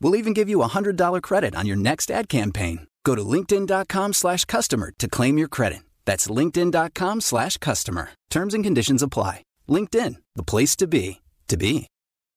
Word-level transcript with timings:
We'll 0.00 0.16
even 0.16 0.32
give 0.32 0.48
you 0.48 0.62
a 0.62 0.68
$100 0.68 1.22
credit 1.22 1.54
on 1.54 1.66
your 1.66 1.76
next 1.76 2.10
ad 2.10 2.28
campaign. 2.28 2.86
Go 3.04 3.14
to 3.14 3.22
linkedin.com 3.22 4.12
slash 4.14 4.44
customer 4.44 4.92
to 4.98 5.08
claim 5.08 5.38
your 5.38 5.48
credit. 5.48 5.80
That's 6.04 6.26
linkedin.com 6.28 7.20
slash 7.20 7.58
customer. 7.58 8.10
Terms 8.30 8.54
and 8.54 8.64
conditions 8.64 9.02
apply. 9.02 9.42
LinkedIn, 9.68 10.16
the 10.34 10.42
place 10.42 10.76
to 10.76 10.86
be, 10.86 11.20
to 11.48 11.56
be. 11.56 11.86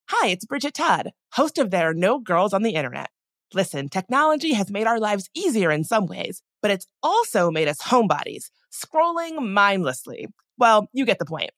Hi, 0.10 0.30
it's 0.30 0.46
Bridget 0.46 0.74
Todd, 0.74 1.12
host 1.34 1.60
of 1.60 1.70
There 1.70 1.90
Are 1.90 1.94
No 1.94 2.20
Girls 2.20 2.54
on 2.54 2.64
the 2.64 2.72
Internet. 2.72 3.10
Listen, 3.54 3.90
technology 3.90 4.54
has 4.54 4.72
made 4.72 4.88
our 4.88 5.00
lives 5.00 5.30
easier 5.36 5.72
in 5.72 5.84
some 5.84 6.08
ways, 6.08 6.42
but 6.62 6.72
it's 6.72 6.88
also 7.04 7.52
made 7.52 7.68
us 7.68 7.82
homebodies, 7.82 8.50
scrolling 8.72 9.52
mindlessly. 9.52 10.28
Well, 10.58 10.88
you 10.94 11.06
get 11.06 11.20
the 11.20 11.26
point. 11.26 11.52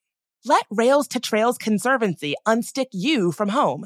Let 0.45 0.65
Rails 0.69 1.07
to 1.09 1.19
Trails 1.19 1.57
Conservancy 1.57 2.35
unstick 2.47 2.87
you 2.91 3.31
from 3.31 3.49
home. 3.49 3.85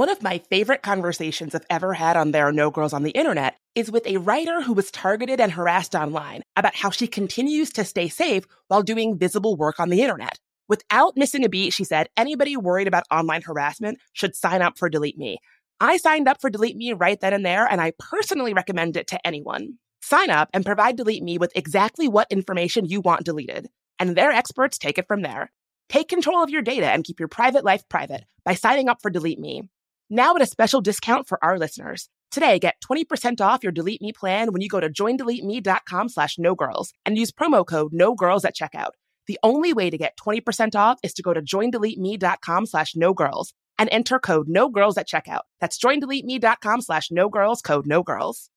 One 0.00 0.08
of 0.08 0.22
my 0.22 0.38
favorite 0.38 0.80
conversations 0.80 1.54
I've 1.54 1.66
ever 1.68 1.92
had 1.92 2.16
on 2.16 2.30
There 2.30 2.48
Are 2.48 2.52
No 2.52 2.70
Girls 2.70 2.94
on 2.94 3.02
the 3.02 3.10
Internet 3.10 3.56
is 3.74 3.90
with 3.90 4.06
a 4.06 4.16
writer 4.16 4.62
who 4.62 4.72
was 4.72 4.90
targeted 4.90 5.42
and 5.42 5.52
harassed 5.52 5.94
online 5.94 6.40
about 6.56 6.74
how 6.74 6.88
she 6.88 7.06
continues 7.06 7.68
to 7.72 7.84
stay 7.84 8.08
safe 8.08 8.44
while 8.68 8.82
doing 8.82 9.18
visible 9.18 9.58
work 9.58 9.78
on 9.78 9.90
the 9.90 10.00
internet. 10.00 10.38
Without 10.70 11.18
missing 11.18 11.44
a 11.44 11.50
beat, 11.50 11.74
she 11.74 11.84
said, 11.84 12.08
anybody 12.16 12.56
worried 12.56 12.88
about 12.88 13.04
online 13.10 13.42
harassment 13.42 13.98
should 14.14 14.34
sign 14.34 14.62
up 14.62 14.78
for 14.78 14.88
Delete 14.88 15.18
Me. 15.18 15.36
I 15.80 15.98
signed 15.98 16.28
up 16.28 16.40
for 16.40 16.48
Delete 16.48 16.78
Me 16.78 16.94
right 16.94 17.20
then 17.20 17.34
and 17.34 17.44
there, 17.44 17.66
and 17.66 17.78
I 17.78 17.92
personally 17.98 18.54
recommend 18.54 18.96
it 18.96 19.06
to 19.08 19.26
anyone. 19.26 19.74
Sign 20.00 20.30
up 20.30 20.48
and 20.54 20.64
provide 20.64 20.96
Delete 20.96 21.22
Me 21.22 21.36
with 21.36 21.52
exactly 21.54 22.08
what 22.08 22.26
information 22.30 22.86
you 22.86 23.02
want 23.02 23.26
deleted, 23.26 23.68
and 23.98 24.16
their 24.16 24.30
experts 24.30 24.78
take 24.78 24.96
it 24.96 25.06
from 25.06 25.20
there. 25.20 25.52
Take 25.90 26.08
control 26.08 26.42
of 26.42 26.48
your 26.48 26.62
data 26.62 26.86
and 26.86 27.04
keep 27.04 27.20
your 27.20 27.28
private 27.28 27.66
life 27.66 27.86
private 27.90 28.24
by 28.46 28.54
signing 28.54 28.88
up 28.88 29.02
for 29.02 29.10
Delete 29.10 29.38
Me. 29.38 29.68
Now 30.12 30.34
at 30.34 30.42
a 30.42 30.46
special 30.46 30.80
discount 30.80 31.28
for 31.28 31.38
our 31.42 31.56
listeners. 31.56 32.08
Today, 32.32 32.58
get 32.58 32.74
20% 32.84 33.40
off 33.40 33.62
your 33.62 33.70
Delete 33.70 34.02
Me 34.02 34.12
plan 34.12 34.52
when 34.52 34.60
you 34.60 34.68
go 34.68 34.80
to 34.80 34.90
joindeleteme.com 34.90 36.08
slash 36.08 36.36
no 36.36 36.56
girls 36.56 36.92
and 37.06 37.16
use 37.16 37.30
promo 37.30 37.64
code 37.64 37.92
no 37.92 38.16
girls 38.16 38.44
at 38.44 38.56
checkout. 38.56 38.90
The 39.28 39.38
only 39.44 39.72
way 39.72 39.88
to 39.88 39.96
get 39.96 40.16
20% 40.16 40.74
off 40.74 40.98
is 41.04 41.14
to 41.14 41.22
go 41.22 41.32
to 41.32 41.40
joindeleteme.com 41.40 42.66
slash 42.66 42.96
no 42.96 43.14
girls 43.14 43.54
and 43.78 43.88
enter 43.92 44.18
code 44.18 44.48
no 44.48 44.68
girls 44.68 44.98
at 44.98 45.08
checkout. 45.08 45.42
That's 45.60 45.78
joindeleteme.com 45.78 46.80
slash 46.80 47.12
no 47.12 47.28
girls, 47.28 47.62
code 47.62 47.86
no 47.86 48.02
girls. 48.02 48.50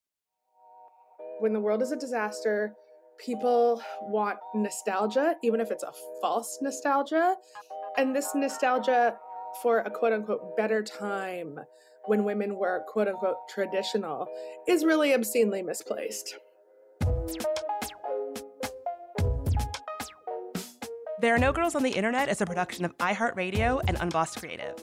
When 1.38 1.52
the 1.52 1.60
world 1.60 1.82
is 1.82 1.92
a 1.92 1.96
disaster, 1.96 2.74
people 3.24 3.80
want 4.02 4.38
nostalgia, 4.56 5.36
even 5.44 5.60
if 5.60 5.70
it's 5.70 5.84
a 5.84 5.92
false 6.20 6.58
nostalgia. 6.60 7.36
And 7.96 8.14
this 8.14 8.34
nostalgia 8.34 9.16
for 9.62 9.78
a 9.80 9.90
quote 9.90 10.12
unquote 10.12 10.56
better 10.56 10.82
time 10.82 11.58
when 12.06 12.24
women 12.24 12.56
were 12.56 12.84
quote 12.88 13.08
unquote 13.08 13.36
traditional 13.48 14.28
is 14.68 14.84
really 14.84 15.14
obscenely 15.14 15.62
misplaced. 15.62 16.36
There 21.20 21.34
Are 21.34 21.38
No 21.38 21.52
Girls 21.52 21.74
on 21.74 21.82
the 21.82 21.90
Internet 21.90 22.28
is 22.28 22.42
a 22.42 22.46
production 22.46 22.84
of 22.84 22.96
iHeartRadio 22.98 23.80
and 23.88 23.96
Unbossed 23.98 24.38
Creative. 24.38 24.74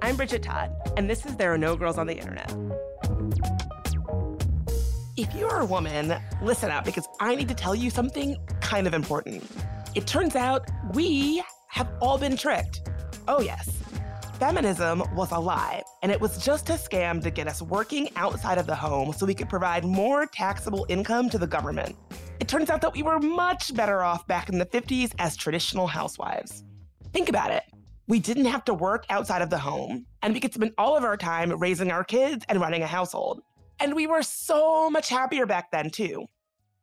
I'm 0.00 0.16
Bridget 0.16 0.42
Todd, 0.42 0.74
and 0.96 1.10
this 1.10 1.26
is 1.26 1.36
There 1.36 1.52
Are 1.52 1.58
No 1.58 1.76
Girls 1.76 1.98
on 1.98 2.06
the 2.06 2.14
Internet. 2.14 2.56
If 5.18 5.34
you're 5.34 5.60
a 5.60 5.66
woman, 5.66 6.14
listen 6.42 6.70
up 6.70 6.86
because 6.86 7.06
I 7.20 7.34
need 7.34 7.48
to 7.48 7.54
tell 7.54 7.74
you 7.74 7.90
something 7.90 8.38
kind 8.62 8.86
of 8.86 8.94
important. 8.94 9.44
It 9.92 10.06
turns 10.06 10.36
out 10.36 10.70
we 10.94 11.42
have 11.66 11.88
all 12.00 12.16
been 12.16 12.36
tricked. 12.36 12.88
Oh, 13.26 13.40
yes. 13.40 13.68
Feminism 14.34 15.02
was 15.16 15.32
a 15.32 15.38
lie, 15.38 15.82
and 16.02 16.12
it 16.12 16.20
was 16.20 16.42
just 16.44 16.70
a 16.70 16.74
scam 16.74 17.20
to 17.24 17.30
get 17.30 17.48
us 17.48 17.60
working 17.60 18.08
outside 18.14 18.56
of 18.56 18.68
the 18.68 18.74
home 18.74 19.12
so 19.12 19.26
we 19.26 19.34
could 19.34 19.48
provide 19.48 19.84
more 19.84 20.26
taxable 20.26 20.86
income 20.88 21.28
to 21.30 21.38
the 21.38 21.46
government. 21.46 21.96
It 22.38 22.46
turns 22.46 22.70
out 22.70 22.80
that 22.82 22.94
we 22.94 23.02
were 23.02 23.18
much 23.18 23.74
better 23.74 24.04
off 24.04 24.28
back 24.28 24.48
in 24.48 24.58
the 24.58 24.66
50s 24.66 25.12
as 25.18 25.36
traditional 25.36 25.88
housewives. 25.88 26.62
Think 27.12 27.28
about 27.28 27.50
it. 27.50 27.64
We 28.06 28.20
didn't 28.20 28.44
have 28.44 28.64
to 28.66 28.74
work 28.74 29.06
outside 29.10 29.42
of 29.42 29.50
the 29.50 29.58
home, 29.58 30.06
and 30.22 30.32
we 30.32 30.38
could 30.38 30.54
spend 30.54 30.72
all 30.78 30.96
of 30.96 31.02
our 31.02 31.16
time 31.16 31.50
raising 31.58 31.90
our 31.90 32.04
kids 32.04 32.44
and 32.48 32.60
running 32.60 32.82
a 32.82 32.86
household. 32.86 33.42
And 33.80 33.96
we 33.96 34.06
were 34.06 34.22
so 34.22 34.88
much 34.88 35.08
happier 35.08 35.46
back 35.46 35.72
then, 35.72 35.90
too 35.90 36.28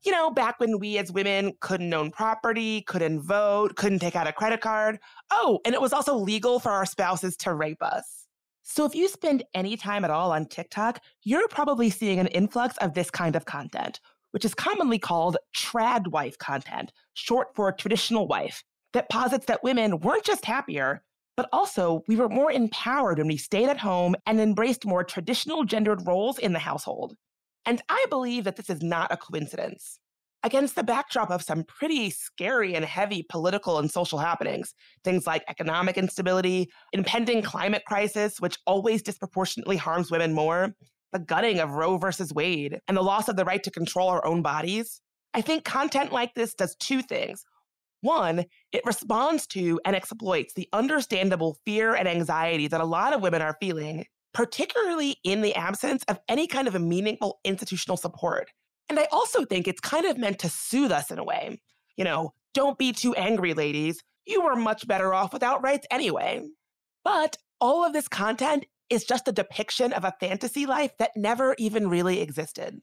you 0.04 0.12
know, 0.12 0.30
back 0.30 0.60
when 0.60 0.80
we 0.80 0.98
as 0.98 1.12
women 1.12 1.54
couldn't 1.60 1.94
own 1.94 2.12
property, 2.12 2.82
couldn't 2.82 3.22
vote, 3.22 3.76
couldn't 3.76 4.00
take 4.00 4.16
out 4.16 4.28
a 4.28 4.34
credit 4.34 4.62
card. 4.62 5.00
Oh, 5.32 5.60
and 5.66 5.74
it 5.74 5.82
was 5.82 5.94
also 5.94 6.16
legal 6.16 6.60
for 6.60 6.72
our 6.72 6.86
spouses 6.86 7.36
to 7.38 7.54
rape 7.54 7.82
us. 7.82 8.28
So 8.64 8.86
if 8.86 8.96
you 8.96 9.08
spend 9.08 9.44
any 9.54 9.78
time 9.78 10.04
at 10.04 10.12
all 10.12 10.32
on 10.32 10.46
TikTok, 10.46 11.02
you're 11.24 11.48
probably 11.48 11.90
seeing 11.90 12.20
an 12.20 12.28
influx 12.28 12.78
of 12.78 12.94
this 12.94 13.10
kind 13.10 13.36
of 13.36 13.46
content, 13.46 14.02
which 14.32 14.44
is 14.44 14.54
commonly 14.54 15.00
called 15.00 15.38
trad 15.56 16.10
wife 16.10 16.38
content, 16.38 16.92
short 17.14 17.48
for 17.56 17.72
traditional 17.72 18.28
wife, 18.28 18.64
that 18.94 19.10
posits 19.10 19.46
that 19.46 19.64
women 19.64 20.00
weren't 20.00 20.26
just 20.26 20.46
happier, 20.46 21.02
but 21.38 21.48
also 21.54 22.04
we 22.08 22.16
were 22.18 22.28
more 22.28 22.52
empowered 22.52 23.20
when 23.20 23.28
we 23.28 23.38
stayed 23.38 23.70
at 23.70 23.78
home 23.78 24.16
and 24.26 24.40
embraced 24.40 24.86
more 24.86 25.04
traditional 25.04 25.64
gendered 25.64 26.06
roles 26.06 26.38
in 26.38 26.52
the 26.52 26.60
household. 26.60 27.16
And 27.68 27.82
I 27.90 28.06
believe 28.10 28.46
that 28.46 28.56
this 28.56 28.70
is 28.70 28.82
not 28.82 29.12
a 29.12 29.18
coincidence. 29.18 30.00
Against 30.42 30.76
the 30.76 30.84
backdrop 30.84 31.30
of 31.30 31.44
some 31.44 31.66
pretty 31.66 32.10
scary 32.10 32.74
and 32.74 32.86
heavy 32.86 33.26
political 33.28 33.78
and 33.78 33.92
social 33.92 34.20
happenings, 34.20 34.74
things 35.04 35.28
like 35.28 35.44
economic 35.50 35.98
instability, 35.98 36.70
impending 36.94 37.42
climate 37.42 37.84
crisis, 37.86 38.40
which 38.40 38.58
always 38.66 39.02
disproportionately 39.02 39.76
harms 39.76 40.10
women 40.10 40.34
more, 40.34 40.74
the 41.12 41.20
gutting 41.20 41.60
of 41.60 41.72
Roe 41.72 41.98
versus 41.98 42.34
Wade, 42.34 42.80
and 42.88 42.96
the 42.96 43.02
loss 43.02 43.28
of 43.28 43.36
the 43.36 43.46
right 43.46 43.62
to 43.64 43.72
control 43.72 44.08
our 44.08 44.26
own 44.26 44.42
bodies, 44.42 45.02
I 45.34 45.42
think 45.42 45.66
content 45.66 46.14
like 46.14 46.34
this 46.34 46.54
does 46.54 46.76
two 46.80 47.02
things. 47.02 47.44
One, 48.02 48.46
it 48.72 48.86
responds 48.86 49.48
to 49.48 49.80
and 49.84 49.96
exploits 49.96 50.54
the 50.54 50.70
understandable 50.72 51.58
fear 51.66 51.96
and 51.96 52.08
anxiety 52.08 52.68
that 52.68 52.80
a 52.80 52.86
lot 52.86 53.14
of 53.14 53.22
women 53.22 53.42
are 53.42 53.58
feeling, 53.60 54.06
particularly 54.34 55.18
in 55.24 55.42
the 55.42 55.56
absence 55.56 56.04
of 56.08 56.20
any 56.28 56.48
kind 56.48 56.68
of 56.68 56.76
a 56.76 56.80
meaningful 56.80 57.40
institutional 57.44 57.98
support. 57.98 58.50
And 58.90 59.00
I 59.00 59.08
also 59.12 59.46
think 59.46 59.68
it's 59.68 59.82
kind 59.82 60.06
of 60.06 60.18
meant 60.18 60.40
to 60.40 60.50
soothe 60.50 60.92
us 60.92 61.12
in 61.12 61.20
a 61.20 61.24
way. 61.24 61.60
You 61.98 62.04
know, 62.04 62.34
don't 62.54 62.78
be 62.78 62.94
too 62.94 63.14
angry, 63.16 63.54
ladies. 63.54 64.02
You 64.26 64.42
were 64.42 64.56
much 64.56 64.88
better 64.88 65.14
off 65.14 65.34
without 65.34 65.64
rights 65.64 65.88
anyway. 65.92 66.42
But 67.04 67.38
all 67.60 67.86
of 67.86 67.94
this 67.94 68.08
content 68.08 68.66
is 68.90 69.04
just 69.04 69.28
a 69.28 69.34
depiction 69.34 69.94
of 69.94 70.04
a 70.04 70.14
fantasy 70.20 70.66
life 70.66 70.92
that 71.00 71.12
never 71.16 71.56
even 71.58 71.90
really 71.90 72.22
existed. 72.22 72.82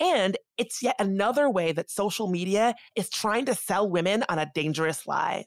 And 0.00 0.36
it's 0.56 0.82
yet 0.82 0.96
another 0.98 1.50
way 1.50 1.72
that 1.72 1.90
social 1.90 2.28
media 2.28 2.74
is 2.94 3.10
trying 3.10 3.46
to 3.46 3.54
sell 3.54 3.88
women 3.88 4.24
on 4.28 4.38
a 4.38 4.50
dangerous 4.54 5.06
lie. 5.06 5.46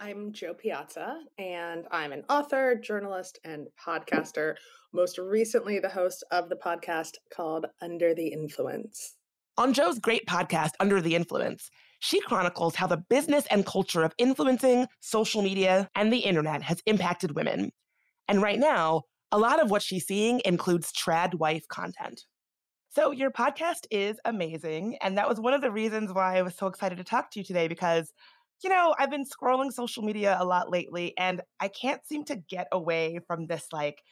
I'm 0.00 0.32
Jo 0.32 0.54
Piazza, 0.54 1.18
and 1.38 1.84
I'm 1.90 2.12
an 2.12 2.22
author, 2.30 2.76
journalist, 2.76 3.40
and 3.42 3.66
podcaster. 3.84 4.54
Most 4.92 5.18
recently, 5.18 5.80
the 5.80 5.88
host 5.88 6.22
of 6.30 6.48
the 6.48 6.54
podcast 6.54 7.14
called 7.34 7.66
Under 7.82 8.14
the 8.14 8.28
Influence. 8.28 9.16
On 9.56 9.72
Jo's 9.72 9.98
great 9.98 10.24
podcast, 10.24 10.70
Under 10.78 11.00
the 11.00 11.16
Influence, 11.16 11.68
she 11.98 12.20
chronicles 12.20 12.76
how 12.76 12.86
the 12.86 13.02
business 13.10 13.44
and 13.50 13.66
culture 13.66 14.04
of 14.04 14.14
influencing, 14.18 14.86
social 15.00 15.42
media, 15.42 15.90
and 15.96 16.12
the 16.12 16.20
internet 16.20 16.62
has 16.62 16.80
impacted 16.86 17.34
women. 17.34 17.72
And 18.28 18.40
right 18.40 18.60
now, 18.60 19.02
a 19.32 19.38
lot 19.38 19.60
of 19.60 19.68
what 19.68 19.82
she's 19.82 20.06
seeing 20.06 20.40
includes 20.44 20.92
trad 20.92 21.34
wife 21.34 21.66
content. 21.66 22.22
So, 22.90 23.10
your 23.10 23.30
podcast 23.30 23.86
is 23.90 24.18
amazing. 24.24 24.96
And 25.02 25.18
that 25.18 25.28
was 25.28 25.38
one 25.40 25.54
of 25.54 25.60
the 25.60 25.70
reasons 25.70 26.12
why 26.12 26.38
I 26.38 26.42
was 26.42 26.54
so 26.54 26.68
excited 26.68 26.98
to 26.98 27.04
talk 27.04 27.30
to 27.32 27.40
you 27.40 27.44
today 27.44 27.68
because, 27.68 28.12
you 28.62 28.70
know, 28.70 28.94
I've 28.98 29.10
been 29.10 29.24
scrolling 29.24 29.72
social 29.72 30.02
media 30.02 30.36
a 30.38 30.44
lot 30.44 30.70
lately 30.70 31.14
and 31.18 31.42
I 31.60 31.68
can't 31.68 32.04
seem 32.06 32.24
to 32.24 32.36
get 32.36 32.68
away 32.72 33.20
from 33.26 33.46
this, 33.46 33.66
like, 33.72 34.02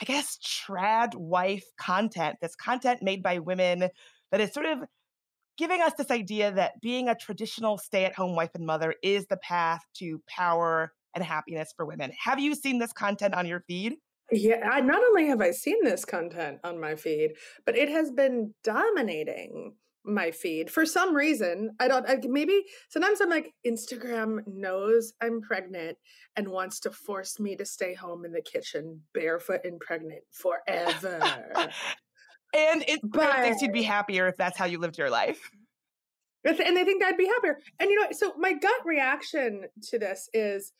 I 0.00 0.04
guess, 0.04 0.38
trad 0.38 1.14
wife 1.14 1.64
content, 1.78 2.36
this 2.42 2.56
content 2.56 3.02
made 3.02 3.22
by 3.22 3.38
women 3.38 3.88
that 4.30 4.40
is 4.40 4.52
sort 4.52 4.66
of 4.66 4.80
giving 5.56 5.80
us 5.80 5.92
this 5.96 6.10
idea 6.10 6.52
that 6.52 6.80
being 6.80 7.08
a 7.08 7.14
traditional 7.14 7.78
stay 7.78 8.04
at 8.04 8.14
home 8.14 8.34
wife 8.34 8.50
and 8.54 8.66
mother 8.66 8.94
is 9.02 9.26
the 9.26 9.36
path 9.36 9.82
to 9.98 10.20
power 10.28 10.92
and 11.14 11.24
happiness 11.24 11.72
for 11.76 11.86
women. 11.86 12.12
Have 12.24 12.40
you 12.40 12.54
seen 12.54 12.78
this 12.78 12.92
content 12.92 13.34
on 13.34 13.46
your 13.46 13.60
feed? 13.68 13.94
Yeah, 14.32 14.68
I, 14.68 14.80
not 14.80 15.02
only 15.04 15.28
have 15.28 15.40
I 15.40 15.52
seen 15.52 15.84
this 15.84 16.04
content 16.04 16.58
on 16.64 16.80
my 16.80 16.96
feed, 16.96 17.34
but 17.66 17.76
it 17.76 17.88
has 17.88 18.10
been 18.10 18.54
dominating 18.64 19.76
my 20.04 20.30
feed 20.30 20.70
for 20.70 20.84
some 20.84 21.14
reason. 21.14 21.70
I 21.80 21.88
don't, 21.88 22.08
I, 22.08 22.18
maybe 22.22 22.62
sometimes 22.88 23.20
I'm 23.20 23.30
like, 23.30 23.52
Instagram 23.66 24.40
knows 24.46 25.12
I'm 25.22 25.40
pregnant 25.40 25.96
and 26.36 26.48
wants 26.48 26.80
to 26.80 26.90
force 26.90 27.40
me 27.40 27.56
to 27.56 27.64
stay 27.64 27.94
home 27.94 28.24
in 28.24 28.32
the 28.32 28.42
kitchen 28.42 29.00
barefoot 29.12 29.60
and 29.64 29.80
pregnant 29.80 30.22
forever. 30.30 31.20
and 32.54 32.84
it 32.86 33.00
but, 33.02 33.36
thinks 33.36 33.62
you'd 33.62 33.72
be 33.72 33.82
happier 33.82 34.28
if 34.28 34.36
that's 34.36 34.58
how 34.58 34.66
you 34.66 34.78
lived 34.78 34.98
your 34.98 35.10
life. 35.10 35.50
And 36.44 36.76
they 36.76 36.84
think 36.84 37.02
I'd 37.02 37.16
be 37.16 37.26
happier. 37.26 37.58
And 37.80 37.88
you 37.88 38.00
know, 38.00 38.08
so 38.12 38.34
my 38.36 38.52
gut 38.52 38.84
reaction 38.84 39.62
to 39.88 39.98
this 39.98 40.28
is, 40.34 40.72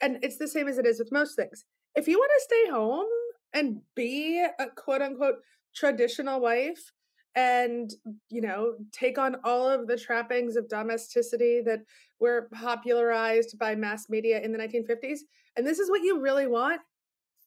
and 0.00 0.18
it's 0.22 0.36
the 0.36 0.48
same 0.48 0.66
as 0.66 0.78
it 0.78 0.86
is 0.86 0.98
with 0.98 1.12
most 1.12 1.36
things 1.36 1.64
if 1.94 2.08
you 2.08 2.18
want 2.18 2.30
to 2.38 2.44
stay 2.44 2.70
home 2.70 3.08
and 3.52 3.80
be 3.94 4.44
a 4.58 4.66
quote 4.76 5.02
unquote 5.02 5.36
traditional 5.74 6.40
wife 6.40 6.92
and 7.34 7.92
you 8.28 8.42
know 8.42 8.74
take 8.92 9.16
on 9.16 9.36
all 9.42 9.68
of 9.68 9.86
the 9.86 9.96
trappings 9.96 10.56
of 10.56 10.68
domesticity 10.68 11.62
that 11.64 11.80
were 12.20 12.48
popularized 12.52 13.58
by 13.58 13.74
mass 13.74 14.10
media 14.10 14.40
in 14.40 14.52
the 14.52 14.58
1950s 14.58 15.20
and 15.56 15.66
this 15.66 15.78
is 15.78 15.90
what 15.90 16.02
you 16.02 16.20
really 16.20 16.46
want? 16.46 16.80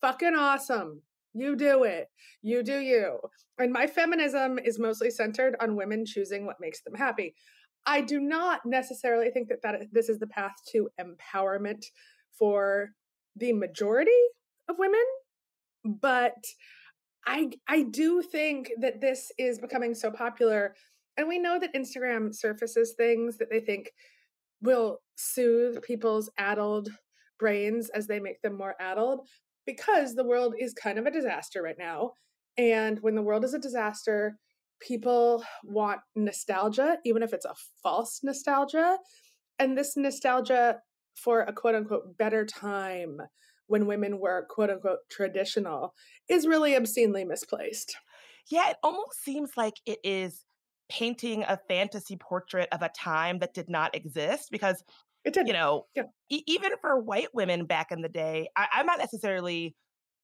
Fucking 0.02 0.36
awesome. 0.36 1.02
You 1.34 1.56
do 1.56 1.84
it. 1.84 2.08
You 2.42 2.64
do 2.64 2.80
you. 2.80 3.20
And 3.58 3.74
my 3.74 3.88
feminism 3.88 4.60
is 4.60 4.80
mostly 4.80 5.10
centered 5.10 5.56
on 5.60 5.76
women 5.76 6.06
choosing 6.06 6.46
what 6.46 6.60
makes 6.60 6.82
them 6.82 6.94
happy. 6.94 7.36
I 7.86 8.02
do 8.02 8.20
not 8.20 8.62
necessarily 8.66 9.30
think 9.30 9.50
that, 9.50 9.62
that 9.64 9.82
this 9.92 10.10
is 10.10 10.20
the 10.20 10.28
path 10.28 10.54
to 10.72 10.90
empowerment 11.00 11.84
for 12.38 12.92
the 13.36 13.54
majority 13.54 14.12
of 14.70 14.78
women, 14.80 15.04
but 15.84 16.36
I 17.26 17.52
I 17.68 17.84
do 17.84 18.22
think 18.22 18.72
that 18.80 19.02
this 19.02 19.32
is 19.38 19.60
becoming 19.60 19.96
so 19.96 20.12
popular 20.12 20.76
and 21.18 21.28
we 21.28 21.40
know 21.40 21.60
that 21.60 21.74
Instagram 21.74 22.36
surfaces 22.36 22.94
things 22.98 23.38
that 23.38 23.50
they 23.50 23.60
think 23.60 23.92
will 24.62 25.00
soothe 25.16 25.82
people's 25.82 26.30
addled 26.38 26.90
brains 27.40 27.90
as 27.90 28.08
they 28.08 28.20
make 28.20 28.42
them 28.42 28.58
more 28.58 28.76
addled 28.80 29.28
because 29.66 30.16
the 30.16 30.24
world 30.24 30.56
is 30.60 30.74
kind 30.74 31.00
of 31.00 31.06
a 31.06 31.12
disaster 31.12 31.62
right 31.62 31.78
now. 31.78 32.12
And 32.58 33.00
when 33.02 33.16
the 33.16 33.22
world 33.22 33.44
is 33.44 33.54
a 33.54 33.60
disaster, 33.60 34.38
people 34.80 35.44
want 35.64 36.02
nostalgia, 36.16 36.98
even 37.06 37.24
if 37.24 37.34
it's 37.34 37.46
a 37.46 37.56
false 37.82 38.22
nostalgia. 38.24 38.98
And 39.60 39.78
this 39.78 39.96
nostalgia 39.98 40.80
for 41.16 41.42
a 41.42 41.54
quote 41.54 41.76
unquote 41.76 42.18
better 42.18 42.46
time 42.46 43.18
when 43.68 43.88
women 43.88 44.20
were 44.20 44.46
quote 44.50 44.70
unquote 44.70 45.00
traditional 45.10 45.94
is 46.30 46.48
really 46.48 46.76
obscenely 46.76 47.26
misplaced. 47.26 47.96
Yeah, 48.50 48.70
it 48.70 48.78
almost 48.84 49.24
seems 49.24 49.52
like 49.58 49.76
it 49.86 50.00
is 50.04 50.46
painting 50.90 51.44
a 51.44 51.60
fantasy 51.68 52.16
portrait 52.16 52.70
of 52.72 52.82
a 52.82 52.90
time 52.90 53.40
that 53.40 53.54
did 53.54 53.70
not 53.70 53.96
exist 53.96 54.50
because 54.52 54.84
it 55.24 55.34
did. 55.34 55.48
You 55.48 55.54
know, 55.54 55.86
yeah. 55.96 56.04
e- 56.30 56.44
even 56.46 56.72
for 56.80 57.00
white 57.00 57.34
women 57.34 57.66
back 57.66 57.92
in 57.92 58.02
the 58.02 58.10
day, 58.10 58.50
I- 58.56 58.68
I'm 58.74 58.86
not 58.86 59.00
necessarily 59.00 59.76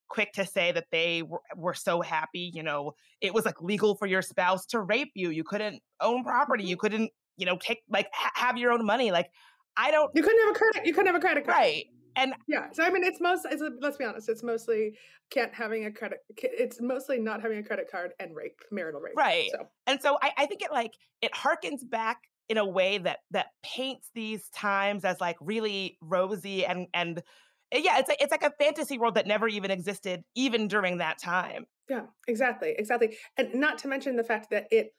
quick 0.10 0.34
to 0.34 0.46
say 0.46 0.72
that 0.74 0.86
they 0.92 1.24
were, 1.24 1.42
were 1.56 1.74
so 1.74 2.02
happy. 2.02 2.52
You 2.54 2.64
know, 2.64 2.94
it 3.22 3.34
was 3.34 3.46
like 3.46 3.62
legal 3.62 3.96
for 3.96 4.06
your 4.06 4.22
spouse 4.22 4.66
to 4.68 4.82
rape 4.82 5.12
you. 5.16 5.30
You 5.30 5.44
couldn't 5.44 5.82
own 6.00 6.24
property. 6.24 6.64
You 6.66 6.76
mm-hmm. 6.76 6.82
couldn't, 6.82 7.12
you 7.38 7.46
know, 7.48 7.58
take 7.58 7.80
like 7.90 8.08
ha- 8.14 8.32
have 8.36 8.58
your 8.58 8.72
own 8.72 8.86
money. 8.86 9.12
Like 9.12 9.32
I 9.78 9.90
don't. 9.90 10.12
You 10.14 10.22
couldn't 10.22 10.42
have 10.46 10.56
a 10.56 10.60
credit. 10.60 10.86
You 10.86 10.94
couldn't 10.94 11.08
have 11.08 11.16
a 11.16 11.20
credit 11.20 11.46
card. 11.46 11.58
Right. 11.58 11.86
And 12.16 12.34
yeah, 12.48 12.68
so 12.72 12.84
I 12.84 12.90
mean, 12.90 13.04
it's 13.04 13.22
most. 13.22 13.46
It's, 13.50 13.64
let's 13.80 13.98
be 13.98 14.06
honest. 14.06 14.30
It's 14.30 14.44
mostly 14.44 14.98
can't 15.30 15.54
having 15.54 15.86
a 15.86 15.92
credit. 15.92 16.20
It's 16.38 16.82
mostly 16.82 17.20
not 17.20 17.42
having 17.42 17.60
a 17.60 17.64
credit 17.64 17.90
card 17.92 18.12
and 18.20 18.36
rape, 18.36 18.60
marital 18.72 19.02
rape. 19.02 19.14
Right. 19.16 19.50
So. 19.52 19.68
And 19.88 20.02
so 20.02 20.18
I, 20.22 20.32
I 20.38 20.46
think 20.46 20.62
it 20.62 20.72
like 20.72 20.94
it 21.22 21.32
harkens 21.34 21.90
back 21.90 22.20
in 22.50 22.58
a 22.58 22.66
way 22.66 22.98
that 22.98 23.20
that 23.32 23.48
paints 23.64 24.10
these 24.14 24.50
times 24.50 25.06
as 25.06 25.22
like 25.22 25.38
really 25.40 25.98
rosy 26.02 26.66
and 26.66 26.88
and 26.94 27.24
eh, 27.72 27.82
yeah, 27.84 28.00
it's 28.00 28.10
like 28.10 28.22
it's 28.22 28.32
like 28.32 28.44
a 28.44 28.52
fantasy 28.60 28.98
world 28.98 29.16
that 29.16 29.28
never 29.28 29.48
even 29.48 29.72
existed 29.72 30.24
even 30.36 30.68
during 30.68 30.98
that 30.98 31.18
time. 31.18 31.66
Yeah, 31.90 32.08
exactly, 32.28 32.76
exactly. 32.78 33.18
And 33.38 33.56
not 33.56 33.78
to 33.80 33.88
mention 33.88 34.16
the 34.16 34.24
fact 34.24 34.50
that 34.52 34.68
it 34.72 34.94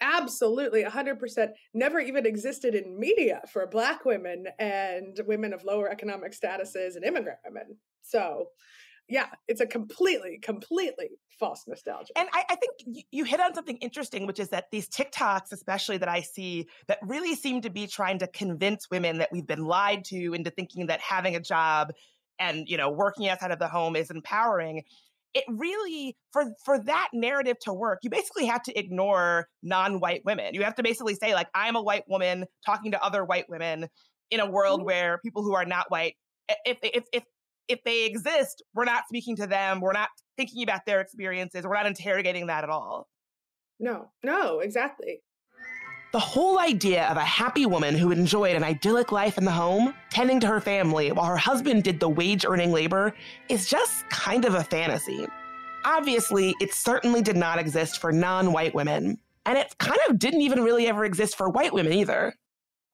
absolutely 0.00 0.84
100% 0.84 1.48
never 1.74 2.00
even 2.00 2.26
existed 2.26 2.74
in 2.74 2.98
media 2.98 3.42
for 3.52 3.66
black 3.66 4.04
women 4.04 4.46
and 4.58 5.20
women 5.26 5.52
of 5.52 5.64
lower 5.64 5.90
economic 5.90 6.32
statuses 6.32 6.96
and 6.96 7.04
immigrant 7.04 7.38
women 7.44 7.76
so 8.02 8.46
yeah 9.08 9.26
it's 9.48 9.60
a 9.60 9.66
completely 9.66 10.38
completely 10.42 11.10
false 11.38 11.64
nostalgia. 11.66 12.12
And 12.16 12.28
i, 12.32 12.44
I 12.50 12.56
think 12.56 13.06
you 13.10 13.24
hit 13.24 13.40
on 13.40 13.54
something 13.54 13.76
interesting 13.78 14.26
which 14.26 14.38
is 14.38 14.48
that 14.50 14.66
these 14.70 14.88
tiktoks 14.88 15.52
especially 15.52 15.98
that 15.98 16.08
i 16.08 16.20
see 16.20 16.68
that 16.86 16.98
really 17.02 17.34
seem 17.34 17.60
to 17.62 17.70
be 17.70 17.86
trying 17.86 18.18
to 18.20 18.26
convince 18.28 18.90
women 18.90 19.18
that 19.18 19.30
we've 19.32 19.46
been 19.46 19.64
lied 19.64 20.04
to 20.06 20.34
into 20.34 20.50
thinking 20.50 20.86
that 20.86 21.00
having 21.00 21.36
a 21.36 21.40
job 21.40 21.92
and 22.38 22.68
you 22.68 22.76
know 22.76 22.90
working 22.90 23.28
outside 23.28 23.50
of 23.50 23.58
the 23.58 23.68
home 23.68 23.96
is 23.96 24.10
empowering 24.10 24.82
it 25.34 25.44
really 25.48 26.16
for 26.32 26.44
for 26.64 26.78
that 26.84 27.08
narrative 27.12 27.56
to 27.60 27.72
work 27.72 27.98
you 28.02 28.10
basically 28.10 28.46
have 28.46 28.62
to 28.62 28.78
ignore 28.78 29.46
non-white 29.62 30.22
women. 30.24 30.54
You 30.54 30.62
have 30.62 30.74
to 30.76 30.82
basically 30.82 31.14
say 31.14 31.34
like 31.34 31.48
i'm 31.54 31.76
a 31.76 31.82
white 31.82 32.04
woman 32.08 32.46
talking 32.64 32.92
to 32.92 33.02
other 33.02 33.24
white 33.24 33.48
women 33.48 33.88
in 34.30 34.40
a 34.40 34.50
world 34.50 34.80
mm-hmm. 34.80 34.86
where 34.86 35.18
people 35.24 35.42
who 35.42 35.54
are 35.54 35.64
not 35.64 35.90
white 35.90 36.14
if 36.64 36.78
if 36.82 37.04
if 37.12 37.24
if 37.68 37.80
they 37.84 38.06
exist 38.06 38.62
we're 38.74 38.84
not 38.84 39.04
speaking 39.08 39.36
to 39.36 39.46
them 39.46 39.80
we're 39.80 39.92
not 39.92 40.08
thinking 40.36 40.62
about 40.62 40.80
their 40.86 41.00
experiences 41.00 41.64
we're 41.64 41.74
not 41.74 41.86
interrogating 41.86 42.46
that 42.46 42.64
at 42.64 42.70
all. 42.70 43.06
No 43.80 44.10
no 44.22 44.60
exactly 44.60 45.20
the 46.12 46.18
whole 46.18 46.58
idea 46.58 47.06
of 47.08 47.16
a 47.16 47.24
happy 47.24 47.66
woman 47.66 47.94
who 47.94 48.10
enjoyed 48.10 48.56
an 48.56 48.64
idyllic 48.64 49.12
life 49.12 49.36
in 49.36 49.44
the 49.44 49.50
home, 49.50 49.94
tending 50.10 50.40
to 50.40 50.46
her 50.46 50.60
family 50.60 51.12
while 51.12 51.26
her 51.26 51.36
husband 51.36 51.84
did 51.84 52.00
the 52.00 52.08
wage 52.08 52.46
earning 52.46 52.72
labor, 52.72 53.14
is 53.48 53.68
just 53.68 54.08
kind 54.08 54.44
of 54.44 54.54
a 54.54 54.64
fantasy. 54.64 55.26
Obviously, 55.84 56.54
it 56.60 56.72
certainly 56.72 57.20
did 57.20 57.36
not 57.36 57.58
exist 57.58 57.98
for 58.00 58.10
non 58.10 58.52
white 58.52 58.74
women, 58.74 59.18
and 59.44 59.58
it 59.58 59.76
kind 59.78 60.00
of 60.08 60.18
didn't 60.18 60.40
even 60.40 60.62
really 60.62 60.86
ever 60.86 61.04
exist 61.04 61.36
for 61.36 61.50
white 61.50 61.74
women 61.74 61.92
either. 61.92 62.34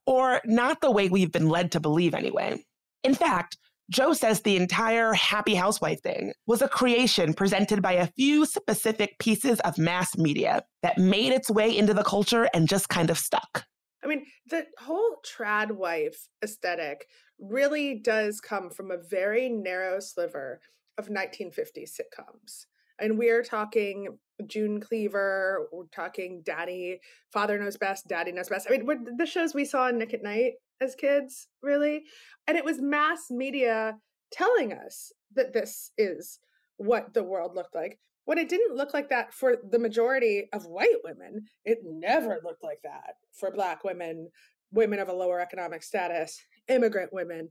Or 0.07 0.41
not 0.45 0.81
the 0.81 0.91
way 0.91 1.09
we've 1.09 1.33
been 1.33 1.49
led 1.49 1.73
to 1.73 1.81
believe, 1.81 2.15
anyway. 2.15 2.65
In 3.05 3.15
fact, 3.15 3.57
Jo 3.91 4.13
says 4.13 4.41
the 4.41 4.57
entire 4.57 5.13
happy 5.13 5.55
housewife 5.55 6.01
thing 6.01 6.33
was 6.47 6.63
a 6.63 6.69
creation 6.69 7.35
presented 7.35 7.83
by 7.83 7.93
a 7.93 8.07
few 8.07 8.47
specific 8.47 9.19
pieces 9.19 9.61
of 9.61 9.77
mass 9.77 10.17
media 10.17 10.65
that 10.83 10.99
made 10.99 11.33
its 11.33 11.51
way 11.51 11.77
into 11.77 11.93
the 11.93 12.05
culture 12.05 12.49
and 12.55 12.69
just 12.69 12.89
kind 12.89 13.11
of 13.11 13.19
stuck. 13.19 13.65
I 14.03 14.07
mean, 14.07 14.25
the 14.49 14.67
whole 14.79 15.17
trad 15.27 15.73
wife 15.73 16.29
aesthetic 16.43 17.07
really 17.39 17.95
does 17.95 18.41
come 18.41 18.71
from 18.71 18.91
a 18.91 18.99
very 18.99 19.49
narrow 19.49 20.01
sliver 20.01 20.61
of 20.99 21.09
1950s 21.09 21.91
sitcoms. 21.91 22.67
And 22.99 23.19
we're 23.19 23.43
talking 23.43 24.19
June 24.47 24.81
Cleaver, 24.81 25.67
we're 25.73 25.87
talking 25.87 26.43
Daddy, 26.45 27.01
Father 27.33 27.59
Knows 27.59 27.77
Best, 27.77 28.07
Daddy 28.09 28.33
Knows 28.33 28.49
Best. 28.49 28.69
I 28.69 28.77
mean, 28.77 29.17
the 29.17 29.27
shows 29.27 29.55
we 29.55 29.65
saw 29.65 29.89
in 29.89 29.99
Nick 29.99 30.15
at 30.15 30.23
Nite 30.23 30.55
as 30.81 30.95
kids, 30.95 31.49
really. 31.63 32.05
And 32.47 32.57
it 32.57 32.65
was 32.65 32.81
mass 32.81 33.31
media 33.31 33.97
telling 34.33 34.73
us 34.73 35.13
that 35.35 35.53
this 35.53 35.91
is 35.99 36.39
what 36.77 37.15
the 37.15 37.23
world 37.23 37.55
looked 37.55 37.75
like. 37.75 37.99
When 38.25 38.39
it 38.39 38.49
didn't 38.49 38.77
look 38.77 38.95
like 38.95 39.11
that 39.11 39.35
for 39.35 39.57
the 39.71 39.79
majority 39.79 40.49
of 40.53 40.65
white 40.65 40.97
women, 41.05 41.45
it 41.65 41.79
never 41.85 42.41
looked 42.43 42.65
like 42.65 42.81
that 42.85 43.15
for 43.33 43.51
Black 43.51 43.85
women, 43.85 44.29
women 44.73 44.99
of 44.99 45.09
a 45.09 45.13
lower 45.13 45.41
economic 45.41 45.83
status, 45.83 46.41
immigrant 46.69 47.13
women. 47.13 47.51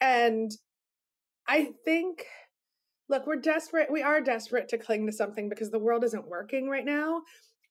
And 0.00 0.50
I 1.46 1.72
think 1.84 2.24
look, 3.08 3.26
we're 3.26 3.36
desperate. 3.36 3.90
We 3.90 4.02
are 4.02 4.20
desperate 4.20 4.68
to 4.68 4.78
cling 4.78 5.06
to 5.06 5.12
something 5.12 5.48
because 5.48 5.70
the 5.70 5.78
world 5.78 6.04
isn't 6.04 6.28
working 6.28 6.68
right 6.68 6.84
now. 6.84 7.22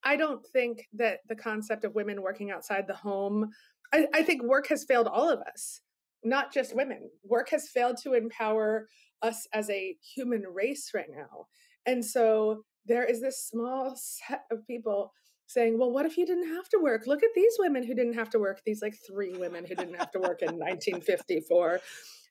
I 0.04 0.16
don't 0.16 0.46
think 0.54 0.88
that 0.94 1.20
the 1.28 1.36
concept 1.36 1.84
of 1.84 1.96
women 1.96 2.22
working 2.22 2.52
outside 2.52 2.86
the 2.88 2.94
home, 2.94 3.50
I, 3.94 4.08
I 4.14 4.24
think 4.24 4.44
work 4.44 4.68
has 4.70 4.84
failed 4.84 5.08
all 5.08 5.30
of 5.30 5.40
us, 5.40 5.82
not 6.24 6.54
just 6.54 6.76
women. 6.76 7.10
Work 7.24 7.50
has 7.52 7.70
failed 7.70 7.98
to 8.04 8.14
empower 8.14 8.88
us 9.22 9.48
as 9.54 9.70
a 9.70 9.96
human 10.16 10.44
race 10.54 10.92
right 10.94 11.10
now. 11.10 11.48
And 11.86 12.04
so 12.04 12.64
there 12.86 13.06
is 13.06 13.22
this 13.22 13.48
small 13.48 13.96
set 13.96 14.44
of 14.52 14.66
people 14.68 15.12
saying, 15.48 15.78
well, 15.78 15.92
what 15.92 16.06
if 16.06 16.18
you 16.18 16.26
didn't 16.26 16.54
have 16.56 16.68
to 16.70 16.80
work? 16.82 17.04
Look 17.06 17.24
at 17.24 17.30
these 17.36 17.56
women 17.60 17.84
who 17.84 17.94
didn't 17.94 18.16
have 18.16 18.32
to 18.32 18.40
work, 18.40 18.62
these 18.66 18.82
like 18.82 18.96
three 19.08 19.34
women 19.34 19.64
who 19.66 19.76
didn't 19.76 19.96
have 19.96 20.12
to 20.12 20.20
work 20.20 20.42
in 20.42 20.58
1954 20.58 21.80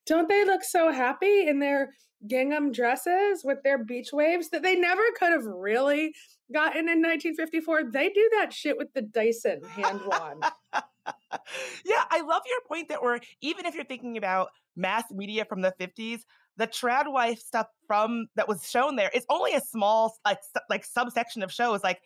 don't 0.06 0.28
they 0.28 0.44
look 0.44 0.62
so 0.62 0.92
happy 0.92 1.46
in 1.46 1.58
their 1.58 1.92
gingham 2.26 2.72
dresses 2.72 3.42
with 3.44 3.58
their 3.62 3.82
beach 3.82 4.10
waves 4.12 4.50
that 4.50 4.62
they 4.62 4.76
never 4.76 5.02
could 5.18 5.32
have 5.32 5.44
really 5.44 6.14
gotten 6.52 6.88
in 6.88 7.00
1954? 7.02 7.90
They 7.92 8.08
do 8.10 8.30
that 8.38 8.52
shit 8.52 8.76
with 8.76 8.92
the 8.94 9.02
Dyson 9.02 9.62
hand 9.64 10.00
wand. 10.06 10.44
yeah, 11.84 12.04
I 12.10 12.20
love 12.22 12.42
your 12.46 12.60
point 12.68 12.88
that 12.88 13.02
we're, 13.02 13.20
even 13.40 13.66
if 13.66 13.74
you're 13.74 13.84
thinking 13.84 14.16
about 14.16 14.48
mass 14.76 15.04
media 15.10 15.44
from 15.44 15.60
the 15.60 15.74
50s, 15.80 16.20
the 16.56 16.66
trad 16.66 17.10
wife 17.10 17.40
stuff 17.40 17.66
from 17.86 18.26
that 18.36 18.48
was 18.48 18.68
shown 18.68 18.96
there 18.96 19.10
is 19.12 19.26
only 19.28 19.54
a 19.54 19.60
small 19.60 20.14
like 20.24 20.38
like 20.70 20.84
subsection 20.84 21.42
of 21.42 21.52
shows 21.52 21.82
like 21.82 22.00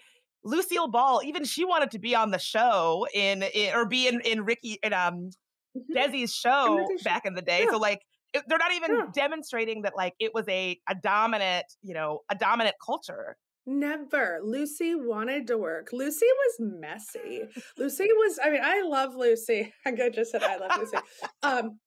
Lucille 0.45 0.89
Ball, 0.89 1.21
even 1.25 1.45
she 1.45 1.65
wanted 1.65 1.91
to 1.91 1.99
be 1.99 2.15
on 2.15 2.31
the 2.31 2.39
show 2.39 3.07
in, 3.13 3.43
in 3.43 3.75
or 3.75 3.87
be 3.87 4.09
in 4.09 4.21
in 4.21 4.45
Ricky 4.45 4.79
in 4.83 4.93
um 4.93 5.31
mm-hmm. 5.77 5.97
Desi's 5.97 6.35
show 6.35 6.87
back 7.05 7.27
in 7.27 7.35
the 7.35 7.43
day. 7.43 7.65
Yeah. 7.65 7.73
So 7.73 7.79
like 7.79 8.01
it, 8.33 8.45
they're 8.47 8.59
not 8.59 8.73
even 8.73 8.95
yeah. 8.95 9.07
demonstrating 9.15 9.83
that 9.83 9.97
like 9.97 10.15
it 10.19 10.33
was 10.35 10.47
a 10.49 10.79
a 10.89 10.95
dominant, 10.95 11.67
you 11.83 11.95
know, 11.95 12.21
a 12.31 12.35
dominant 12.35 12.77
culture. 12.85 13.37
Never. 13.71 14.41
Lucy 14.43 14.95
wanted 14.95 15.47
to 15.49 15.59
work. 15.59 15.91
Lucy 15.93 16.25
was 16.25 16.55
messy. 16.59 17.43
Lucy 17.77 18.07
was, 18.11 18.39
I 18.43 18.49
mean, 18.49 18.63
I 18.65 18.81
love 18.81 19.15
Lucy. 19.15 19.75
I 19.87 20.09
just 20.09 20.33
said 20.33 20.43
I 20.43 20.57
love 20.57 20.71
Lucy. 20.79 20.97
Um, 21.43 21.79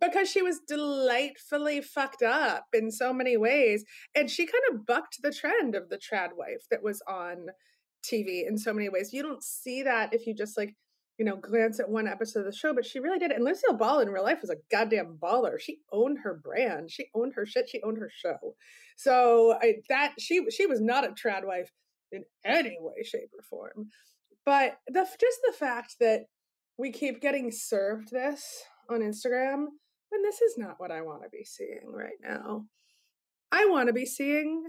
because 0.00 0.28
she 0.28 0.42
was 0.42 0.60
delightfully 0.66 1.82
fucked 1.82 2.22
up 2.22 2.66
in 2.72 2.90
so 2.90 3.12
many 3.12 3.36
ways. 3.36 3.84
And 4.12 4.28
she 4.28 4.44
kind 4.44 4.64
of 4.72 4.84
bucked 4.86 5.18
the 5.22 5.32
trend 5.32 5.76
of 5.76 5.88
the 5.88 5.98
trad 5.98 6.30
wife 6.36 6.66
that 6.68 6.82
was 6.82 7.00
on 7.06 7.46
TV 8.04 8.46
in 8.46 8.58
so 8.58 8.72
many 8.72 8.88
ways. 8.88 9.12
You 9.12 9.22
don't 9.22 9.42
see 9.42 9.84
that 9.84 10.12
if 10.12 10.26
you 10.26 10.34
just 10.34 10.56
like 10.58 10.74
you 11.20 11.26
know, 11.26 11.36
glance 11.36 11.78
at 11.78 11.90
one 11.90 12.08
episode 12.08 12.40
of 12.40 12.46
the 12.46 12.56
show, 12.56 12.72
but 12.72 12.86
she 12.86 12.98
really 12.98 13.18
did 13.18 13.30
it. 13.30 13.36
And 13.36 13.44
Lucille 13.44 13.74
Ball 13.74 14.00
in 14.00 14.08
real 14.08 14.24
life 14.24 14.40
was 14.40 14.48
a 14.48 14.56
goddamn 14.70 15.18
baller. 15.22 15.60
She 15.60 15.80
owned 15.92 16.20
her 16.24 16.40
brand. 16.42 16.90
She 16.90 17.08
owned 17.14 17.34
her 17.34 17.44
shit. 17.44 17.68
She 17.68 17.82
owned 17.82 17.98
her 17.98 18.10
show. 18.10 18.54
So 18.96 19.54
I, 19.60 19.74
that 19.90 20.14
she 20.18 20.40
she 20.50 20.64
was 20.64 20.80
not 20.80 21.04
a 21.04 21.08
trad 21.08 21.44
wife 21.44 21.70
in 22.10 22.24
any 22.42 22.78
way, 22.80 23.02
shape, 23.04 23.28
or 23.38 23.42
form. 23.42 23.90
But 24.46 24.78
the 24.88 25.04
just 25.04 25.40
the 25.46 25.52
fact 25.58 25.96
that 26.00 26.22
we 26.78 26.90
keep 26.90 27.20
getting 27.20 27.50
served 27.50 28.10
this 28.10 28.62
on 28.88 29.00
Instagram, 29.00 29.66
and 30.12 30.24
this 30.24 30.40
is 30.40 30.56
not 30.56 30.76
what 30.78 30.90
I 30.90 31.02
want 31.02 31.22
to 31.24 31.28
be 31.28 31.44
seeing 31.44 31.92
right 31.92 32.16
now. 32.22 32.64
I 33.52 33.66
want 33.66 33.88
to 33.88 33.92
be 33.92 34.06
seeing 34.06 34.64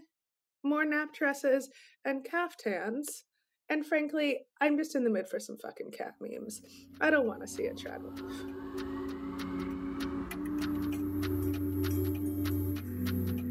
more 0.66 0.84
nap 0.84 1.14
dresses 1.14 1.70
and 2.04 2.26
caftans 2.26 3.24
and 3.72 3.86
frankly, 3.86 4.40
I'm 4.60 4.78
just 4.78 4.96
in 4.96 5.06
the 5.06 5.10
mood 5.10 5.30
for 5.30 5.40
some 5.40 5.58
fucking 5.58 5.92
cat 5.92 6.16
memes. 6.20 6.62
I 7.00 7.10
don't 7.10 7.26
want 7.26 7.40
to 7.40 7.48
see 7.48 7.68
a 7.68 7.74
wife. 7.74 8.02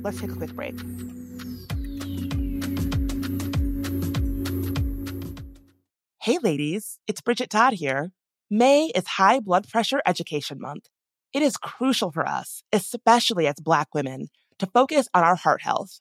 Let's 0.03 0.21
take 0.21 0.31
a 0.31 0.35
quick 0.35 0.55
break. 0.55 0.79
Hey, 6.23 6.37
ladies, 6.43 6.99
it's 7.07 7.23
Bridget 7.23 7.49
Todd 7.49 7.73
here. 7.73 8.13
May 8.51 8.93
is 8.95 9.07
High 9.07 9.41
Blood 9.41 9.69
Pressure 9.69 10.03
Education 10.05 10.61
Month. 10.61 10.89
It 11.33 11.41
is 11.41 11.57
crucial 11.57 12.13
for 12.13 12.29
us, 12.29 12.63
especially 12.75 13.47
as 13.47 13.55
Black 13.59 13.95
women, 13.95 14.27
to 14.59 14.67
focus 14.67 15.09
on 15.15 15.25
our 15.25 15.37
heart 15.37 15.63
health. 15.63 16.01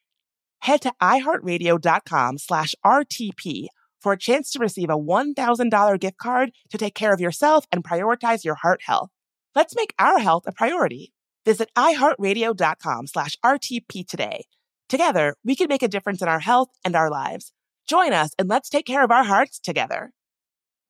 head 0.61 0.81
to 0.81 0.93
iheartradio.com 1.01 2.37
slash 2.37 2.75
RTP 2.85 3.67
for 4.01 4.13
a 4.13 4.17
chance 4.17 4.51
to 4.51 4.59
receive 4.59 4.89
a 4.89 4.97
$1,000 4.97 5.99
gift 5.99 6.17
card 6.17 6.51
to 6.69 6.77
take 6.77 6.95
care 6.95 7.13
of 7.13 7.21
yourself 7.21 7.65
and 7.71 7.83
prioritize 7.83 8.43
your 8.43 8.55
heart 8.55 8.81
health. 8.85 9.09
Let's 9.53 9.75
make 9.75 9.93
our 9.99 10.19
health 10.19 10.43
a 10.47 10.51
priority. 10.51 11.13
Visit 11.45 11.69
iheartradio.com 11.77 13.07
slash 13.07 13.35
RTP 13.43 14.07
today. 14.07 14.45
Together, 14.89 15.35
we 15.43 15.55
can 15.55 15.67
make 15.67 15.83
a 15.83 15.87
difference 15.87 16.21
in 16.21 16.27
our 16.27 16.39
health 16.39 16.69
and 16.83 16.95
our 16.95 17.09
lives. 17.09 17.51
Join 17.87 18.13
us 18.13 18.31
and 18.37 18.47
let's 18.49 18.69
take 18.69 18.85
care 18.85 19.03
of 19.03 19.11
our 19.11 19.23
hearts 19.23 19.59
together. 19.59 20.11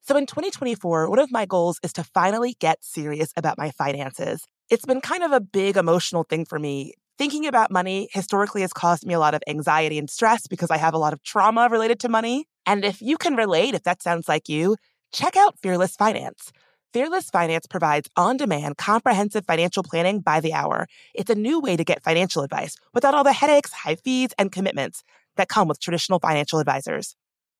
So 0.01 0.17
in 0.17 0.25
2024, 0.25 1.09
one 1.09 1.19
of 1.19 1.31
my 1.31 1.45
goals 1.45 1.79
is 1.83 1.93
to 1.93 2.03
finally 2.03 2.55
get 2.59 2.83
serious 2.83 3.31
about 3.37 3.57
my 3.57 3.71
finances. 3.71 4.43
It's 4.69 4.85
been 4.85 5.01
kind 5.01 5.23
of 5.23 5.31
a 5.31 5.39
big 5.39 5.77
emotional 5.77 6.23
thing 6.23 6.45
for 6.45 6.57
me 6.57 6.93
Thinking 7.21 7.45
about 7.45 7.69
money 7.69 8.09
historically 8.11 8.61
has 8.61 8.73
caused 8.73 9.05
me 9.05 9.13
a 9.13 9.19
lot 9.19 9.35
of 9.35 9.43
anxiety 9.45 9.99
and 9.99 10.09
stress 10.09 10.47
because 10.47 10.71
I 10.71 10.77
have 10.77 10.95
a 10.95 10.97
lot 10.97 11.13
of 11.13 11.21
trauma 11.21 11.69
related 11.69 11.99
to 11.99 12.09
money. 12.09 12.47
And 12.65 12.83
if 12.83 12.99
you 12.99 13.15
can 13.15 13.35
relate, 13.35 13.75
if 13.75 13.83
that 13.83 14.01
sounds 14.01 14.27
like 14.27 14.49
you, 14.49 14.75
check 15.13 15.37
out 15.37 15.59
Fearless 15.59 15.95
Finance. 15.95 16.51
Fearless 16.93 17.29
Finance 17.29 17.67
provides 17.67 18.09
on 18.17 18.37
demand, 18.37 18.77
comprehensive 18.77 19.45
financial 19.45 19.83
planning 19.83 20.21
by 20.21 20.39
the 20.39 20.51
hour. 20.51 20.87
It's 21.13 21.29
a 21.29 21.35
new 21.35 21.59
way 21.59 21.77
to 21.77 21.83
get 21.83 22.01
financial 22.01 22.41
advice 22.41 22.75
without 22.91 23.13
all 23.13 23.23
the 23.23 23.33
headaches, 23.33 23.71
high 23.71 23.97
fees, 23.97 24.31
and 24.39 24.51
commitments 24.51 25.03
that 25.35 25.47
come 25.47 25.67
with 25.67 25.79
traditional 25.79 26.17
financial 26.17 26.57
advisors. 26.57 27.15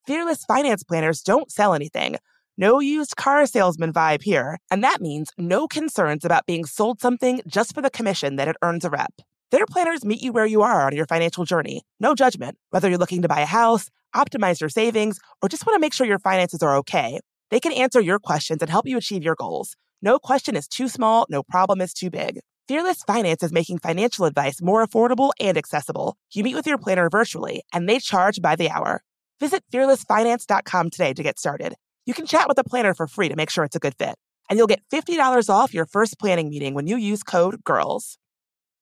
Fearless 0.08 0.44
Finance 0.44 0.84
planners 0.84 1.22
don't 1.22 1.52
sell 1.52 1.76
anything. 1.76 2.16
No 2.58 2.80
used 2.80 3.16
car 3.16 3.46
salesman 3.46 3.94
vibe 3.94 4.24
here. 4.24 4.58
And 4.72 4.84
that 4.84 5.02
means 5.02 5.30
no 5.38 5.68
concerns 5.68 6.26
about 6.26 6.48
being 6.48 6.66
sold 6.66 7.00
something 7.00 7.42
just 7.46 7.76
for 7.76 7.84
the 7.84 7.92
commission 7.92 8.38
that 8.38 8.48
it 8.48 8.56
earns 8.64 8.86
a 8.86 8.90
rep. 8.90 9.22
Their 9.52 9.66
planners 9.66 10.06
meet 10.06 10.22
you 10.22 10.32
where 10.32 10.46
you 10.46 10.62
are 10.62 10.88
on 10.88 10.96
your 10.96 11.06
financial 11.06 11.44
journey. 11.44 11.84
No 12.00 12.16
judgment. 12.16 12.58
Whether 12.70 12.88
you're 12.88 12.98
looking 12.98 13.22
to 13.24 13.28
buy 13.28 13.42
a 13.42 13.46
house, 13.46 13.90
optimize 14.16 14.62
your 14.62 14.70
savings, 14.70 15.20
or 15.42 15.50
just 15.50 15.68
want 15.68 15.76
to 15.76 15.82
make 15.82 15.94
sure 15.94 16.08
your 16.08 16.20
finances 16.20 16.64
are 16.64 16.78
okay, 16.78 17.20
they 17.50 17.60
can 17.60 17.74
answer 17.74 18.00
your 18.00 18.18
questions 18.18 18.62
and 18.62 18.70
help 18.70 18.88
you 18.88 18.98
achieve 18.98 19.24
your 19.24 19.36
goals. 19.36 19.76
No 20.02 20.20
question 20.20 20.56
is 20.56 20.70
too 20.70 20.88
small, 20.88 21.26
no 21.30 21.44
problem 21.44 21.82
is 21.82 21.94
too 21.94 22.10
big. 22.10 22.40
Fearless 22.70 23.04
Finance 23.04 23.44
is 23.44 23.52
making 23.52 23.80
financial 23.80 24.24
advice 24.24 24.62
more 24.62 24.88
affordable 24.88 25.32
and 25.38 25.58
accessible. 25.58 26.16
You 26.34 26.46
meet 26.46 26.56
with 26.56 26.66
your 26.66 26.78
planner 26.78 27.10
virtually, 27.10 27.64
and 27.74 27.90
they 27.90 28.00
charge 28.00 28.42
by 28.42 28.56
the 28.56 28.70
hour. 28.70 29.04
Visit 29.42 29.66
fearlessfinance.com 29.74 30.92
today 30.92 31.14
to 31.14 31.24
get 31.24 31.38
started. 31.38 31.76
You 32.06 32.14
can 32.14 32.26
chat 32.26 32.48
with 32.48 32.58
a 32.58 32.64
planner 32.64 32.94
for 32.94 33.06
free 33.06 33.28
to 33.28 33.36
make 33.36 33.50
sure 33.50 33.66
it's 33.66 33.76
a 33.76 33.80
good 33.80 33.96
fit. 34.00 34.16
And 34.50 34.58
you'll 34.58 34.68
get 34.68 34.82
$50 34.94 35.50
off 35.50 35.74
your 35.74 35.86
first 35.86 36.18
planning 36.20 36.50
meeting 36.50 36.74
when 36.74 36.88
you 36.88 36.96
use 36.96 37.22
code 37.22 37.64
GIRLS. 37.66 38.18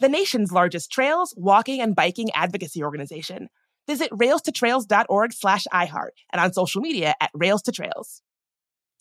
the 0.00 0.08
nation's 0.08 0.50
largest 0.50 0.90
trails, 0.90 1.34
walking, 1.36 1.80
and 1.80 1.94
biking 1.94 2.30
advocacy 2.34 2.82
organization. 2.82 3.48
Visit 3.86 4.10
railstotrails.org 4.10 5.32
slash 5.32 5.66
iHeart 5.72 6.10
and 6.32 6.40
on 6.40 6.52
social 6.52 6.80
media 6.80 7.14
at 7.20 7.30
Rails 7.34 7.62
to 7.62 7.72
Trails. 7.72 8.22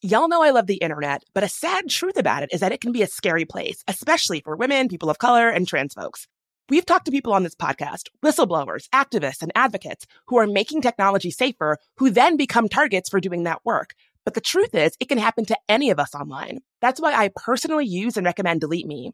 Y'all 0.01 0.29
know 0.29 0.41
I 0.41 0.51
love 0.51 0.67
the 0.67 0.75
internet, 0.75 1.23
but 1.33 1.43
a 1.43 1.49
sad 1.49 1.89
truth 1.89 2.17
about 2.17 2.43
it 2.43 2.49
is 2.53 2.59
that 2.59 2.71
it 2.71 2.81
can 2.81 2.91
be 2.91 3.01
a 3.01 3.07
scary 3.07 3.45
place, 3.45 3.83
especially 3.87 4.41
for 4.41 4.55
women, 4.55 4.87
people 4.87 5.09
of 5.09 5.19
color, 5.19 5.49
and 5.49 5.67
trans 5.67 5.93
folks. 5.93 6.27
We've 6.69 6.85
talked 6.85 7.05
to 7.05 7.11
people 7.11 7.33
on 7.33 7.43
this 7.43 7.55
podcast, 7.55 8.03
whistleblowers, 8.23 8.87
activists, 8.93 9.41
and 9.41 9.51
advocates 9.55 10.05
who 10.27 10.37
are 10.37 10.47
making 10.47 10.81
technology 10.81 11.31
safer, 11.31 11.77
who 11.97 12.09
then 12.09 12.37
become 12.37 12.69
targets 12.69 13.09
for 13.09 13.19
doing 13.19 13.43
that 13.43 13.61
work. 13.65 13.93
But 14.23 14.35
the 14.35 14.41
truth 14.41 14.75
is, 14.75 14.95
it 14.99 15.09
can 15.09 15.17
happen 15.17 15.45
to 15.45 15.57
any 15.67 15.89
of 15.89 15.99
us 15.99 16.13
online. 16.13 16.59
That's 16.81 17.01
why 17.01 17.13
I 17.13 17.31
personally 17.35 17.85
use 17.85 18.17
and 18.17 18.25
recommend 18.25 18.61
Delete 18.61 18.85
Me. 18.85 19.13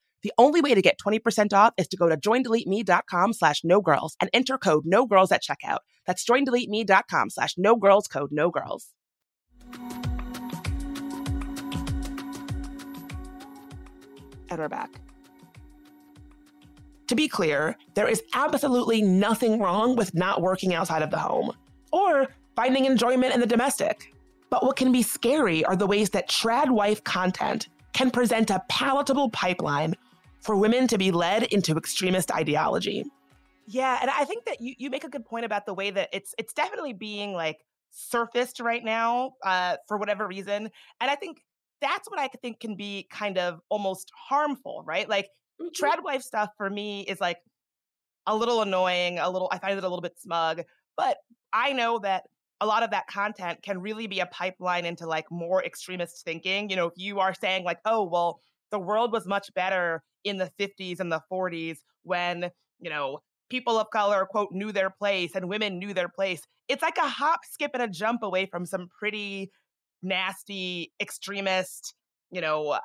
The 0.23 0.31
only 0.37 0.61
way 0.61 0.75
to 0.75 0.81
get 0.81 0.99
20% 0.99 1.53
off 1.53 1.73
is 1.77 1.87
to 1.89 1.97
go 1.97 2.07
to 2.07 2.15
joindeleteme.com 2.15 3.33
slash 3.33 3.63
no 3.63 3.81
girls 3.81 4.15
and 4.19 4.29
enter 4.33 4.57
code 4.57 4.83
no 4.85 5.05
girls 5.05 5.31
at 5.31 5.41
checkout. 5.43 5.79
That's 6.05 6.23
joindeleteme.com 6.23 7.29
slash 7.31 7.55
no 7.57 7.75
girls 7.75 8.07
code 8.07 8.31
no 8.31 8.51
girls. 8.51 8.93
And 14.49 14.59
we're 14.59 14.67
back. 14.67 14.91
To 17.07 17.15
be 17.15 17.27
clear, 17.27 17.77
there 17.95 18.07
is 18.07 18.21
absolutely 18.33 19.01
nothing 19.01 19.59
wrong 19.59 19.95
with 19.95 20.13
not 20.13 20.41
working 20.41 20.73
outside 20.73 21.01
of 21.01 21.09
the 21.09 21.17
home 21.17 21.51
or 21.91 22.27
finding 22.55 22.85
enjoyment 22.85 23.33
in 23.33 23.39
the 23.39 23.47
domestic. 23.47 24.13
But 24.49 24.63
what 24.63 24.75
can 24.75 24.91
be 24.91 25.01
scary 25.01 25.65
are 25.65 25.75
the 25.75 25.87
ways 25.87 26.09
that 26.11 26.29
trad 26.29 26.69
wife 26.69 27.03
content 27.03 27.69
can 27.93 28.11
present 28.11 28.49
a 28.49 28.63
palatable 28.69 29.29
pipeline 29.31 29.95
for 30.41 30.55
women 30.55 30.87
to 30.87 30.97
be 30.97 31.11
led 31.11 31.43
into 31.43 31.77
extremist 31.77 32.31
ideology. 32.31 33.05
Yeah, 33.67 33.99
and 34.01 34.09
I 34.09 34.25
think 34.25 34.45
that 34.45 34.59
you, 34.59 34.73
you 34.77 34.89
make 34.89 35.03
a 35.03 35.09
good 35.09 35.25
point 35.25 35.45
about 35.45 35.65
the 35.65 35.73
way 35.73 35.91
that 35.91 36.09
it's 36.11 36.33
it's 36.37 36.53
definitely 36.53 36.93
being 36.93 37.33
like 37.33 37.63
surfaced 37.91 38.59
right 38.59 38.83
now 38.83 39.33
uh, 39.43 39.77
for 39.87 39.97
whatever 39.97 40.27
reason, 40.27 40.69
and 40.99 41.11
I 41.11 41.15
think 41.15 41.41
that's 41.79 42.09
what 42.09 42.19
I 42.19 42.27
think 42.27 42.59
can 42.59 42.75
be 42.75 43.07
kind 43.09 43.37
of 43.37 43.61
almost 43.69 44.11
harmful, 44.15 44.83
right? 44.85 45.07
Like 45.07 45.29
mm-hmm. 45.61 45.67
trad 45.85 46.03
wife 46.03 46.21
stuff 46.21 46.49
for 46.57 46.69
me 46.69 47.01
is 47.01 47.21
like 47.21 47.37
a 48.27 48.35
little 48.35 48.61
annoying, 48.61 49.19
a 49.19 49.29
little 49.29 49.49
I 49.51 49.59
find 49.59 49.77
it 49.77 49.83
a 49.83 49.87
little 49.87 50.01
bit 50.01 50.19
smug, 50.19 50.61
but 50.97 51.17
I 51.53 51.73
know 51.73 51.99
that 51.99 52.23
a 52.61 52.65
lot 52.65 52.83
of 52.83 52.91
that 52.91 53.07
content 53.07 53.61
can 53.63 53.81
really 53.81 54.05
be 54.05 54.19
a 54.19 54.27
pipeline 54.27 54.85
into 54.85 55.07
like 55.07 55.25
more 55.31 55.63
extremist 55.63 56.23
thinking. 56.23 56.69
You 56.69 56.75
know, 56.75 56.87
if 56.87 56.93
you 56.95 57.19
are 57.19 57.33
saying 57.33 57.63
like, 57.63 57.79
oh, 57.85 58.03
well, 58.03 58.39
the 58.69 58.79
world 58.79 59.11
was 59.11 59.25
much 59.25 59.51
better 59.55 60.03
in 60.23 60.37
the 60.37 60.51
50s 60.59 60.99
and 60.99 61.11
the 61.11 61.21
40s 61.31 61.77
when, 62.03 62.49
you 62.79 62.89
know, 62.89 63.19
people 63.49 63.77
of 63.77 63.89
color, 63.91 64.25
quote, 64.25 64.51
knew 64.51 64.71
their 64.71 64.89
place 64.89 65.35
and 65.35 65.49
women 65.49 65.77
knew 65.77 65.93
their 65.93 66.09
place. 66.09 66.41
It's 66.67 66.81
like 66.81 66.97
a 66.97 67.07
hop, 67.07 67.41
skip, 67.43 67.71
and 67.73 67.83
a 67.83 67.87
jump 67.87 68.23
away 68.23 68.45
from 68.45 68.65
some 68.65 68.87
pretty 68.97 69.51
nasty, 70.01 70.93
extremist, 70.99 71.93
you 72.31 72.41
know, 72.41 72.79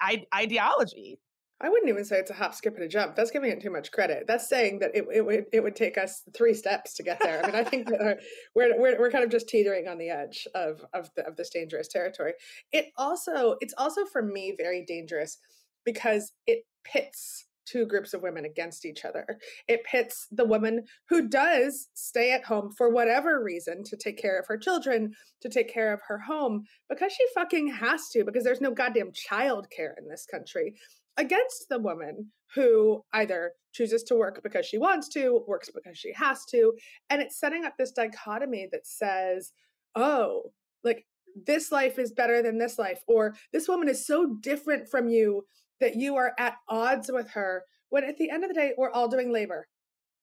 I- 0.00 0.26
ideology. 0.34 1.18
I 1.62 1.68
wouldn't 1.68 1.90
even 1.90 2.06
say 2.06 2.16
it's 2.16 2.30
a 2.30 2.34
hop, 2.34 2.54
skip, 2.54 2.74
and 2.76 2.84
a 2.84 2.88
jump. 2.88 3.16
That's 3.16 3.30
giving 3.30 3.50
it 3.50 3.60
too 3.60 3.70
much 3.70 3.92
credit. 3.92 4.24
That's 4.26 4.48
saying 4.48 4.78
that 4.78 4.92
it, 4.94 5.04
it 5.12 5.20
would 5.20 5.44
it 5.52 5.62
would 5.62 5.76
take 5.76 5.98
us 5.98 6.22
three 6.34 6.54
steps 6.54 6.94
to 6.94 7.02
get 7.02 7.20
there. 7.20 7.44
I 7.44 7.46
mean, 7.46 7.54
I 7.54 7.64
think 7.64 7.86
that 7.88 8.20
we're, 8.54 8.80
we're 8.80 8.98
we're 8.98 9.10
kind 9.10 9.24
of 9.24 9.30
just 9.30 9.46
teetering 9.46 9.86
on 9.86 9.98
the 9.98 10.08
edge 10.08 10.48
of 10.54 10.82
of 10.94 11.10
the, 11.16 11.26
of 11.26 11.36
this 11.36 11.50
dangerous 11.50 11.88
territory. 11.88 12.32
It 12.72 12.86
also 12.96 13.56
it's 13.60 13.74
also 13.76 14.06
for 14.06 14.22
me 14.22 14.54
very 14.56 14.86
dangerous 14.86 15.36
because 15.84 16.32
it 16.46 16.64
pits 16.84 17.46
two 17.66 17.86
groups 17.86 18.14
of 18.14 18.22
women 18.22 18.44
against 18.44 18.84
each 18.84 19.04
other. 19.04 19.38
It 19.68 19.84
pits 19.84 20.26
the 20.32 20.44
woman 20.44 20.84
who 21.08 21.28
does 21.28 21.88
stay 21.94 22.32
at 22.32 22.44
home 22.44 22.72
for 22.76 22.90
whatever 22.90 23.42
reason 23.42 23.84
to 23.84 23.96
take 23.96 24.20
care 24.20 24.38
of 24.38 24.46
her 24.48 24.58
children, 24.58 25.12
to 25.40 25.48
take 25.48 25.72
care 25.72 25.92
of 25.92 26.00
her 26.08 26.18
home, 26.18 26.64
because 26.88 27.12
she 27.12 27.24
fucking 27.34 27.68
has 27.68 28.08
to, 28.08 28.24
because 28.24 28.42
there's 28.42 28.60
no 28.60 28.72
goddamn 28.72 29.12
childcare 29.12 29.92
in 29.98 30.08
this 30.08 30.26
country, 30.28 30.74
against 31.16 31.66
the 31.68 31.78
woman 31.78 32.32
who 32.54 33.04
either 33.12 33.52
chooses 33.72 34.02
to 34.02 34.16
work 34.16 34.40
because 34.42 34.66
she 34.66 34.78
wants 34.78 35.08
to, 35.08 35.44
works 35.46 35.70
because 35.72 35.96
she 35.96 36.12
has 36.12 36.44
to. 36.46 36.72
And 37.08 37.22
it's 37.22 37.38
setting 37.38 37.64
up 37.64 37.74
this 37.78 37.92
dichotomy 37.92 38.68
that 38.72 38.86
says, 38.86 39.52
oh, 39.94 40.52
like 40.82 41.06
this 41.46 41.70
life 41.70 41.98
is 42.00 42.10
better 42.10 42.42
than 42.42 42.58
this 42.58 42.78
life, 42.78 43.02
or 43.06 43.36
this 43.52 43.68
woman 43.68 43.88
is 43.88 44.04
so 44.04 44.34
different 44.40 44.88
from 44.88 45.08
you 45.08 45.44
that 45.80 45.96
you 45.96 46.16
are 46.16 46.32
at 46.38 46.56
odds 46.68 47.10
with 47.12 47.30
her 47.30 47.64
when 47.90 48.04
at 48.04 48.16
the 48.16 48.30
end 48.30 48.44
of 48.44 48.48
the 48.48 48.54
day 48.54 48.72
we're 48.76 48.90
all 48.90 49.08
doing 49.08 49.32
labor. 49.32 49.68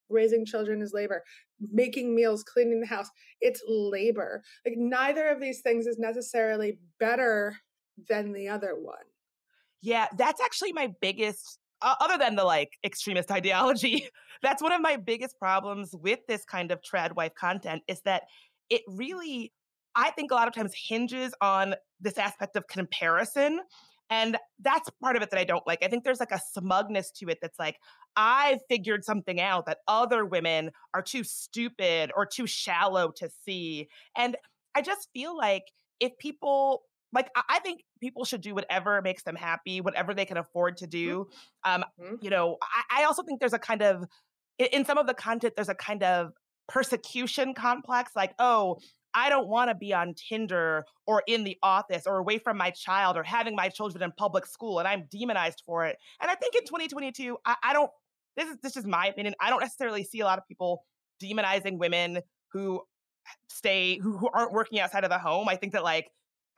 Raising 0.09 0.45
children 0.45 0.81
is 0.81 0.93
labor. 0.93 1.23
Making 1.59 2.15
meals 2.15 2.43
cleaning 2.43 2.79
the 2.79 2.87
house 2.87 3.09
it's 3.41 3.61
labor. 3.67 4.41
Like 4.65 4.75
neither 4.77 5.27
of 5.27 5.41
these 5.41 5.61
things 5.61 5.85
is 5.85 5.99
necessarily 5.99 6.79
better 6.99 7.57
than 8.09 8.31
the 8.31 8.47
other 8.47 8.75
one. 8.79 8.97
Yeah 9.81 10.07
that's 10.17 10.41
actually 10.41 10.73
my 10.73 10.93
biggest 11.01 11.59
uh, 11.81 11.95
other 11.99 12.17
than 12.17 12.35
the 12.35 12.43
like 12.43 12.71
extremist 12.83 13.31
ideology 13.39 14.09
that's 14.41 14.61
one 14.61 14.71
of 14.71 14.81
my 14.81 14.97
biggest 14.97 15.37
problems 15.39 15.93
with 15.93 16.19
this 16.27 16.45
kind 16.45 16.71
of 16.71 16.79
trad 16.81 17.15
wife 17.15 17.33
content 17.35 17.81
is 17.87 18.01
that 18.01 18.23
it 18.69 18.81
really 18.87 19.51
i 19.95 20.09
think 20.11 20.31
a 20.31 20.33
lot 20.35 20.47
of 20.47 20.53
times 20.53 20.73
hinges 20.75 21.33
on 21.41 21.75
this 21.99 22.17
aspect 22.17 22.55
of 22.55 22.67
comparison 22.67 23.59
and 24.09 24.37
that's 24.59 24.89
part 25.01 25.15
of 25.15 25.21
it 25.21 25.31
that 25.31 25.39
I 25.39 25.43
don't 25.43 25.65
like. 25.67 25.83
I 25.83 25.87
think 25.87 26.03
there's 26.03 26.19
like 26.19 26.31
a 26.31 26.39
smugness 26.53 27.11
to 27.17 27.27
it 27.27 27.39
that's 27.41 27.59
like, 27.59 27.77
I 28.15 28.59
figured 28.69 29.03
something 29.03 29.39
out 29.39 29.65
that 29.65 29.79
other 29.87 30.25
women 30.25 30.71
are 30.93 31.01
too 31.01 31.23
stupid 31.23 32.11
or 32.15 32.25
too 32.25 32.47
shallow 32.47 33.11
to 33.17 33.29
see. 33.45 33.89
And 34.17 34.37
I 34.75 34.81
just 34.81 35.09
feel 35.13 35.35
like 35.37 35.63
if 35.99 36.17
people 36.17 36.83
like 37.13 37.29
I 37.49 37.59
think 37.59 37.81
people 38.01 38.25
should 38.25 38.41
do 38.41 38.53
whatever 38.53 39.01
makes 39.01 39.23
them 39.23 39.35
happy, 39.35 39.81
whatever 39.81 40.13
they 40.13 40.25
can 40.25 40.37
afford 40.37 40.77
to 40.77 40.85
mm-hmm. 40.85 40.91
do. 40.91 41.27
Um, 41.63 41.85
mm-hmm. 41.99 42.15
you 42.21 42.29
know, 42.29 42.57
I, 42.61 43.01
I 43.01 43.03
also 43.05 43.23
think 43.23 43.39
there's 43.39 43.53
a 43.53 43.59
kind 43.59 43.81
of 43.81 44.03
in 44.59 44.85
some 44.85 44.97
of 44.97 45.07
the 45.07 45.13
content, 45.13 45.53
there's 45.55 45.69
a 45.69 45.75
kind 45.75 46.03
of 46.03 46.31
persecution 46.67 47.53
complex, 47.53 48.11
like, 48.15 48.33
oh, 48.39 48.77
I 49.17 49.29
don't 49.29 49.47
want 49.47 49.71
to 49.71 49.75
be 49.75 49.95
on 49.95 50.13
Tinder 50.13 50.85
or 51.07 51.23
in 51.25 51.43
the 51.43 51.57
office 51.63 52.03
or 52.05 52.19
away 52.19 52.37
from 52.37 52.55
my 52.55 52.69
child 52.69 53.17
or 53.17 53.23
having 53.23 53.55
my 53.55 53.67
children 53.67 54.03
in 54.03 54.11
public 54.11 54.45
school 54.45 54.77
and 54.77 54.87
I'm 54.87 55.05
demonized 55.11 55.63
for 55.65 55.85
it. 55.85 55.97
And 56.21 56.29
I 56.29 56.35
think 56.35 56.53
in 56.53 56.61
2022, 56.65 57.35
I, 57.43 57.55
I 57.63 57.73
don't, 57.73 57.89
this 58.35 58.47
is, 58.47 58.57
this 58.61 58.77
is 58.77 58.85
my 58.85 59.07
opinion. 59.07 59.33
I 59.41 59.49
don't 59.49 59.59
necessarily 59.59 60.03
see 60.03 60.19
a 60.19 60.25
lot 60.25 60.37
of 60.37 60.47
people 60.47 60.83
demonizing 61.19 61.79
women 61.79 62.19
who 62.53 62.81
stay, 63.49 63.97
who, 63.97 64.19
who 64.19 64.29
aren't 64.31 64.53
working 64.53 64.79
outside 64.79 65.03
of 65.03 65.09
the 65.09 65.17
home. 65.17 65.49
I 65.49 65.55
think 65.55 65.73
that 65.73 65.83
like, 65.83 66.11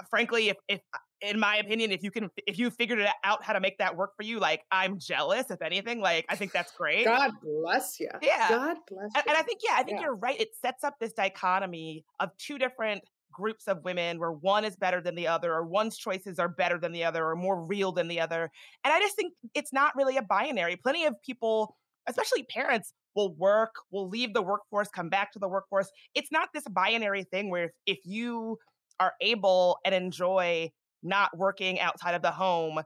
frankly, 0.10 0.50
if, 0.50 0.58
if 0.68 0.82
in 1.22 1.40
my 1.40 1.58
opinion, 1.58 1.92
if 1.92 2.04
you 2.04 2.12
can, 2.12 2.30
if 2.48 2.58
you 2.58 2.70
figured 2.70 3.00
it 3.00 3.10
out 3.24 3.44
how 3.44 3.54
to 3.54 3.60
make 3.60 3.78
that 3.80 3.96
work 3.96 4.16
for 4.16 4.24
you, 4.24 4.40
like 4.40 4.64
I'm 4.72 4.98
jealous. 5.00 5.52
If 5.52 5.62
anything, 5.62 6.00
like 6.00 6.26
I 6.30 6.36
think 6.36 6.52
that's 6.52 6.72
great. 6.72 7.06
God 7.06 7.32
bless 7.44 8.00
you. 8.00 8.10
Yeah. 8.22 8.50
God 8.50 8.78
bless 8.90 9.12
you. 9.16 9.22
And, 9.22 9.24
and 9.28 9.38
I 9.38 9.42
think, 9.42 9.60
yeah, 9.64 9.76
I 9.76 9.84
think 9.84 9.98
yeah. 9.98 10.06
you're 10.06 10.16
right. 10.16 10.40
It 10.40 10.50
sets 10.62 10.84
up 10.84 10.96
this 11.00 11.14
dichotomy 11.14 12.06
of 12.20 12.30
two 12.38 12.58
different 12.58 13.04
groups 13.32 13.68
of 13.68 13.84
women 13.84 14.20
where 14.20 14.32
one 14.32 14.66
is 14.66 14.76
better 14.76 15.02
than 15.02 15.16
the 15.16 15.28
other, 15.28 15.54
or 15.54 15.66
one's 15.66 15.98
choices 15.98 16.40
are 16.40 16.50
better 16.50 16.80
than 16.80 16.92
the 16.92 17.04
other, 17.04 17.26
or 17.26 17.36
more 17.36 17.64
real 17.64 17.92
than 17.92 18.08
the 18.08 18.20
other. 18.20 18.50
And 18.84 18.94
I 18.94 19.00
just 19.00 19.16
think 19.16 19.34
it's 19.54 19.72
not 19.72 19.96
really 19.96 20.18
a 20.18 20.22
binary. 20.22 20.76
Plenty 20.76 21.06
of 21.06 21.16
people, 21.26 21.76
especially 22.08 22.44
parents, 22.44 22.94
will 23.16 23.34
work, 23.36 23.76
will 23.92 24.08
leave 24.08 24.34
the 24.34 24.42
workforce, 24.42 24.88
come 24.90 25.10
back 25.10 25.32
to 25.34 25.40
the 25.40 25.48
workforce. 25.48 25.90
It's 26.16 26.32
not 26.32 26.50
this 26.54 26.64
binary 26.70 27.24
thing 27.24 27.50
where 27.50 27.66
if, 27.66 27.72
if 27.86 28.00
you 28.04 28.58
are 29.00 29.14
able 29.22 29.78
and 29.86 29.96
enjoy 29.96 30.72
not 31.04 31.38
working 31.38 31.80
outside 31.80 32.16
of 32.16 32.22
the 32.22 32.32
home, 32.32 32.80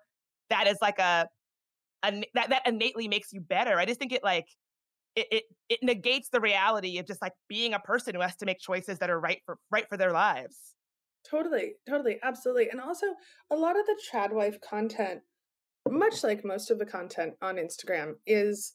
that 0.49 0.67
is 0.67 0.77
like 0.81 0.99
a, 0.99 1.27
a 2.03 2.23
that 2.33 2.49
that 2.49 2.67
innately 2.67 3.07
makes 3.07 3.33
you 3.33 3.41
better. 3.41 3.79
I 3.79 3.85
just 3.85 3.99
think 3.99 4.11
it 4.11 4.23
like 4.23 4.47
it, 5.15 5.27
it 5.31 5.43
it 5.69 5.79
negates 5.83 6.29
the 6.29 6.41
reality 6.41 6.97
of 6.97 7.07
just 7.07 7.21
like 7.21 7.33
being 7.47 7.73
a 7.73 7.79
person 7.79 8.15
who 8.15 8.21
has 8.21 8.35
to 8.37 8.45
make 8.45 8.59
choices 8.59 8.99
that 8.99 9.09
are 9.09 9.19
right 9.19 9.39
for 9.45 9.57
right 9.71 9.85
for 9.89 9.97
their 9.97 10.11
lives. 10.11 10.73
Totally, 11.29 11.75
totally, 11.87 12.19
absolutely. 12.21 12.69
And 12.69 12.81
also 12.81 13.07
a 13.49 13.55
lot 13.55 13.79
of 13.79 13.85
the 13.85 13.97
trad 14.11 14.33
wife 14.33 14.59
content, 14.61 15.21
much 15.89 16.23
like 16.23 16.43
most 16.43 16.69
of 16.69 16.79
the 16.79 16.85
content 16.85 17.33
on 17.41 17.55
Instagram, 17.55 18.15
is 18.27 18.73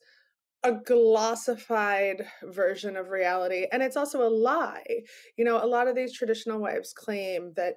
a 0.65 0.73
glossified 0.73 2.27
version 2.45 2.97
of 2.97 3.11
reality. 3.11 3.67
And 3.71 3.83
it's 3.83 3.97
also 3.97 4.27
a 4.27 4.31
lie. 4.31 5.03
You 5.37 5.45
know, 5.45 5.63
a 5.63 5.67
lot 5.67 5.89
of 5.89 5.95
these 5.95 6.13
traditional 6.13 6.59
wives 6.59 6.93
claim 6.93 7.53
that 7.57 7.75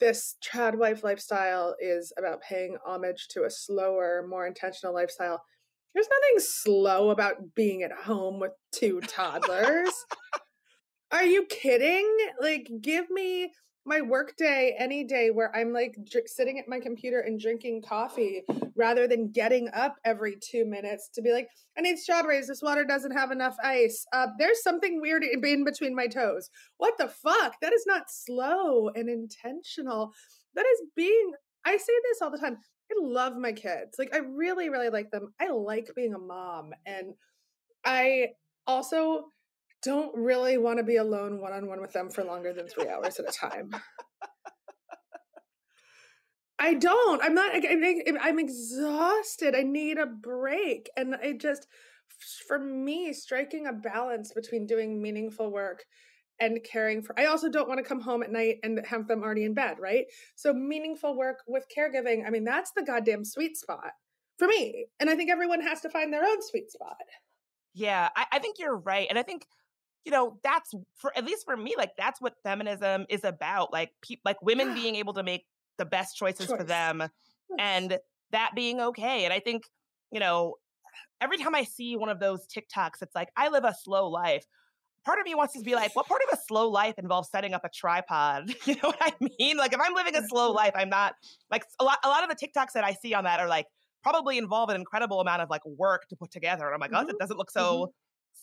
this 0.00 0.36
trad 0.44 0.76
wife 0.76 1.04
lifestyle 1.04 1.74
is 1.80 2.12
about 2.18 2.42
paying 2.42 2.76
homage 2.84 3.28
to 3.30 3.44
a 3.44 3.50
slower, 3.50 4.26
more 4.28 4.46
intentional 4.46 4.94
lifestyle. 4.94 5.42
There's 5.94 6.08
nothing 6.08 6.40
slow 6.40 7.10
about 7.10 7.54
being 7.54 7.82
at 7.82 7.92
home 7.92 8.38
with 8.38 8.52
two 8.72 9.00
toddlers. 9.00 9.92
Are 11.10 11.24
you 11.24 11.46
kidding? 11.46 12.06
Like, 12.40 12.68
give 12.80 13.08
me 13.10 13.52
my 13.86 14.00
work 14.00 14.36
day 14.36 14.74
any 14.78 15.04
day 15.04 15.30
where 15.30 15.54
I'm 15.54 15.72
like 15.72 15.96
dr- 16.10 16.28
sitting 16.28 16.58
at 16.58 16.68
my 16.68 16.80
computer 16.80 17.20
and 17.20 17.40
drinking 17.40 17.82
coffee 17.82 18.42
rather 18.74 19.06
than 19.06 19.30
getting 19.30 19.68
up 19.72 19.96
every 20.04 20.36
two 20.36 20.64
minutes 20.64 21.08
to 21.14 21.22
be 21.22 21.32
like, 21.32 21.48
I 21.78 21.80
need 21.80 21.98
strawberries. 21.98 22.48
This 22.48 22.62
water 22.62 22.84
doesn't 22.84 23.12
have 23.12 23.30
enough 23.30 23.56
ice. 23.62 24.06
Uh, 24.12 24.28
there's 24.38 24.62
something 24.62 25.00
weird 25.00 25.24
in 25.24 25.64
between 25.64 25.94
my 25.94 26.06
toes. 26.06 26.50
What 26.78 26.98
the 26.98 27.08
fuck? 27.08 27.54
That 27.62 27.72
is 27.72 27.84
not 27.86 28.10
slow 28.10 28.88
and 28.88 29.08
intentional. 29.08 30.12
That 30.54 30.66
is 30.66 30.82
being, 30.94 31.32
I 31.64 31.76
say 31.76 31.92
this 32.10 32.22
all 32.22 32.30
the 32.30 32.38
time. 32.38 32.58
I 32.90 32.94
love 33.00 33.36
my 33.36 33.52
kids. 33.52 33.96
Like, 33.98 34.14
I 34.14 34.18
really, 34.18 34.68
really 34.68 34.90
like 34.90 35.10
them. 35.10 35.32
I 35.40 35.48
like 35.48 35.90
being 35.96 36.14
a 36.14 36.18
mom. 36.18 36.72
And 36.84 37.14
I 37.84 38.28
also 38.66 39.26
don't 39.82 40.14
really 40.16 40.58
want 40.58 40.78
to 40.78 40.84
be 40.84 40.96
alone 40.96 41.40
one 41.40 41.52
on 41.52 41.66
one 41.66 41.80
with 41.80 41.92
them 41.92 42.10
for 42.10 42.24
longer 42.24 42.52
than 42.52 42.66
three 42.66 42.88
hours 42.88 43.18
at 43.18 43.28
a 43.28 43.32
time. 43.32 43.74
I 46.58 46.74
don't. 46.74 47.22
I'm 47.22 47.34
not. 47.34 47.52
I'm 47.54 48.38
exhausted. 48.38 49.54
I 49.54 49.62
need 49.62 49.98
a 49.98 50.06
break. 50.06 50.88
And 50.96 51.14
I 51.14 51.34
just, 51.34 51.66
for 52.48 52.58
me, 52.58 53.12
striking 53.12 53.66
a 53.66 53.72
balance 53.72 54.32
between 54.32 54.66
doing 54.66 55.02
meaningful 55.02 55.52
work 55.52 55.84
and 56.40 56.58
caring 56.64 57.02
for. 57.02 57.18
I 57.18 57.26
also 57.26 57.48
don't 57.50 57.68
want 57.68 57.78
to 57.78 57.84
come 57.84 58.00
home 58.00 58.22
at 58.22 58.32
night 58.32 58.56
and 58.62 58.80
have 58.86 59.06
them 59.06 59.22
already 59.22 59.44
in 59.44 59.54
bed, 59.54 59.76
right? 59.78 60.06
So, 60.34 60.52
meaningful 60.52 61.16
work 61.16 61.40
with 61.46 61.66
caregiving, 61.76 62.26
I 62.26 62.30
mean, 62.30 62.44
that's 62.44 62.72
the 62.74 62.82
goddamn 62.82 63.24
sweet 63.24 63.56
spot 63.56 63.92
for 64.38 64.48
me. 64.48 64.86
And 65.00 65.10
I 65.10 65.14
think 65.14 65.30
everyone 65.30 65.60
has 65.60 65.80
to 65.82 65.90
find 65.90 66.12
their 66.12 66.24
own 66.24 66.42
sweet 66.42 66.70
spot. 66.70 66.96
Yeah, 67.74 68.08
I, 68.16 68.26
I 68.32 68.38
think 68.38 68.56
you're 68.58 68.76
right. 68.76 69.06
And 69.08 69.18
I 69.18 69.22
think 69.22 69.46
you 70.06 70.12
know 70.12 70.38
that's 70.44 70.72
for 70.94 71.12
at 71.16 71.24
least 71.24 71.44
for 71.44 71.56
me 71.56 71.74
like 71.76 71.90
that's 71.98 72.20
what 72.20 72.34
feminism 72.44 73.04
is 73.10 73.24
about 73.24 73.72
like 73.72 73.90
pe- 74.00 74.20
like 74.24 74.40
women 74.40 74.72
being 74.72 74.94
able 74.94 75.12
to 75.12 75.22
make 75.22 75.44
the 75.78 75.84
best 75.84 76.16
choices 76.16 76.46
Choice. 76.46 76.56
for 76.56 76.64
them 76.64 77.00
yes. 77.00 77.10
and 77.58 77.98
that 78.30 78.52
being 78.54 78.80
okay 78.80 79.24
and 79.24 79.34
i 79.34 79.40
think 79.40 79.64
you 80.12 80.20
know 80.20 80.54
every 81.20 81.36
time 81.36 81.54
i 81.54 81.64
see 81.64 81.96
one 81.96 82.08
of 82.08 82.20
those 82.20 82.46
tiktoks 82.46 83.02
it's 83.02 83.14
like 83.14 83.28
i 83.36 83.48
live 83.48 83.64
a 83.64 83.74
slow 83.82 84.08
life 84.08 84.46
part 85.04 85.18
of 85.18 85.24
me 85.24 85.34
wants 85.34 85.54
to 85.54 85.60
be 85.60 85.74
like 85.74 85.94
what 85.96 86.06
part 86.06 86.20
of 86.30 86.38
a 86.38 86.40
slow 86.46 86.68
life 86.68 86.94
involves 86.98 87.28
setting 87.28 87.52
up 87.52 87.64
a 87.64 87.68
tripod 87.68 88.54
you 88.64 88.74
know 88.74 88.88
what 88.88 88.98
i 89.00 89.12
mean 89.40 89.56
like 89.56 89.72
if 89.72 89.80
i'm 89.80 89.94
living 89.94 90.14
a 90.14 90.22
slow 90.28 90.52
life 90.52 90.72
i'm 90.76 90.88
not 90.88 91.14
like 91.50 91.64
a 91.80 91.84
lot 91.84 91.98
a 92.04 92.08
lot 92.08 92.22
of 92.22 92.30
the 92.30 92.46
tiktoks 92.46 92.72
that 92.72 92.84
i 92.84 92.92
see 92.92 93.12
on 93.12 93.24
that 93.24 93.40
are 93.40 93.48
like 93.48 93.66
probably 94.04 94.38
involve 94.38 94.70
an 94.70 94.76
incredible 94.76 95.20
amount 95.20 95.42
of 95.42 95.50
like 95.50 95.64
work 95.66 96.06
to 96.08 96.14
put 96.14 96.30
together 96.30 96.66
and 96.66 96.74
i'm 96.74 96.80
like 96.80 96.92
mm-hmm. 96.92 97.06
oh 97.06 97.10
it 97.10 97.18
doesn't 97.18 97.38
look 97.38 97.50
so 97.50 97.60
mm-hmm 97.60 97.90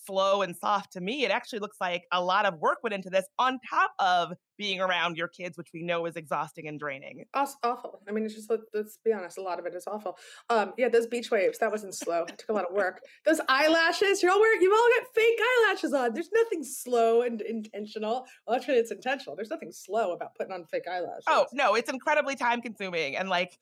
slow 0.05 0.41
and 0.41 0.55
soft 0.55 0.93
to 0.93 1.01
me. 1.01 1.23
It 1.23 1.31
actually 1.31 1.59
looks 1.59 1.77
like 1.79 2.05
a 2.11 2.23
lot 2.23 2.45
of 2.45 2.59
work 2.59 2.79
went 2.83 2.93
into 2.93 3.09
this 3.09 3.25
on 3.39 3.59
top 3.69 3.91
of 3.99 4.33
being 4.57 4.79
around 4.79 5.17
your 5.17 5.27
kids, 5.27 5.57
which 5.57 5.69
we 5.73 5.81
know 5.81 6.05
is 6.05 6.15
exhausting 6.15 6.67
and 6.67 6.79
draining. 6.79 7.25
Awful. 7.33 8.01
I 8.07 8.11
mean, 8.11 8.25
it's 8.25 8.35
just 8.35 8.51
let's 8.73 8.99
be 9.03 9.13
honest. 9.13 9.37
A 9.37 9.41
lot 9.41 9.59
of 9.59 9.65
it 9.65 9.73
is 9.73 9.87
awful. 9.87 10.17
Um, 10.49 10.73
yeah, 10.77 10.89
those 10.89 11.07
beach 11.07 11.31
waves 11.31 11.57
that 11.59 11.71
wasn't 11.71 11.95
slow. 11.95 12.23
It 12.23 12.37
took 12.37 12.49
a 12.49 12.53
lot 12.53 12.65
of 12.65 12.73
work. 12.75 13.01
Those 13.25 13.41
eyelashes. 13.49 14.21
You're 14.21 14.31
all 14.31 14.39
wearing. 14.39 14.61
you've 14.61 14.73
all 14.73 14.89
got 14.99 15.07
fake 15.15 15.39
eyelashes 15.41 15.93
on. 15.93 16.13
There's 16.13 16.29
nothing 16.33 16.63
slow 16.63 17.21
and 17.21 17.41
intentional. 17.41 18.25
Well, 18.47 18.55
actually, 18.55 18.75
it's 18.75 18.91
intentional. 18.91 19.35
There's 19.35 19.49
nothing 19.49 19.71
slow 19.71 20.11
about 20.11 20.35
putting 20.35 20.53
on 20.53 20.65
fake 20.65 20.87
eyelashes. 20.89 21.25
Oh 21.27 21.45
no, 21.53 21.75
it's 21.75 21.89
incredibly 21.89 22.35
time 22.35 22.61
consuming 22.61 23.15
and 23.15 23.29
like, 23.29 23.57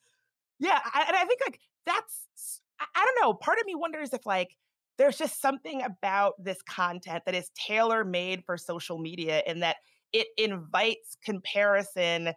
yeah, 0.59 0.79
I, 0.93 1.05
and 1.07 1.15
I 1.15 1.25
think 1.25 1.41
like 1.45 1.59
that's. 1.85 2.61
I, 2.79 2.85
I 2.95 3.05
don't 3.05 3.25
know. 3.25 3.33
Part 3.33 3.59
of 3.59 3.65
me 3.65 3.75
wonders 3.75 4.13
if 4.13 4.25
like 4.25 4.55
there's 4.97 5.17
just 5.17 5.41
something 5.41 5.81
about 5.81 6.33
this 6.43 6.61
content 6.61 7.23
that 7.25 7.35
is 7.35 7.49
tailor 7.55 8.03
made 8.03 8.43
for 8.45 8.57
social 8.57 8.97
media 8.97 9.41
in 9.47 9.59
that 9.61 9.77
it 10.13 10.27
invites 10.37 11.17
comparison 11.23 12.33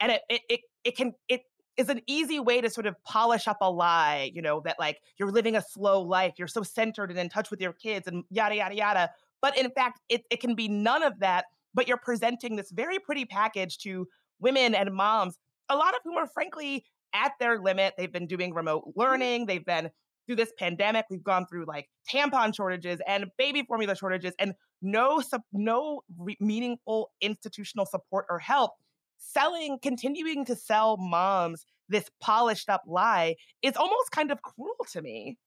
and 0.00 0.12
it, 0.12 0.22
it, 0.28 0.40
it, 0.48 0.60
it 0.84 0.96
can, 0.96 1.14
it 1.28 1.42
is 1.76 1.88
an 1.88 2.00
easy 2.06 2.40
way 2.40 2.60
to 2.60 2.70
sort 2.70 2.86
of 2.86 2.94
polish 3.04 3.48
up 3.48 3.58
a 3.60 3.70
lie, 3.70 4.30
you 4.34 4.42
know, 4.42 4.60
that 4.64 4.76
like 4.78 5.00
you're 5.18 5.30
living 5.30 5.56
a 5.56 5.62
slow 5.62 6.02
life, 6.02 6.34
you're 6.36 6.48
so 6.48 6.62
centered 6.62 7.10
and 7.10 7.18
in 7.18 7.28
touch 7.28 7.50
with 7.50 7.60
your 7.60 7.72
kids 7.72 8.06
and 8.06 8.24
yada, 8.30 8.56
yada, 8.56 8.74
yada. 8.74 9.10
But 9.40 9.58
in 9.58 9.70
fact, 9.70 10.00
it, 10.08 10.22
it 10.30 10.40
can 10.40 10.54
be 10.54 10.68
none 10.68 11.02
of 11.02 11.18
that, 11.20 11.46
but 11.74 11.88
you're 11.88 11.96
presenting 11.96 12.56
this 12.56 12.70
very 12.70 12.98
pretty 12.98 13.24
package 13.24 13.78
to 13.78 14.06
women 14.40 14.74
and 14.74 14.92
moms, 14.92 15.38
a 15.68 15.76
lot 15.76 15.94
of 15.94 16.00
whom 16.04 16.16
are 16.16 16.28
frankly 16.28 16.84
at 17.14 17.32
their 17.40 17.60
limit. 17.60 17.94
They've 17.96 18.12
been 18.12 18.26
doing 18.26 18.52
remote 18.54 18.88
mm-hmm. 18.88 19.00
learning, 19.00 19.46
they've 19.46 19.64
been 19.64 19.90
through 20.26 20.36
this 20.36 20.52
pandemic, 20.58 21.06
we've 21.10 21.24
gone 21.24 21.46
through 21.46 21.66
like 21.66 21.88
tampon 22.10 22.54
shortages 22.54 23.00
and 23.06 23.26
baby 23.38 23.62
formula 23.66 23.94
shortages 23.96 24.34
and 24.38 24.54
no 24.82 25.22
no 25.52 26.02
re- 26.18 26.36
meaningful 26.40 27.10
institutional 27.20 27.86
support 27.86 28.26
or 28.28 28.38
help. 28.38 28.72
Selling, 29.18 29.78
continuing 29.82 30.44
to 30.44 30.54
sell 30.54 30.96
moms 30.98 31.64
this 31.88 32.10
polished 32.20 32.68
up 32.68 32.82
lie 32.86 33.36
is 33.62 33.76
almost 33.76 34.10
kind 34.10 34.30
of 34.30 34.42
cruel 34.42 34.76
to 34.92 35.02
me. 35.02 35.38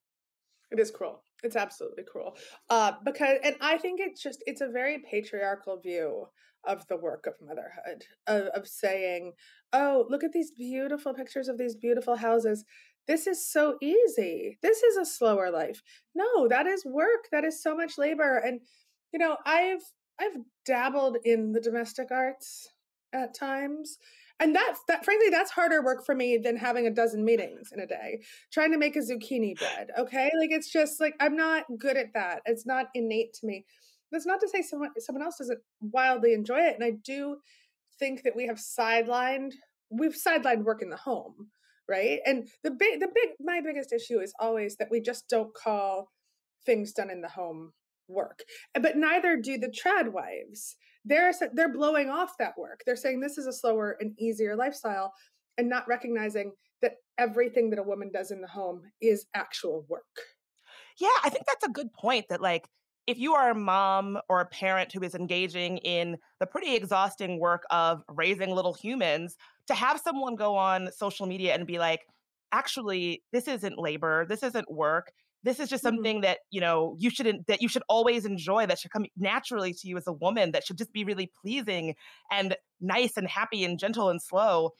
It 0.72 0.80
is 0.80 0.92
cruel. 0.92 1.24
It's 1.44 1.56
absolutely 1.56 2.04
cruel. 2.04 2.36
Uh, 2.70 2.94
because, 3.06 3.38
and 3.44 3.56
I 3.62 3.78
think 3.78 4.00
it's 4.00 4.22
just, 4.22 4.44
it's 4.46 4.62
a 4.62 4.68
very 4.68 5.00
patriarchal 5.00 5.80
view 5.80 6.28
of 6.66 6.86
the 6.88 6.98
work 6.98 7.26
of 7.28 7.36
motherhood, 7.42 8.04
of, 8.26 8.48
of 8.48 8.68
saying, 8.68 9.34
oh, 9.72 10.06
look 10.10 10.24
at 10.24 10.34
these 10.34 10.52
beautiful 10.52 11.14
pictures 11.14 11.48
of 11.48 11.58
these 11.58 11.76
beautiful 11.76 12.18
houses 12.18 12.66
this 13.08 13.28
is 13.28 13.46
so 13.46 13.78
easy. 13.82 14.58
This 14.62 14.84
is 14.84 14.98
a 14.98 15.06
slower 15.06 15.50
life. 15.50 15.82
No, 16.14 16.48
that 16.48 16.68
is 16.68 16.86
work. 16.86 17.28
That 17.32 17.46
is 17.46 17.62
so 17.62 17.76
much 17.76 17.98
labor. 17.98 18.38
And 18.38 18.62
you 19.14 19.20
know, 19.20 19.38
I've 19.46 19.82
I've 20.20 20.38
dabbled 20.66 21.18
in 21.24 21.54
the 21.54 21.62
domestic 21.62 22.12
arts 22.12 22.70
at 23.14 23.34
times. 23.34 23.98
And 24.40 24.56
that's 24.56 24.80
that 24.88 25.04
frankly, 25.04 25.30
that's 25.30 25.52
harder 25.52 25.84
work 25.84 26.06
for 26.06 26.14
me 26.14 26.38
than 26.38 26.58
having 26.58 26.86
a 26.86 26.92
dozen 26.92 27.26
meetings 27.26 27.72
in 27.72 27.80
a 27.80 27.88
day, 27.88 28.20
trying 28.52 28.72
to 28.72 28.78
make 28.78 28.96
a 28.96 29.00
zucchini 29.00 29.58
bread. 29.58 29.90
Okay. 29.98 30.30
Like 30.40 30.52
it's 30.52 30.72
just 30.72 31.00
like 31.00 31.16
I'm 31.20 31.36
not 31.36 31.64
good 31.80 31.98
at 31.98 32.14
that. 32.14 32.42
It's 32.46 32.66
not 32.66 32.88
innate 32.94 33.34
to 33.36 33.48
me. 33.48 33.66
That's 34.12 34.28
not 34.28 34.40
to 34.42 34.48
say 34.48 34.62
someone 34.62 34.92
someone 35.00 35.24
else 35.24 35.38
doesn't 35.38 35.60
wildly 35.82 36.34
enjoy 36.34 36.60
it. 36.60 36.76
And 36.76 36.84
I 36.84 36.92
do 36.92 37.38
think 37.98 38.24
that 38.24 38.36
we 38.36 38.46
have 38.48 38.58
sidelined 38.58 39.54
we've 39.90 40.16
sidelined 40.16 40.66
work 40.66 40.82
in 40.82 40.90
the 40.90 40.98
home 40.98 41.48
right? 41.88 42.20
And 42.26 42.48
the 42.64 42.72
big, 42.72 43.00
the 43.00 43.10
big, 43.14 43.30
my 43.40 43.62
biggest 43.62 43.94
issue 43.94 44.20
is 44.20 44.34
always 44.40 44.76
that 44.78 44.90
we 44.92 45.00
just 45.02 45.30
don't 45.30 45.54
call 45.54 46.10
things 46.66 46.94
done 46.94 47.10
in 47.10 47.22
the 47.22 47.30
home 47.30 47.74
work, 48.08 48.42
eh, 48.76 48.80
but 48.80 48.98
neither 48.98 49.38
do 49.38 49.58
the 49.58 49.68
trad 49.68 50.12
wives. 50.12 50.76
They're 51.06 51.34
they're 51.54 51.74
blowing 51.74 52.10
off 52.10 52.38
that 52.40 52.58
work. 52.58 52.82
They're 52.86 52.96
saying 52.96 53.20
this 53.20 53.38
is 53.38 53.48
a 53.48 53.54
slower 53.54 53.98
and 54.00 54.14
easier 54.20 54.56
lifestyle, 54.56 55.14
and 55.58 55.70
not 55.70 55.88
recognizing 55.88 56.52
that 56.82 56.96
everything 57.18 57.70
that 57.70 57.80
a 57.80 57.84
woman 57.84 58.12
does 58.12 58.32
in 58.32 58.42
the 58.42 58.48
home 58.48 58.84
is 59.02 59.26
actual 59.34 59.86
work. 59.88 60.04
Yeah, 61.00 61.10
I 61.24 61.30
think 61.30 61.46
that's 61.48 61.66
a 61.66 61.72
good 61.72 61.94
point. 61.94 62.26
That 62.30 62.42
like 62.42 62.68
if 63.08 63.18
you 63.18 63.34
are 63.34 63.50
a 63.50 63.56
mom 63.56 64.20
or 64.30 64.42
a 64.42 64.46
parent 64.46 64.92
who 64.92 65.02
is 65.02 65.16
engaging 65.16 65.78
in 65.78 66.18
the 66.40 66.46
pretty 66.46 66.76
exhausting 66.76 67.40
work 67.40 67.64
of 67.72 68.04
raising 68.14 68.52
little 68.52 68.74
humans, 68.74 69.38
to 69.68 69.74
have 69.74 70.00
someone 70.00 70.36
go 70.36 70.56
on 70.56 70.90
social 70.92 71.26
media 71.26 71.56
and 71.56 71.66
be 71.66 71.80
like, 71.80 72.02
actually, 72.52 73.24
this 73.32 73.48
isn't 73.48 73.80
labor, 73.80 74.26
this 74.28 74.44
isn't 74.44 74.72
work. 74.72 75.12
This 75.44 75.60
is 75.60 75.70
just 75.70 75.84
mm-hmm. 75.84 75.96
something 75.96 76.16
mm-hmm. 76.18 76.24
that 76.24 76.40
you 76.52 76.60
know 76.60 76.96
you 76.98 77.10
shouldn't 77.10 77.48
that 77.48 77.62
you 77.62 77.70
should 77.70 77.84
always 77.88 78.26
enjoy. 78.26 78.66
That 78.66 78.80
should 78.80 78.92
come 78.92 79.06
naturally 79.16 79.72
to 79.74 79.88
you 79.88 79.96
as 79.96 80.08
a 80.08 80.12
woman. 80.12 80.52
That 80.52 80.66
should 80.66 80.78
just 80.78 80.92
be 80.92 81.04
really 81.06 81.32
pleasing 81.42 81.96
and 82.32 82.56
nice 82.82 83.16
and 83.16 83.28
happy 83.28 83.64
and 83.64 83.80
gentle 83.80 84.10
and 84.10 84.22
slow. 84.22 84.72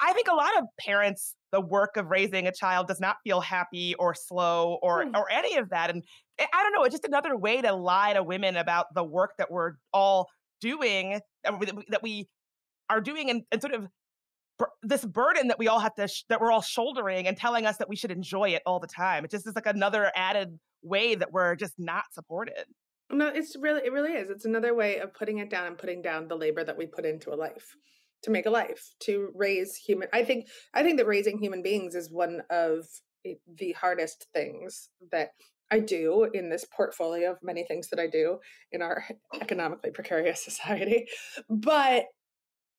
I 0.00 0.12
think 0.12 0.28
a 0.28 0.34
lot 0.34 0.56
of 0.58 0.64
parents, 0.78 1.34
the 1.50 1.60
work 1.60 1.96
of 1.96 2.06
raising 2.06 2.46
a 2.46 2.52
child 2.52 2.88
does 2.88 3.00
not 3.00 3.16
feel 3.24 3.40
happy 3.40 3.94
or 3.98 4.14
slow 4.14 4.78
or 4.82 5.04
mm. 5.04 5.14
or 5.14 5.30
any 5.30 5.56
of 5.56 5.70
that. 5.70 5.90
And 5.90 6.02
I 6.38 6.62
don't 6.62 6.72
know, 6.72 6.84
it's 6.84 6.94
just 6.94 7.04
another 7.04 7.36
way 7.36 7.60
to 7.60 7.74
lie 7.74 8.12
to 8.14 8.22
women 8.22 8.56
about 8.56 8.86
the 8.94 9.04
work 9.04 9.32
that 9.38 9.50
we're 9.50 9.72
all 9.92 10.28
doing 10.60 11.20
that 11.44 11.58
we, 11.58 11.66
that 11.88 12.02
we 12.02 12.28
are 12.88 13.00
doing 13.00 13.30
and, 13.30 13.42
and 13.50 13.60
sort 13.60 13.74
of 13.74 13.88
this 14.82 15.04
burden 15.04 15.48
that 15.48 15.58
we 15.58 15.66
all 15.66 15.80
have 15.80 15.94
to 15.94 16.06
sh- 16.06 16.24
that 16.28 16.40
we're 16.40 16.52
all 16.52 16.62
shouldering 16.62 17.26
and 17.26 17.36
telling 17.36 17.66
us 17.66 17.78
that 17.78 17.88
we 17.88 17.96
should 17.96 18.12
enjoy 18.12 18.50
it 18.50 18.62
all 18.64 18.78
the 18.78 18.86
time. 18.86 19.24
It 19.24 19.30
just 19.30 19.46
is 19.46 19.54
like 19.54 19.66
another 19.66 20.12
added 20.14 20.58
way 20.82 21.14
that 21.14 21.32
we're 21.32 21.56
just 21.56 21.74
not 21.78 22.04
supported. 22.12 22.64
No, 23.10 23.26
it's 23.26 23.56
really 23.56 23.82
it 23.84 23.92
really 23.92 24.12
is. 24.12 24.30
It's 24.30 24.44
another 24.44 24.74
way 24.74 24.98
of 24.98 25.12
putting 25.14 25.38
it 25.38 25.50
down 25.50 25.66
and 25.66 25.76
putting 25.76 26.00
down 26.00 26.28
the 26.28 26.36
labor 26.36 26.62
that 26.64 26.78
we 26.78 26.86
put 26.86 27.04
into 27.04 27.32
a 27.32 27.36
life 27.36 27.74
to 28.22 28.30
make 28.30 28.46
a 28.46 28.50
life, 28.50 28.94
to 29.00 29.30
raise 29.34 29.76
human 29.76 30.08
I 30.12 30.24
think 30.24 30.48
I 30.74 30.82
think 30.82 30.98
that 30.98 31.06
raising 31.06 31.38
human 31.38 31.62
beings 31.62 31.94
is 31.94 32.10
one 32.10 32.42
of 32.50 32.86
the 33.24 33.72
hardest 33.72 34.26
things 34.34 34.88
that 35.10 35.30
I 35.70 35.78
do 35.78 36.28
in 36.34 36.50
this 36.50 36.66
portfolio 36.66 37.32
of 37.32 37.38
many 37.42 37.64
things 37.64 37.88
that 37.88 37.98
I 37.98 38.06
do 38.06 38.38
in 38.72 38.82
our 38.82 39.04
economically 39.40 39.90
precarious 39.90 40.44
society. 40.44 41.06
But 41.48 42.04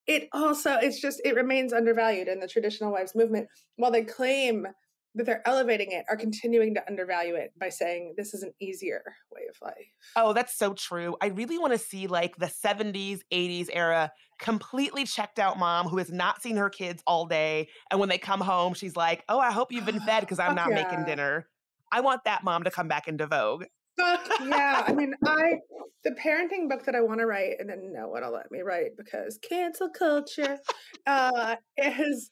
it 0.06 0.28
also 0.34 0.76
it's 0.76 1.00
just 1.00 1.22
it 1.24 1.36
remains 1.36 1.74
undervalued 1.74 2.28
in 2.28 2.40
the 2.40 2.48
traditional 2.48 2.92
wives 2.92 3.16
movement 3.16 3.48
while 3.78 3.92
they 3.92 4.04
claim 4.04 4.68
that 5.16 5.26
they're 5.26 5.48
elevating 5.48 5.92
it 5.92 6.06
are 6.10 6.18
continuing 6.18 6.74
to 6.74 6.88
undervalue 6.88 7.36
it 7.36 7.54
by 7.60 7.70
saying 7.70 8.16
this 8.18 8.34
is 8.34 8.44
an 8.44 8.52
easier 8.60 9.04
way 9.32 9.42
of 9.50 9.56
life. 9.62 9.88
Oh, 10.16 10.34
that's 10.34 10.58
so 10.58 10.74
true. 10.74 11.16
I 11.22 11.28
really 11.28 11.60
want 11.60 11.74
to 11.74 11.80
see 11.80 12.08
like 12.08 12.36
the 12.38 12.48
70s, 12.48 13.22
80s 13.32 13.70
era 13.72 14.12
completely 14.40 15.06
checked 15.06 15.40
out 15.40 15.60
mom 15.60 15.88
who 15.88 15.98
has 15.98 16.12
not 16.12 16.42
seen 16.42 16.58
her 16.58 16.70
kids 16.70 17.04
all 17.06 17.26
day. 17.26 17.70
And 17.92 18.00
when 18.00 18.10
they 18.10 18.18
come 18.18 18.42
home, 18.42 18.74
she's 18.74 18.96
like, 18.96 19.24
Oh, 19.30 19.40
I 19.40 19.52
hope 19.52 19.72
you've 19.72 19.86
been 19.86 20.00
fed 20.02 20.22
because 20.22 20.40
I'm 20.40 20.56
not 20.56 20.70
yeah. 20.70 20.84
making 20.84 21.06
dinner. 21.06 21.48
I 21.92 22.02
want 22.02 22.24
that 22.26 22.44
mom 22.44 22.64
to 22.64 22.72
come 22.72 22.88
back 22.88 23.08
into 23.08 23.28
vogue. 23.28 23.66
Fuck 24.00 24.28
yeah. 24.46 24.84
I 24.88 24.94
mean, 24.94 25.14
I, 25.26 25.60
the 26.04 26.12
parenting 26.12 26.68
book 26.68 26.86
that 26.86 26.96
I 26.96 27.02
want 27.02 27.20
to 27.20 27.28
write, 27.28 27.58
and 27.60 27.70
then 27.70 27.94
no 27.94 28.08
one 28.08 28.24
will 28.24 28.34
let 28.34 28.52
me 28.52 28.62
write 28.62 28.98
because 28.98 29.38
cancel 29.38 29.90
culture, 29.90 30.58
uh, 31.06 31.56
is 31.78 32.32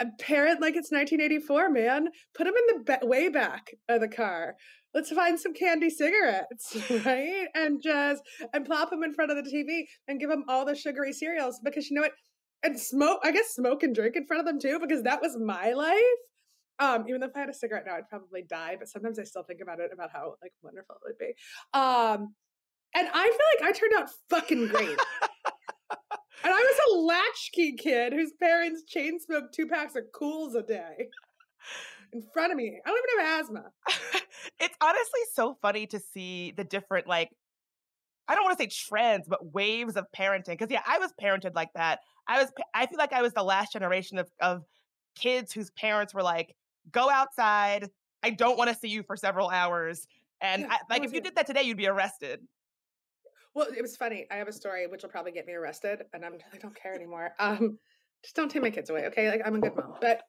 a 0.00 0.06
parent 0.20 0.60
like 0.60 0.76
it's 0.76 0.90
1984, 0.90 1.70
man. 1.70 2.08
Put 2.34 2.44
them 2.44 2.54
in 2.56 2.84
the 2.84 3.06
way 3.06 3.28
back 3.28 3.74
of 3.88 4.00
the 4.00 4.08
car. 4.08 4.54
Let's 4.92 5.10
find 5.10 5.38
some 5.38 5.54
candy 5.54 5.90
cigarettes, 5.90 6.76
right? 7.04 7.46
And 7.54 7.82
just 7.82 8.22
and 8.52 8.64
plop 8.64 8.90
them 8.90 9.02
in 9.02 9.12
front 9.12 9.30
of 9.30 9.36
the 9.36 9.50
TV 9.50 9.84
and 10.06 10.20
give 10.20 10.30
them 10.30 10.44
all 10.48 10.64
the 10.64 10.74
sugary 10.74 11.12
cereals 11.12 11.60
because 11.62 11.90
you 11.90 11.96
know 11.96 12.02
what? 12.02 12.12
And 12.62 12.78
smoke, 12.78 13.20
I 13.22 13.32
guess 13.32 13.54
smoke 13.54 13.82
and 13.82 13.94
drink 13.94 14.16
in 14.16 14.26
front 14.26 14.40
of 14.40 14.46
them 14.46 14.60
too 14.60 14.78
because 14.80 15.02
that 15.02 15.20
was 15.20 15.36
my 15.38 15.72
life. 15.72 16.00
Um, 16.78 17.04
even 17.08 17.20
though 17.20 17.28
if 17.28 17.36
I 17.36 17.40
had 17.40 17.48
a 17.48 17.54
cigarette 17.54 17.84
now, 17.86 17.96
I'd 17.96 18.08
probably 18.08 18.42
die. 18.42 18.76
But 18.78 18.88
sometimes 18.88 19.18
I 19.18 19.24
still 19.24 19.42
think 19.42 19.60
about 19.60 19.80
it 19.80 19.90
about 19.92 20.10
how 20.12 20.34
like 20.42 20.52
wonderful 20.62 20.96
it 20.96 21.00
would 21.06 21.18
be. 21.18 21.34
Um, 21.72 22.34
and 22.96 23.08
I 23.12 23.24
feel 23.24 23.66
like 23.66 23.68
I 23.68 23.72
turned 23.72 23.92
out 23.96 24.08
fucking 24.30 24.68
great. 24.68 24.98
And 26.44 26.52
I 26.52 26.58
was 26.58 26.80
a 26.90 26.98
latchkey 26.98 27.72
kid 27.76 28.12
whose 28.12 28.32
parents 28.32 28.84
chain 28.84 29.18
smoked 29.18 29.54
two 29.54 29.66
packs 29.66 29.96
of 29.96 30.04
Kools 30.12 30.54
a 30.54 30.62
day 30.62 31.08
in 32.12 32.22
front 32.34 32.52
of 32.52 32.58
me. 32.58 32.80
I 32.84 32.88
don't 32.88 33.00
even 33.12 33.26
have 33.26 33.40
asthma. 33.40 33.64
it's 34.60 34.76
honestly 34.80 35.20
so 35.32 35.56
funny 35.62 35.86
to 35.86 35.98
see 35.98 36.52
the 36.54 36.64
different, 36.64 37.06
like, 37.06 37.30
I 38.28 38.34
don't 38.34 38.44
want 38.44 38.58
to 38.58 38.62
say 38.62 38.68
trends, 38.68 39.26
but 39.26 39.54
waves 39.54 39.96
of 39.96 40.06
parenting. 40.16 40.58
Cause 40.58 40.68
yeah, 40.70 40.82
I 40.86 40.98
was 40.98 41.12
parented 41.20 41.54
like 41.54 41.72
that. 41.74 42.00
I 42.28 42.40
was, 42.42 42.52
I 42.74 42.86
feel 42.86 42.98
like 42.98 43.14
I 43.14 43.22
was 43.22 43.32
the 43.32 43.42
last 43.42 43.72
generation 43.72 44.18
of, 44.18 44.30
of 44.40 44.64
kids 45.14 45.52
whose 45.52 45.70
parents 45.70 46.12
were 46.12 46.22
like, 46.22 46.54
go 46.92 47.08
outside. 47.08 47.90
I 48.22 48.30
don't 48.30 48.58
want 48.58 48.70
to 48.70 48.76
see 48.76 48.88
you 48.88 49.02
for 49.02 49.16
several 49.16 49.48
hours. 49.48 50.06
And 50.42 50.62
yeah, 50.62 50.72
I, 50.72 50.78
like, 50.90 51.04
if 51.04 51.12
you 51.14 51.22
did 51.22 51.36
that 51.36 51.46
today, 51.46 51.62
you'd 51.62 51.78
be 51.78 51.86
arrested. 51.86 52.40
Well, 53.54 53.68
it 53.76 53.82
was 53.82 53.96
funny. 53.96 54.26
I 54.30 54.36
have 54.36 54.48
a 54.48 54.52
story 54.52 54.86
which 54.88 55.02
will 55.02 55.10
probably 55.10 55.32
get 55.32 55.46
me 55.46 55.52
arrested, 55.52 56.02
and 56.12 56.24
I'm 56.24 56.34
I 56.52 56.58
don't 56.58 56.74
care 56.74 56.94
anymore. 56.94 57.30
Um, 57.38 57.78
just 58.24 58.34
don't 58.34 58.50
take 58.50 58.62
my 58.62 58.70
kids 58.70 58.90
away, 58.90 59.06
okay? 59.06 59.30
Like 59.30 59.42
I'm 59.44 59.54
a 59.54 59.60
good 59.60 59.76
mom, 59.76 59.94
but 60.00 60.22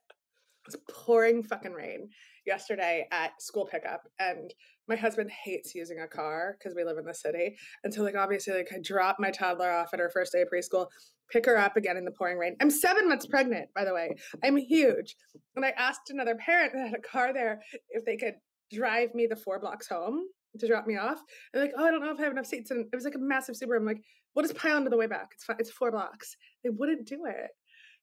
it's 0.67 0.75
pouring 0.91 1.43
fucking 1.43 1.73
rain 1.73 2.09
yesterday 2.45 3.07
at 3.11 3.41
school 3.41 3.65
pickup, 3.65 4.01
and 4.19 4.53
my 4.88 4.95
husband 4.95 5.31
hates 5.43 5.73
using 5.73 5.99
a 5.99 6.07
car 6.07 6.55
because 6.59 6.75
we 6.75 6.83
live 6.83 6.97
in 6.99 7.05
the 7.05 7.15
city, 7.15 7.55
and 7.83 7.91
so 7.91 8.03
like 8.03 8.15
obviously 8.15 8.53
like 8.53 8.69
I 8.71 8.77
drop 8.83 9.17
my 9.19 9.31
toddler 9.31 9.71
off 9.71 9.89
at 9.93 9.99
her 9.99 10.11
first 10.13 10.31
day 10.31 10.43
of 10.43 10.49
preschool, 10.53 10.88
pick 11.31 11.47
her 11.47 11.57
up 11.57 11.77
again 11.77 11.97
in 11.97 12.05
the 12.05 12.11
pouring 12.11 12.38
rain. 12.38 12.55
I'm 12.61 12.69
seven 12.69 13.09
months 13.09 13.25
pregnant, 13.25 13.69
by 13.73 13.85
the 13.85 13.93
way. 13.93 14.11
I'm 14.43 14.57
huge, 14.57 15.15
and 15.55 15.65
I 15.65 15.69
asked 15.69 16.11
another 16.11 16.35
parent 16.35 16.73
that 16.73 16.89
had 16.89 16.99
a 16.99 17.01
car 17.01 17.33
there 17.33 17.61
if 17.89 18.05
they 18.05 18.17
could 18.17 18.35
drive 18.71 19.15
me 19.15 19.25
the 19.25 19.35
four 19.35 19.59
blocks 19.59 19.88
home 19.88 20.25
to 20.60 20.68
drop 20.68 20.88
me 20.88 20.98
off. 20.98 21.20
And 21.54 21.62
like, 21.63 21.74
oh, 21.78 21.86
I 21.86 21.91
don't 21.91 22.02
know 22.02 22.12
if 22.12 22.20
I 22.20 22.24
have 22.24 22.32
enough 22.32 22.46
seats. 22.46 22.72
And 22.72 22.86
it 22.91 22.96
was 22.96 23.06
like 23.06 23.15
a 23.15 23.20
massive 23.20 23.56
Subaru. 23.56 23.78
I'm 23.78 23.86
like, 23.86 24.02
we'll 24.34 24.46
just 24.46 24.58
pile 24.58 24.78
into 24.78 24.89
the 24.89 24.98
way 24.98 25.08
back. 25.08 25.30
It's 25.34 25.44
fine. 25.44 25.58
It's 25.60 25.72
four 25.72 25.91
blocks. 25.91 26.36
They 26.63 26.70
wouldn't 26.70 27.08
do 27.08 27.26
it. 27.26 27.52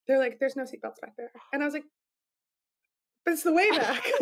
They're 0.07 0.19
like, 0.19 0.39
there's 0.39 0.55
no 0.55 0.63
seatbelts 0.63 1.01
back 1.01 1.15
there. 1.17 1.31
And 1.53 1.61
I 1.61 1.65
was 1.65 1.73
like, 1.73 1.85
but 3.25 3.33
it's 3.33 3.43
the 3.43 3.53
way 3.53 3.69
back. 3.71 4.03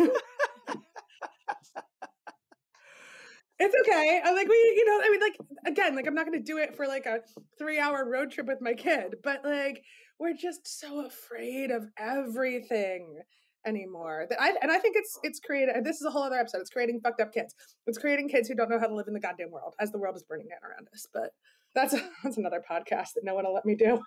it's 3.58 3.74
okay. 3.80 4.20
I'm 4.24 4.34
like, 4.34 4.48
we, 4.48 4.54
you 4.54 4.84
know, 4.86 5.00
I 5.04 5.10
mean, 5.10 5.20
like, 5.20 5.36
again, 5.66 5.96
like, 5.96 6.06
I'm 6.06 6.14
not 6.14 6.26
going 6.26 6.38
to 6.38 6.44
do 6.44 6.58
it 6.58 6.76
for 6.76 6.86
like 6.86 7.06
a 7.06 7.20
three 7.58 7.80
hour 7.80 8.08
road 8.08 8.30
trip 8.30 8.46
with 8.46 8.60
my 8.60 8.74
kid, 8.74 9.16
but 9.24 9.44
like, 9.44 9.82
we're 10.20 10.34
just 10.34 10.80
so 10.80 11.04
afraid 11.04 11.70
of 11.72 11.88
everything 11.98 13.18
anymore. 13.66 14.26
That 14.28 14.40
I 14.40 14.54
and 14.62 14.70
I 14.70 14.78
think 14.78 14.96
it's 14.96 15.18
it's 15.22 15.40
created. 15.40 15.84
This 15.84 15.96
is 15.96 16.06
a 16.06 16.10
whole 16.10 16.22
other 16.22 16.36
episode. 16.36 16.60
It's 16.60 16.70
creating 16.70 17.00
fucked 17.00 17.20
up 17.20 17.32
kids. 17.32 17.54
It's 17.86 17.98
creating 17.98 18.28
kids 18.28 18.48
who 18.48 18.54
don't 18.54 18.70
know 18.70 18.78
how 18.78 18.86
to 18.86 18.94
live 18.94 19.08
in 19.08 19.14
the 19.14 19.20
goddamn 19.20 19.50
world 19.50 19.74
as 19.80 19.90
the 19.90 19.98
world 19.98 20.16
is 20.16 20.22
burning 20.22 20.48
down 20.48 20.68
around 20.68 20.88
us. 20.92 21.06
But 21.12 21.30
that's 21.74 21.94
that's 22.24 22.36
another 22.36 22.62
podcast 22.68 23.14
that 23.14 23.24
no 23.24 23.34
one 23.34 23.44
will 23.44 23.54
let 23.54 23.64
me 23.64 23.74
do. 23.74 24.00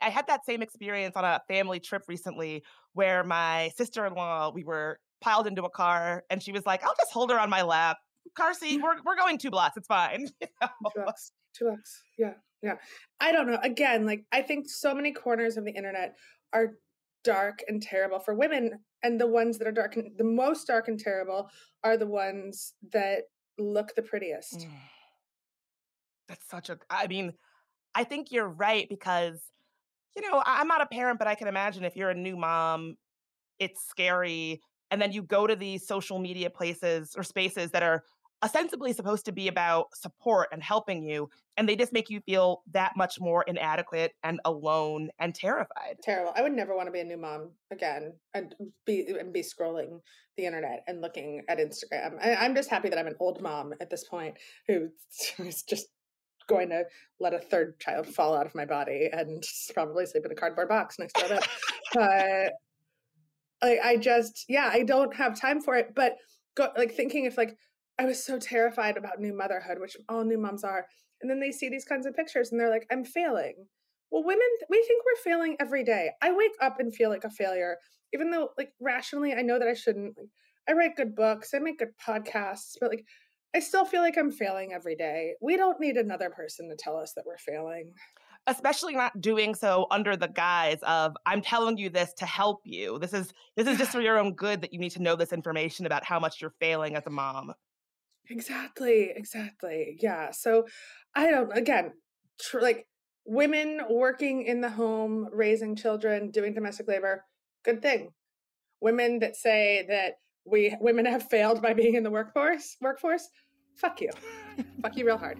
I 0.00 0.10
had 0.10 0.26
that 0.26 0.44
same 0.44 0.62
experience 0.62 1.16
on 1.16 1.24
a 1.24 1.40
family 1.48 1.80
trip 1.80 2.02
recently 2.06 2.62
where 2.92 3.24
my 3.24 3.70
sister 3.76 4.04
in 4.06 4.14
law 4.14 4.50
we 4.50 4.64
were 4.64 4.98
piled 5.20 5.46
into 5.46 5.62
a 5.62 5.70
car 5.70 6.24
and 6.30 6.42
she 6.42 6.52
was 6.52 6.66
like, 6.66 6.84
"I'll 6.84 6.96
just 6.98 7.12
hold 7.12 7.30
her 7.30 7.38
on 7.38 7.50
my 7.50 7.62
lap." 7.62 7.98
Car 8.36 8.54
seat. 8.54 8.82
We're 8.82 8.96
we're 9.04 9.16
going 9.16 9.38
two 9.38 9.50
blocks. 9.50 9.76
It's 9.76 9.86
fine. 9.86 10.28
You 10.40 10.48
know? 10.60 10.68
Two 10.94 11.02
blocks. 11.02 11.32
Two 11.56 11.64
blocks. 11.66 12.02
Yeah. 12.18 12.34
Yeah. 12.62 12.74
I 13.20 13.32
don't 13.32 13.46
know. 13.46 13.58
Again, 13.62 14.04
like 14.04 14.24
I 14.32 14.42
think 14.42 14.68
so 14.68 14.94
many 14.94 15.12
corners 15.12 15.56
of 15.56 15.64
the 15.64 15.70
internet 15.70 16.16
are 16.52 16.74
dark 17.24 17.60
and 17.68 17.82
terrible 17.82 18.20
for 18.20 18.34
women 18.34 18.78
and 19.02 19.20
the 19.20 19.26
ones 19.26 19.58
that 19.58 19.66
are 19.66 19.72
dark 19.72 19.96
and 19.96 20.10
the 20.16 20.24
most 20.24 20.66
dark 20.66 20.88
and 20.88 20.98
terrible 20.98 21.50
are 21.84 21.96
the 21.96 22.06
ones 22.06 22.74
that 22.92 23.24
look 23.58 23.94
the 23.94 24.02
prettiest 24.02 24.60
mm. 24.60 24.70
that's 26.28 26.48
such 26.48 26.68
a 26.68 26.78
i 26.90 27.06
mean 27.06 27.32
i 27.94 28.04
think 28.04 28.30
you're 28.30 28.48
right 28.48 28.88
because 28.88 29.40
you 30.14 30.22
know 30.22 30.42
i'm 30.44 30.68
not 30.68 30.82
a 30.82 30.86
parent 30.86 31.18
but 31.18 31.28
i 31.28 31.34
can 31.34 31.48
imagine 31.48 31.84
if 31.84 31.96
you're 31.96 32.10
a 32.10 32.14
new 32.14 32.36
mom 32.36 32.96
it's 33.58 33.86
scary 33.88 34.60
and 34.90 35.00
then 35.00 35.12
you 35.12 35.22
go 35.22 35.46
to 35.46 35.56
these 35.56 35.86
social 35.86 36.18
media 36.18 36.50
places 36.50 37.14
or 37.16 37.22
spaces 37.22 37.70
that 37.70 37.82
are 37.82 38.04
ostensibly 38.42 38.92
supposed 38.92 39.24
to 39.24 39.32
be 39.32 39.48
about 39.48 39.86
support 39.94 40.48
and 40.52 40.62
helping 40.62 41.02
you 41.02 41.28
and 41.56 41.66
they 41.66 41.74
just 41.76 41.92
make 41.92 42.10
you 42.10 42.20
feel 42.20 42.62
that 42.72 42.92
much 42.94 43.18
more 43.18 43.42
inadequate 43.44 44.12
and 44.22 44.40
alone 44.44 45.08
and 45.18 45.34
terrified. 45.34 45.96
Terrible 46.02 46.32
i 46.36 46.42
would 46.42 46.52
never 46.52 46.76
want 46.76 46.86
to 46.86 46.92
be 46.92 47.00
a 47.00 47.04
new 47.04 47.16
mom 47.16 47.50
again 47.70 48.12
and 48.34 48.54
be 48.84 49.06
and 49.18 49.32
be 49.32 49.42
scrolling 49.42 50.00
the 50.36 50.44
internet 50.44 50.82
and 50.86 51.00
looking 51.00 51.42
at 51.48 51.58
instagram 51.58 52.22
I, 52.22 52.34
i'm 52.36 52.54
just 52.54 52.68
happy 52.68 52.90
that 52.90 52.98
i'm 52.98 53.06
an 53.06 53.16
old 53.20 53.40
mom 53.40 53.72
at 53.80 53.88
this 53.88 54.04
point 54.04 54.36
who 54.68 54.88
is 55.38 55.62
just 55.62 55.86
going 56.46 56.68
to 56.68 56.84
let 57.18 57.34
a 57.34 57.38
third 57.38 57.78
child 57.80 58.06
fall 58.06 58.36
out 58.36 58.46
of 58.46 58.54
my 58.54 58.64
body 58.64 59.08
and 59.12 59.42
probably 59.74 60.06
sleep 60.06 60.24
in 60.24 60.30
a 60.30 60.34
cardboard 60.34 60.68
box 60.68 60.96
next 60.98 61.14
to 61.14 61.28
bed 61.28 61.44
but 61.94 62.52
like 63.62 63.78
i 63.82 63.96
just 63.96 64.44
yeah 64.48 64.68
i 64.72 64.82
don't 64.82 65.14
have 65.16 65.40
time 65.40 65.60
for 65.60 65.74
it 65.74 65.92
but 65.94 66.16
go, 66.56 66.68
like 66.76 66.92
thinking 66.92 67.24
if 67.24 67.36
like 67.36 67.56
I 67.98 68.04
was 68.04 68.22
so 68.22 68.38
terrified 68.38 68.96
about 68.96 69.20
new 69.20 69.34
motherhood, 69.34 69.78
which 69.80 69.96
all 70.08 70.24
new 70.24 70.38
moms 70.38 70.64
are. 70.64 70.86
And 71.22 71.30
then 71.30 71.40
they 71.40 71.50
see 71.50 71.68
these 71.68 71.84
kinds 71.84 72.06
of 72.06 72.14
pictures 72.14 72.50
and 72.50 72.60
they're 72.60 72.70
like, 72.70 72.86
I'm 72.90 73.04
failing. 73.04 73.54
Well, 74.10 74.22
women, 74.22 74.46
we 74.68 74.84
think 74.86 75.02
we're 75.04 75.22
failing 75.22 75.56
every 75.58 75.82
day. 75.82 76.10
I 76.22 76.32
wake 76.32 76.52
up 76.60 76.78
and 76.78 76.94
feel 76.94 77.10
like 77.10 77.24
a 77.24 77.30
failure, 77.30 77.76
even 78.12 78.30
though, 78.30 78.50
like, 78.56 78.70
rationally, 78.80 79.34
I 79.34 79.42
know 79.42 79.58
that 79.58 79.66
I 79.66 79.74
shouldn't. 79.74 80.16
Like, 80.16 80.28
I 80.68 80.72
write 80.72 80.96
good 80.96 81.14
books, 81.14 81.54
I 81.54 81.58
make 81.58 81.78
good 81.78 81.92
podcasts, 82.04 82.74
but 82.80 82.90
like, 82.90 83.04
I 83.54 83.60
still 83.60 83.84
feel 83.84 84.02
like 84.02 84.18
I'm 84.18 84.30
failing 84.30 84.72
every 84.72 84.96
day. 84.96 85.34
We 85.40 85.56
don't 85.56 85.80
need 85.80 85.96
another 85.96 86.28
person 86.28 86.68
to 86.68 86.76
tell 86.76 86.96
us 86.96 87.12
that 87.14 87.24
we're 87.24 87.38
failing. 87.38 87.92
Especially 88.48 88.94
not 88.94 89.20
doing 89.20 89.54
so 89.54 89.86
under 89.90 90.16
the 90.16 90.28
guise 90.28 90.78
of 90.82 91.16
I'm 91.24 91.40
telling 91.40 91.78
you 91.78 91.88
this 91.88 92.12
to 92.18 92.26
help 92.26 92.60
you. 92.64 92.98
This 92.98 93.12
is 93.12 93.32
this 93.56 93.66
is 93.66 93.78
just 93.78 93.90
for 93.92 94.00
your 94.00 94.18
own 94.18 94.34
good 94.34 94.60
that 94.60 94.72
you 94.72 94.78
need 94.78 94.90
to 94.90 95.02
know 95.02 95.16
this 95.16 95.32
information 95.32 95.86
about 95.86 96.04
how 96.04 96.20
much 96.20 96.40
you're 96.40 96.54
failing 96.60 96.96
as 96.96 97.06
a 97.06 97.10
mom. 97.10 97.54
Exactly, 98.28 99.12
exactly. 99.14 99.98
Yeah. 100.00 100.30
So 100.32 100.66
I 101.14 101.30
don't, 101.30 101.56
again, 101.56 101.92
tr- 102.40 102.60
like 102.60 102.86
women 103.24 103.80
working 103.88 104.42
in 104.42 104.60
the 104.60 104.70
home, 104.70 105.28
raising 105.32 105.76
children, 105.76 106.30
doing 106.30 106.54
domestic 106.54 106.88
labor, 106.88 107.24
good 107.64 107.82
thing. 107.82 108.10
Women 108.80 109.20
that 109.20 109.36
say 109.36 109.86
that 109.88 110.14
we 110.44 110.76
women 110.80 111.06
have 111.06 111.28
failed 111.28 111.60
by 111.60 111.74
being 111.74 111.94
in 111.94 112.02
the 112.02 112.10
workforce, 112.10 112.76
workforce, 112.80 113.28
fuck 113.74 114.00
you. 114.00 114.10
fuck 114.82 114.96
you 114.96 115.06
real 115.06 115.18
hard. 115.18 115.38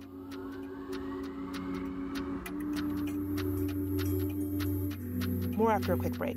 More 5.57 5.72
after 5.72 5.94
a 5.94 5.96
quick 5.96 6.12
break. 6.14 6.37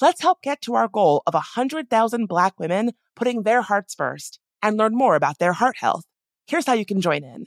Let's 0.00 0.22
help 0.22 0.42
get 0.42 0.62
to 0.62 0.74
our 0.74 0.86
goal 0.86 1.22
of 1.26 1.34
100,000 1.34 2.26
Black 2.26 2.58
women 2.60 2.92
putting 3.16 3.42
their 3.42 3.62
hearts 3.62 3.94
first 3.94 4.38
and 4.62 4.76
learn 4.76 4.94
more 4.94 5.16
about 5.16 5.38
their 5.38 5.54
heart 5.54 5.76
health. 5.78 6.04
Here's 6.46 6.66
how 6.66 6.74
you 6.74 6.86
can 6.86 7.00
join 7.00 7.24
in. 7.24 7.46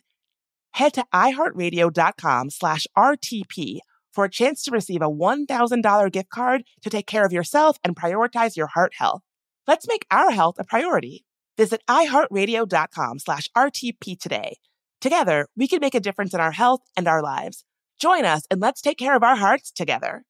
Head 0.74 0.94
to 0.94 1.06
iheartradio.com 1.14 2.50
slash 2.50 2.88
RTP 2.98 3.80
for 4.14 4.26
a 4.26 4.30
chance 4.30 4.64
to 4.64 4.72
receive 4.72 5.02
a 5.02 5.10
$1,000 5.10 6.12
gift 6.12 6.30
card 6.30 6.64
to 6.82 6.90
take 6.90 7.08
care 7.08 7.26
of 7.26 7.32
yourself 7.32 7.78
and 7.84 7.96
prioritize 7.96 8.58
your 8.58 8.68
heart 8.68 8.94
health. 8.98 9.22
Let's 9.66 9.88
make 9.88 10.06
our 10.12 10.32
health 10.32 10.56
a 10.60 10.66
priority. 10.66 11.24
Visit 11.58 11.82
iheartradio.com 11.90 13.20
slash 13.20 13.48
RTP 13.56 14.20
today. 14.20 14.58
Together, 15.00 15.48
we 15.56 15.68
can 15.68 15.80
make 15.80 15.96
a 15.96 16.00
difference 16.00 16.34
in 16.34 16.40
our 16.42 16.52
health 16.52 16.82
and 16.98 17.08
our 17.08 17.22
lives. 17.22 17.64
Join 18.00 18.26
us 18.26 18.44
and 18.52 18.60
let's 18.60 18.82
take 18.82 18.98
care 18.98 19.16
of 19.16 19.24
our 19.24 19.36
hearts 19.36 19.72
together. 19.72 20.26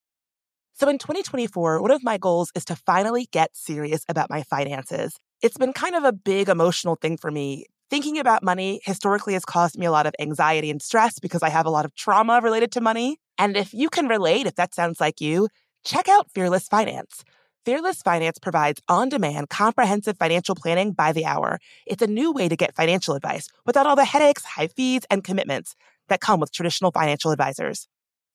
So 0.73 0.89
in 0.89 0.97
2024, 0.97 1.81
one 1.81 1.91
of 1.91 2.03
my 2.03 2.17
goals 2.17 2.51
is 2.55 2.65
to 2.65 2.75
finally 2.75 3.27
get 3.31 3.55
serious 3.55 4.03
about 4.09 4.29
my 4.29 4.43
finances. 4.43 5.15
It's 5.41 5.57
been 5.57 5.73
kind 5.73 5.95
of 5.95 6.03
a 6.03 6.13
big 6.13 6.49
emotional 6.49 6.95
thing 6.95 7.17
for 7.17 7.31
me. 7.31 7.65
Thinking 7.89 8.17
about 8.17 8.41
money 8.43 8.79
historically 8.83 9.33
has 9.33 9.43
caused 9.45 9.77
me 9.77 9.85
a 9.85 9.91
lot 9.91 10.07
of 10.07 10.15
anxiety 10.19 10.71
and 10.71 10.81
stress 10.81 11.19
because 11.19 11.43
I 11.43 11.49
have 11.49 11.65
a 11.65 11.69
lot 11.69 11.85
of 11.85 11.93
trauma 11.95 12.39
related 12.41 12.71
to 12.73 12.81
money. 12.81 13.17
And 13.37 13.57
if 13.57 13.73
you 13.73 13.89
can 13.89 14.07
relate, 14.07 14.47
if 14.47 14.55
that 14.55 14.73
sounds 14.73 14.99
like 14.99 15.19
you, 15.19 15.49
check 15.83 16.07
out 16.07 16.31
Fearless 16.33 16.67
Finance. 16.67 17.23
Fearless 17.65 18.01
Finance 18.01 18.39
provides 18.39 18.81
on 18.87 19.09
demand, 19.09 19.49
comprehensive 19.49 20.17
financial 20.17 20.55
planning 20.55 20.93
by 20.93 21.11
the 21.11 21.25
hour. 21.25 21.59
It's 21.85 22.01
a 22.01 22.07
new 22.07 22.31
way 22.31 22.47
to 22.49 22.55
get 22.55 22.73
financial 22.75 23.13
advice 23.13 23.49
without 23.65 23.85
all 23.85 23.95
the 23.95 24.05
headaches, 24.05 24.43
high 24.45 24.67
fees, 24.67 25.01
and 25.11 25.23
commitments 25.23 25.75
that 26.07 26.21
come 26.21 26.39
with 26.39 26.51
traditional 26.51 26.91
financial 26.91 27.31
advisors. 27.31 27.87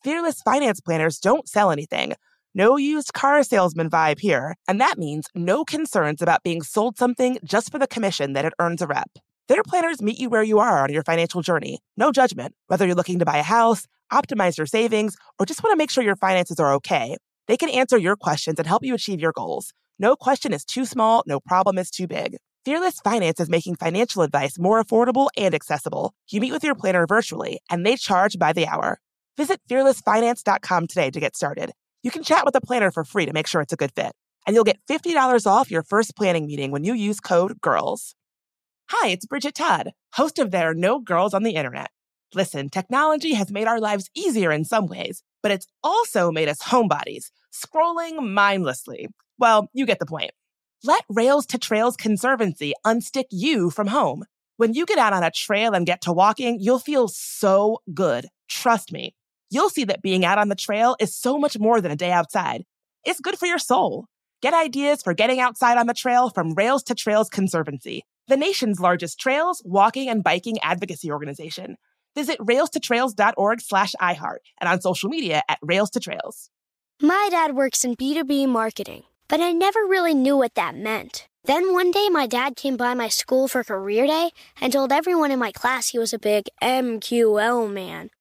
Fearless 0.07 0.41
Finance 0.41 0.81
planners 0.81 1.19
don't 1.19 1.49
sell 1.49 1.73
anything. 1.73 2.13
No 2.55 2.77
used 2.77 3.13
car 3.13 3.43
salesman 3.43 3.91
vibe 3.91 4.21
here. 4.21 4.55
And 4.69 4.81
that 4.81 4.99
means 4.99 5.27
no 5.35 5.65
concerns 5.65 6.23
about 6.23 6.45
being 6.45 6.63
sold 6.63 6.97
something 6.97 7.39
just 7.43 7.73
for 7.73 7.81
the 7.81 7.89
commission 7.89 8.33
that 8.35 8.45
it 8.45 8.53
earns 8.61 8.81
a 8.81 8.87
rep. 8.87 9.11
Their 9.49 9.65
planners 9.65 10.01
meet 10.01 10.21
you 10.21 10.31
where 10.31 10.45
you 10.45 10.61
are 10.61 10.85
on 10.85 10.93
your 10.93 11.03
financial 11.03 11.43
journey. 11.43 11.81
No 11.97 12.13
judgment. 12.13 12.55
Whether 12.69 12.87
you're 12.87 12.95
looking 12.95 13.19
to 13.19 13.25
buy 13.25 13.39
a 13.39 13.43
house, 13.43 13.89
optimize 14.13 14.57
your 14.57 14.69
savings, 14.69 15.17
or 15.41 15.45
just 15.45 15.65
want 15.65 15.73
to 15.73 15.77
make 15.77 15.91
sure 15.91 16.05
your 16.05 16.15
finances 16.15 16.61
are 16.61 16.73
okay. 16.75 17.17
They 17.49 17.57
can 17.57 17.69
answer 17.69 17.99
your 17.99 18.15
questions 18.15 18.61
and 18.61 18.69
help 18.69 18.85
you 18.85 18.95
achieve 18.95 19.21
your 19.21 19.33
goals. 19.33 19.73
No 19.99 20.15
question 20.15 20.53
is 20.53 20.65
too 20.65 20.85
small, 20.85 21.25
no 21.27 21.41
problem 21.41 21.79
is 21.79 21.91
too 21.91 22.07
big. 22.07 22.37
Fearless 22.65 23.01
Finance 23.01 23.41
is 23.41 23.49
making 23.49 23.75
financial 23.75 24.23
advice 24.23 24.57
more 24.57 24.81
affordable 24.81 25.31
and 25.37 25.53
accessible. 25.53 26.15
You 26.31 26.41
meet 26.41 26.53
with 26.53 26.63
your 26.63 26.77
planner 26.77 27.09
virtually, 27.09 27.59
and 27.69 27.85
they 27.85 27.97
charge 27.97 28.39
by 28.39 28.53
the 28.53 28.69
hour. 28.69 29.01
Visit 29.37 29.61
fearlessfinance.com 29.69 30.87
today 30.87 31.11
to 31.11 31.21
get 31.21 31.37
started. 31.37 31.73
You 32.03 32.11
can 32.11 32.23
chat 32.23 32.45
with 32.45 32.55
a 32.55 32.61
planner 32.61 32.91
for 32.91 33.05
free 33.05 33.27
to 33.27 33.33
make 33.33 33.47
sure 33.47 33.61
it's 33.61 33.73
a 33.73 33.77
good 33.77 33.93
fit. 33.95 34.13
And 34.47 34.55
you'll 34.55 34.65
get 34.65 34.81
$50 34.89 35.47
off 35.47 35.71
your 35.71 35.83
first 35.83 36.17
planning 36.17 36.47
meeting 36.47 36.71
when 36.71 36.85
you 36.85 36.95
use 36.95 37.21
code 37.21 37.61
GIRLS. 37.61 38.15
Hi, 38.91 39.09
it's 39.09 39.27
Bridget 39.27 39.57
Todd, 39.57 39.93
host 40.15 40.39
of 40.39 40.53
There 40.53 40.71
Are 40.71 40.75
No 40.75 41.01
Girls 41.01 41.35
on 41.35 41.43
the 41.43 41.57
Internet. 41.57 41.91
Listen, 42.35 42.69
technology 42.69 43.35
has 43.35 43.51
made 43.51 43.67
our 43.67 43.81
lives 43.81 44.09
easier 44.15 44.53
in 44.53 44.65
some 44.65 44.87
ways 44.87 45.23
but 45.47 45.53
it's 45.53 45.69
also 45.85 46.33
made 46.33 46.49
us 46.49 46.59
homebodies, 46.61 47.31
scrolling 47.55 48.33
mindlessly. 48.33 49.07
Well, 49.39 49.69
you 49.73 49.87
get 49.87 50.01
the 50.01 50.05
point. 50.05 50.33
Let 50.83 51.05
Rails 51.09 51.47
to 51.47 51.59
Trails 51.59 51.97
Conservancy 51.97 52.73
unstick 52.85 53.27
you 53.31 53.71
from 53.71 53.87
home. 53.87 54.25
When 54.57 54.75
you 54.75 54.85
get 54.87 54.99
out 54.99 55.13
on 55.13 55.23
a 55.23 55.31
trail 55.31 55.73
and 55.73 55.87
get 55.87 56.01
to 56.01 56.13
walking, 56.13 56.59
you'll 56.61 56.81
feel 56.81 57.07
so 57.07 57.79
good. 57.95 58.27
Trust 58.49 58.91
me. 58.91 59.15
You'll 59.51 59.71
see 59.71 59.85
that 59.85 60.03
being 60.03 60.25
out 60.25 60.39
on 60.39 60.49
the 60.49 60.57
trail 60.57 60.97
is 60.99 61.15
so 61.15 61.39
much 61.39 61.59
more 61.59 61.81
than 61.81 61.93
a 61.93 61.97
day 61.97 62.11
outside. 62.11 62.65
It's 63.05 63.21
good 63.21 63.39
for 63.39 63.47
your 63.47 63.59
soul. 63.59 64.07
Get 64.43 64.55
ideas 64.55 65.03
for 65.03 65.15
getting 65.15 65.41
outside 65.41 65.79
on 65.79 65.87
the 65.87 65.95
trail 65.95 66.31
from 66.31 66.55
Rails 66.55 66.83
to 66.85 66.95
Trails 66.95 67.29
Conservancy, 67.29 68.03
the 68.29 68.37
nation's 68.37 68.81
largest 68.81 69.21
trails, 69.21 69.63
walking, 69.65 70.09
and 70.09 70.25
biking 70.25 70.59
advocacy 70.63 71.11
organization. 71.11 71.77
Visit 72.17 72.39
railstotrails.org 72.39 73.61
slash 73.61 73.95
iHeart 74.01 74.39
and 74.61 74.69
on 74.69 74.81
social 74.81 75.09
media 75.09 75.43
at 75.49 75.59
Rails 75.63 75.91
to 75.91 76.01
Trails. 76.01 76.51
My 77.01 77.29
dad 77.31 77.55
works 77.55 77.85
in 77.85 77.95
B2B 77.95 78.49
marketing, 78.49 79.05
but 79.29 79.41
I 79.41 79.53
never 79.53 79.81
really 79.81 80.15
knew 80.15 80.37
what 80.37 80.55
that 80.55 80.75
meant. 80.75 81.29
Then 81.45 81.73
one 81.73 81.93
day, 81.93 82.09
my 82.09 82.27
dad 82.27 82.57
came 82.57 82.77
by 82.77 82.95
my 82.95 83.09
school 83.09 83.47
for 83.47 83.63
career 83.63 84.07
day 84.07 84.31
and 84.61 84.73
told 84.73 84.91
everyone 84.91 85.31
in 85.31 85.39
my 85.39 85.53
class 85.53 85.91
he 85.91 85.99
was 85.99 86.13
a 86.13 86.19
big 86.19 86.49
MQL 86.61 87.73
man. 87.73 88.11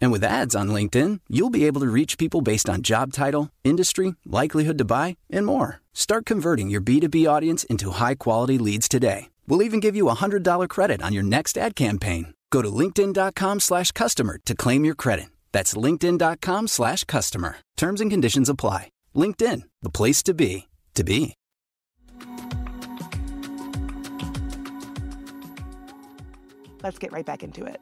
And 0.00 0.12
with 0.12 0.24
ads 0.24 0.54
on 0.54 0.68
LinkedIn, 0.68 1.20
you'll 1.28 1.50
be 1.50 1.64
able 1.66 1.80
to 1.80 1.88
reach 1.88 2.18
people 2.18 2.40
based 2.40 2.68
on 2.68 2.82
job 2.82 3.12
title, 3.12 3.50
industry, 3.64 4.14
likelihood 4.24 4.78
to 4.78 4.84
buy, 4.84 5.16
and 5.30 5.46
more. 5.46 5.80
Start 5.94 6.26
converting 6.26 6.68
your 6.68 6.80
B2B 6.80 7.28
audience 7.28 7.64
into 7.64 7.92
high 7.92 8.16
quality 8.16 8.58
leads 8.58 8.88
today. 8.88 9.28
We'll 9.46 9.62
even 9.62 9.80
give 9.80 9.96
you 9.96 10.08
a 10.08 10.16
$100 10.16 10.68
credit 10.68 11.00
on 11.02 11.12
your 11.12 11.22
next 11.24 11.56
ad 11.56 11.74
campaign. 11.74 12.34
Go 12.50 12.62
to 12.62 12.68
linkedin.com 12.68 13.60
slash 13.60 13.92
customer 13.92 14.38
to 14.46 14.54
claim 14.54 14.84
your 14.84 14.94
credit. 14.94 15.28
That's 15.52 15.74
linkedin.com 15.74 16.68
slash 16.68 17.04
customer. 17.04 17.56
Terms 17.76 18.00
and 18.00 18.10
conditions 18.10 18.48
apply. 18.48 18.90
LinkedIn, 19.14 19.62
the 19.82 19.90
place 19.90 20.22
to 20.24 20.34
be, 20.34 20.68
to 20.94 21.04
be. 21.04 21.34
Let's 26.82 26.98
get 26.98 27.12
right 27.12 27.26
back 27.26 27.42
into 27.42 27.64
it. 27.64 27.80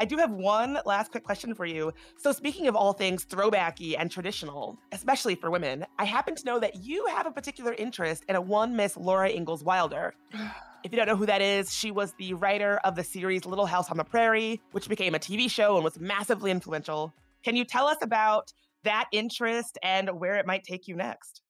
I 0.00 0.04
do 0.04 0.16
have 0.16 0.32
one 0.32 0.78
last 0.84 1.12
quick 1.12 1.22
question 1.22 1.54
for 1.54 1.64
you. 1.64 1.92
So, 2.16 2.32
speaking 2.32 2.66
of 2.66 2.74
all 2.74 2.92
things 2.92 3.24
throwbacky 3.24 3.94
and 3.98 4.10
traditional, 4.10 4.78
especially 4.92 5.36
for 5.36 5.50
women, 5.50 5.86
I 5.98 6.04
happen 6.04 6.34
to 6.34 6.44
know 6.44 6.58
that 6.58 6.82
you 6.82 7.06
have 7.06 7.26
a 7.26 7.30
particular 7.30 7.74
interest 7.74 8.24
in 8.28 8.34
a 8.34 8.40
one 8.40 8.74
Miss 8.74 8.96
Laura 8.96 9.30
Ingalls 9.30 9.64
Wilder. 9.64 10.14
If 10.84 10.92
you 10.92 10.98
don't 10.98 11.06
know 11.06 11.16
who 11.16 11.24
that 11.24 11.40
is, 11.40 11.72
she 11.72 11.90
was 11.90 12.12
the 12.18 12.34
writer 12.34 12.78
of 12.84 12.94
the 12.94 13.02
series 13.02 13.46
Little 13.46 13.64
House 13.64 13.90
on 13.90 13.96
the 13.96 14.04
Prairie, 14.04 14.60
which 14.72 14.86
became 14.86 15.14
a 15.14 15.18
TV 15.18 15.50
show 15.50 15.76
and 15.76 15.82
was 15.82 15.98
massively 15.98 16.50
influential. 16.50 17.14
Can 17.42 17.56
you 17.56 17.64
tell 17.64 17.86
us 17.86 17.96
about 18.02 18.52
that 18.82 19.06
interest 19.10 19.78
and 19.82 20.20
where 20.20 20.34
it 20.34 20.46
might 20.46 20.62
take 20.62 20.86
you 20.86 20.94
next? 20.94 21.40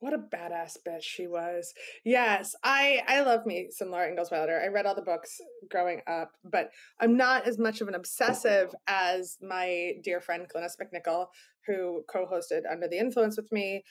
What 0.00 0.14
a 0.14 0.18
badass 0.18 0.76
bitch 0.86 1.02
she 1.02 1.26
was. 1.26 1.74
Yes, 2.04 2.54
I 2.62 3.02
I 3.08 3.22
love 3.22 3.46
me 3.46 3.68
some 3.70 3.90
Laura 3.90 4.08
Ingalls 4.08 4.30
Wilder. 4.30 4.60
I 4.62 4.68
read 4.68 4.86
all 4.86 4.94
the 4.94 5.02
books 5.02 5.40
growing 5.68 6.02
up, 6.06 6.30
but 6.44 6.70
I'm 7.00 7.16
not 7.16 7.48
as 7.48 7.58
much 7.58 7.80
of 7.80 7.88
an 7.88 7.94
obsessive 7.94 8.72
as 8.86 9.38
my 9.42 9.94
dear 10.04 10.20
friend 10.20 10.46
Glynnis 10.48 10.76
MacNicol, 10.80 11.26
who 11.66 12.04
co-hosted 12.08 12.62
Under 12.70 12.86
the 12.86 12.98
Influence 12.98 13.36
with 13.36 13.50
me 13.50 13.82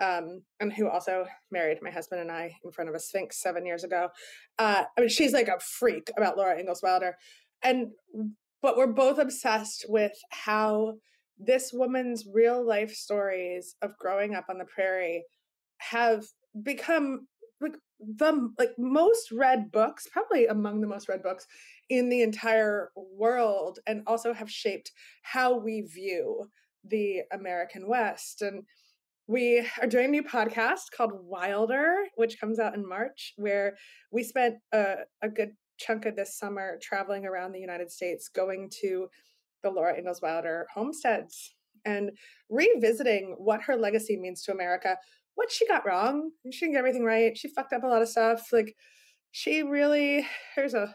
um, 0.00 0.42
and 0.60 0.72
who 0.72 0.88
also 0.88 1.26
married 1.50 1.78
my 1.80 1.90
husband 1.90 2.20
and 2.20 2.30
I 2.30 2.54
in 2.62 2.70
front 2.70 2.90
of 2.90 2.96
a 2.96 3.00
Sphinx 3.00 3.40
seven 3.40 3.64
years 3.64 3.84
ago. 3.84 4.08
Uh, 4.58 4.84
I 4.96 5.00
mean, 5.00 5.08
she's 5.08 5.32
like 5.32 5.48
a 5.48 5.60
freak 5.60 6.10
about 6.16 6.36
Laura 6.36 6.58
Ingalls 6.58 6.82
Wilder, 6.82 7.16
and 7.62 7.88
but 8.60 8.76
we're 8.76 8.86
both 8.86 9.18
obsessed 9.18 9.86
with 9.88 10.12
how 10.30 10.94
this 11.38 11.70
woman's 11.72 12.24
real 12.32 12.64
life 12.64 12.92
stories 12.92 13.76
of 13.82 13.96
growing 13.98 14.34
up 14.34 14.46
on 14.48 14.58
the 14.58 14.64
prairie 14.64 15.24
have 15.90 16.24
become 16.62 17.26
like 17.60 17.76
the 18.00 18.50
like 18.58 18.74
most 18.78 19.30
read 19.30 19.70
books, 19.72 20.06
probably 20.10 20.46
among 20.46 20.80
the 20.80 20.86
most 20.86 21.08
read 21.08 21.22
books 21.22 21.46
in 21.88 22.08
the 22.08 22.22
entire 22.22 22.90
world 22.96 23.78
and 23.86 24.02
also 24.06 24.32
have 24.32 24.50
shaped 24.50 24.92
how 25.22 25.56
we 25.56 25.82
view 25.82 26.46
the 26.84 27.22
American 27.32 27.88
West. 27.88 28.42
And 28.42 28.64
we 29.26 29.66
are 29.80 29.86
doing 29.86 30.06
a 30.06 30.08
new 30.08 30.22
podcast 30.22 30.90
called 30.94 31.12
Wilder, 31.14 31.96
which 32.16 32.38
comes 32.38 32.58
out 32.58 32.74
in 32.74 32.86
March, 32.86 33.32
where 33.36 33.76
we 34.10 34.22
spent 34.22 34.56
a, 34.72 34.96
a 35.22 35.28
good 35.28 35.52
chunk 35.78 36.04
of 36.06 36.14
this 36.14 36.38
summer 36.38 36.78
traveling 36.82 37.24
around 37.24 37.52
the 37.52 37.60
United 37.60 37.90
States, 37.90 38.28
going 38.28 38.70
to 38.82 39.08
the 39.62 39.70
Laura 39.70 39.96
Ingalls 39.96 40.20
Wilder 40.20 40.66
homesteads 40.72 41.54
and 41.84 42.10
revisiting 42.48 43.34
what 43.38 43.62
her 43.62 43.76
legacy 43.76 44.16
means 44.16 44.42
to 44.42 44.52
America, 44.52 44.96
what 45.34 45.50
she 45.50 45.66
got 45.66 45.86
wrong. 45.86 46.30
She 46.50 46.60
didn't 46.60 46.74
get 46.74 46.78
everything 46.78 47.04
right. 47.04 47.36
She 47.36 47.48
fucked 47.48 47.72
up 47.72 47.82
a 47.84 47.86
lot 47.86 48.02
of 48.02 48.08
stuff. 48.08 48.48
Like, 48.52 48.74
she 49.32 49.62
really, 49.62 50.26
there's 50.56 50.74
a 50.74 50.94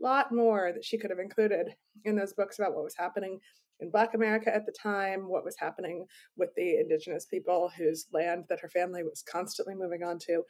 lot 0.00 0.32
more 0.32 0.72
that 0.72 0.84
she 0.84 0.98
could 0.98 1.10
have 1.10 1.18
included 1.18 1.74
in 2.04 2.16
those 2.16 2.32
books 2.32 2.58
about 2.58 2.74
what 2.74 2.84
was 2.84 2.96
happening 2.96 3.38
in 3.80 3.90
Black 3.90 4.14
America 4.14 4.54
at 4.54 4.66
the 4.66 4.72
time, 4.72 5.28
what 5.28 5.44
was 5.44 5.56
happening 5.58 6.06
with 6.36 6.50
the 6.56 6.78
indigenous 6.78 7.26
people 7.26 7.70
whose 7.76 8.06
land 8.12 8.44
that 8.48 8.60
her 8.60 8.68
family 8.68 9.02
was 9.02 9.22
constantly 9.22 9.74
moving 9.74 10.02
on 10.02 10.18
to. 10.18 10.42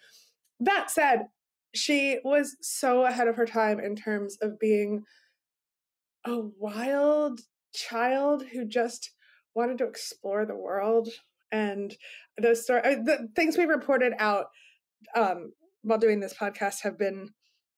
That 0.61 0.91
said, 0.91 1.27
she 1.75 2.21
was 2.25 2.57
so 2.61 3.05
ahead 3.07 3.27
of 3.27 3.37
her 3.37 3.47
time 3.47 3.81
in 3.81 3.97
terms 3.97 4.39
of 4.41 4.59
being 4.61 5.05
a 6.25 6.39
wild 6.59 7.41
child 7.75 8.45
who 8.53 8.65
just 8.65 9.11
wanted 9.55 9.79
to 9.79 9.87
explore 9.87 10.47
the 10.47 10.55
world 10.55 11.09
and 11.55 11.97
those 12.43 12.65
story 12.65 12.81
uh, 12.85 12.97
the 13.05 13.29
things 13.37 13.57
we've 13.57 13.69
reported 13.69 14.13
out 14.19 14.47
um, 15.15 15.53
while 15.83 15.99
doing 15.99 16.19
this 16.19 16.35
podcast 16.35 16.83
have 16.83 16.99
been 16.99 17.31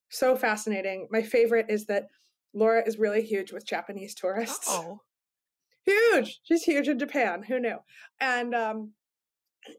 so 0.09 0.35
fascinating. 0.35 1.09
My 1.11 1.22
favorite 1.22 1.66
is 1.68 1.87
that 1.87 2.07
laura 2.55 2.83
is 2.87 2.99
really 2.99 3.22
huge 3.22 3.53
with 3.53 3.66
japanese 3.66 4.14
tourists. 4.14 4.66
Oh. 4.68 5.01
huge! 5.85 6.41
She's 6.45 6.62
huge 6.62 6.89
in 6.89 6.99
japan 6.99 7.43
who 7.43 7.61
knew? 7.61 7.77
And 8.20 8.55
um, 8.55 8.93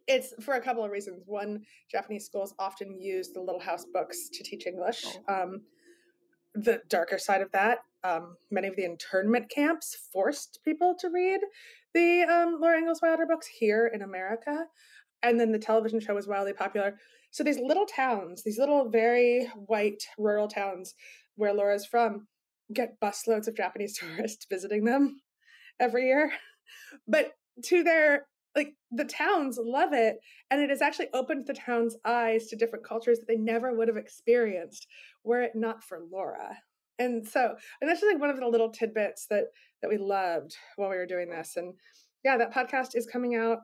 it's 0.05 0.33
for 0.43 0.53
a 0.53 0.61
couple 0.61 0.85
of 0.85 0.91
reasons. 0.91 1.23
One 1.25 1.63
japanese 1.91 2.25
schools 2.25 2.53
often 2.59 3.01
use 3.01 3.31
the 3.33 3.41
little 3.41 3.61
house 3.61 3.85
books 3.91 4.29
to 4.29 4.43
teach 4.43 4.67
english 4.67 5.05
um, 5.27 5.61
the 6.53 6.81
darker 6.87 7.17
side 7.17 7.41
of 7.41 7.51
that 7.51 7.79
um, 8.03 8.37
many 8.51 8.67
of 8.67 8.75
the 8.75 8.85
internment 8.85 9.49
camps 9.49 9.97
forced 10.13 10.59
people 10.63 10.95
to 10.99 11.09
read 11.09 11.39
the 11.97 12.23
um, 12.23 12.57
laura 12.61 12.77
ingalls 12.77 13.01
wilder 13.01 13.25
books 13.25 13.47
here 13.47 13.89
in 13.93 14.01
america 14.01 14.65
and 15.23 15.39
then 15.39 15.51
the 15.51 15.59
television 15.59 15.99
show 15.99 16.13
was 16.13 16.27
wildly 16.27 16.53
popular. 16.53 16.97
So 17.31 17.43
these 17.43 17.59
little 17.59 17.85
towns 17.85 18.43
these 18.43 18.59
little 18.59 18.89
very 18.89 19.47
white 19.55 20.03
rural 20.17 20.47
towns 20.47 20.95
where 21.35 21.53
laura's 21.53 21.85
from 21.85 22.27
get 22.73 22.99
busloads 22.99 23.47
of 23.47 23.55
japanese 23.55 23.97
tourists 23.99 24.45
visiting 24.49 24.85
them 24.85 25.19
every 25.79 26.07
year. 26.07 26.31
But 27.07 27.33
to 27.65 27.83
their 27.83 28.27
like 28.55 28.73
the 28.91 29.05
towns 29.05 29.59
love 29.61 29.93
it 29.93 30.17
and 30.49 30.61
it 30.61 30.69
has 30.69 30.81
actually 30.81 31.09
opened 31.13 31.45
the 31.45 31.53
town's 31.53 31.95
eyes 32.05 32.47
to 32.47 32.55
different 32.55 32.85
cultures 32.85 33.19
that 33.19 33.27
they 33.27 33.35
never 33.35 33.75
would 33.75 33.87
have 33.87 33.97
experienced 33.97 34.87
were 35.23 35.41
it 35.41 35.51
not 35.55 35.83
for 35.83 35.99
laura. 36.11 36.57
And 36.99 37.27
so 37.27 37.55
and 37.81 37.89
that's 37.89 38.01
just 38.01 38.11
like 38.11 38.21
one 38.21 38.31
of 38.31 38.39
the 38.39 38.47
little 38.47 38.71
tidbits 38.71 39.27
that 39.29 39.45
that 39.81 39.89
we 39.89 39.97
loved 39.97 40.55
while 40.75 40.89
we 40.89 40.97
were 40.97 41.05
doing 41.05 41.29
this 41.29 41.53
and 41.55 41.73
yeah 42.23 42.37
that 42.37 42.53
podcast 42.53 42.95
is 42.95 43.05
coming 43.05 43.35
out 43.35 43.59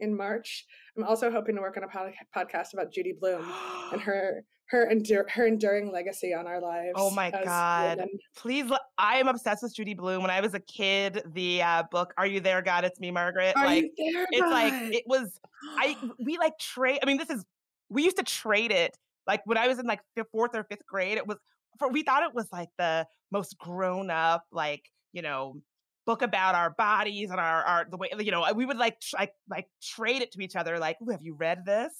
in 0.00 0.16
march 0.16 0.64
i'm 0.96 1.04
also 1.04 1.30
hoping 1.30 1.54
to 1.54 1.60
work 1.60 1.76
on 1.76 1.84
a 1.84 1.88
pod- 1.88 2.12
podcast 2.36 2.72
about 2.74 2.92
judy 2.92 3.14
blume 3.18 3.44
and 3.92 4.00
her 4.02 4.44
her 4.68 4.88
endur- 4.92 5.28
her 5.30 5.46
enduring 5.46 5.92
legacy 5.92 6.34
on 6.34 6.46
our 6.46 6.60
lives 6.60 6.92
Oh 6.96 7.10
my 7.10 7.30
God. 7.30 7.98
women. 7.98 8.18
Please, 8.36 8.70
I 8.98 9.16
am 9.16 9.28
obsessed 9.28 9.62
with 9.62 9.74
Judy 9.74 9.94
Blume. 9.94 10.22
When 10.22 10.30
I 10.30 10.40
was 10.40 10.54
a 10.54 10.58
kid, 10.60 11.22
the 11.34 11.62
uh, 11.62 11.84
book 11.90 12.12
"Are 12.18 12.26
You 12.26 12.40
There, 12.40 12.62
God? 12.62 12.84
It's 12.84 12.98
Me, 12.98 13.12
Margaret." 13.12 13.56
Are 13.56 13.64
like, 13.64 13.92
you 13.96 14.12
there, 14.12 14.26
it's 14.28 14.50
like 14.50 14.72
it 14.92 15.04
was. 15.06 15.38
I 15.78 15.96
we 16.18 16.36
like 16.38 16.58
trade. 16.58 16.98
I 17.00 17.06
mean, 17.06 17.16
this 17.16 17.30
is 17.30 17.44
we 17.88 18.02
used 18.02 18.16
to 18.16 18.24
trade 18.24 18.72
it. 18.72 18.96
Like 19.26 19.42
when 19.44 19.56
I 19.56 19.68
was 19.68 19.78
in 19.78 19.86
like 19.86 20.00
fifth, 20.16 20.30
fourth 20.32 20.56
or 20.56 20.64
fifth 20.64 20.84
grade, 20.84 21.16
it 21.16 21.26
was 21.26 21.38
for 21.78 21.88
we 21.88 22.02
thought 22.02 22.24
it 22.24 22.34
was 22.34 22.50
like 22.50 22.70
the 22.76 23.06
most 23.30 23.56
grown 23.58 24.10
up, 24.10 24.44
like 24.50 24.82
you 25.16 25.22
know, 25.22 25.60
book 26.06 26.22
about 26.22 26.54
our 26.54 26.70
bodies 26.70 27.30
and 27.30 27.40
our 27.40 27.64
our 27.64 27.86
the 27.90 27.96
way 27.96 28.08
you 28.20 28.30
know 28.30 28.46
we 28.54 28.64
would 28.64 28.76
like 28.76 29.00
tr- 29.00 29.16
like 29.18 29.32
like 29.50 29.66
trade 29.82 30.22
it 30.22 30.30
to 30.32 30.40
each 30.40 30.54
other. 30.54 30.78
Like, 30.78 30.98
have 31.10 31.22
you 31.22 31.34
read 31.34 31.64
this? 31.64 31.92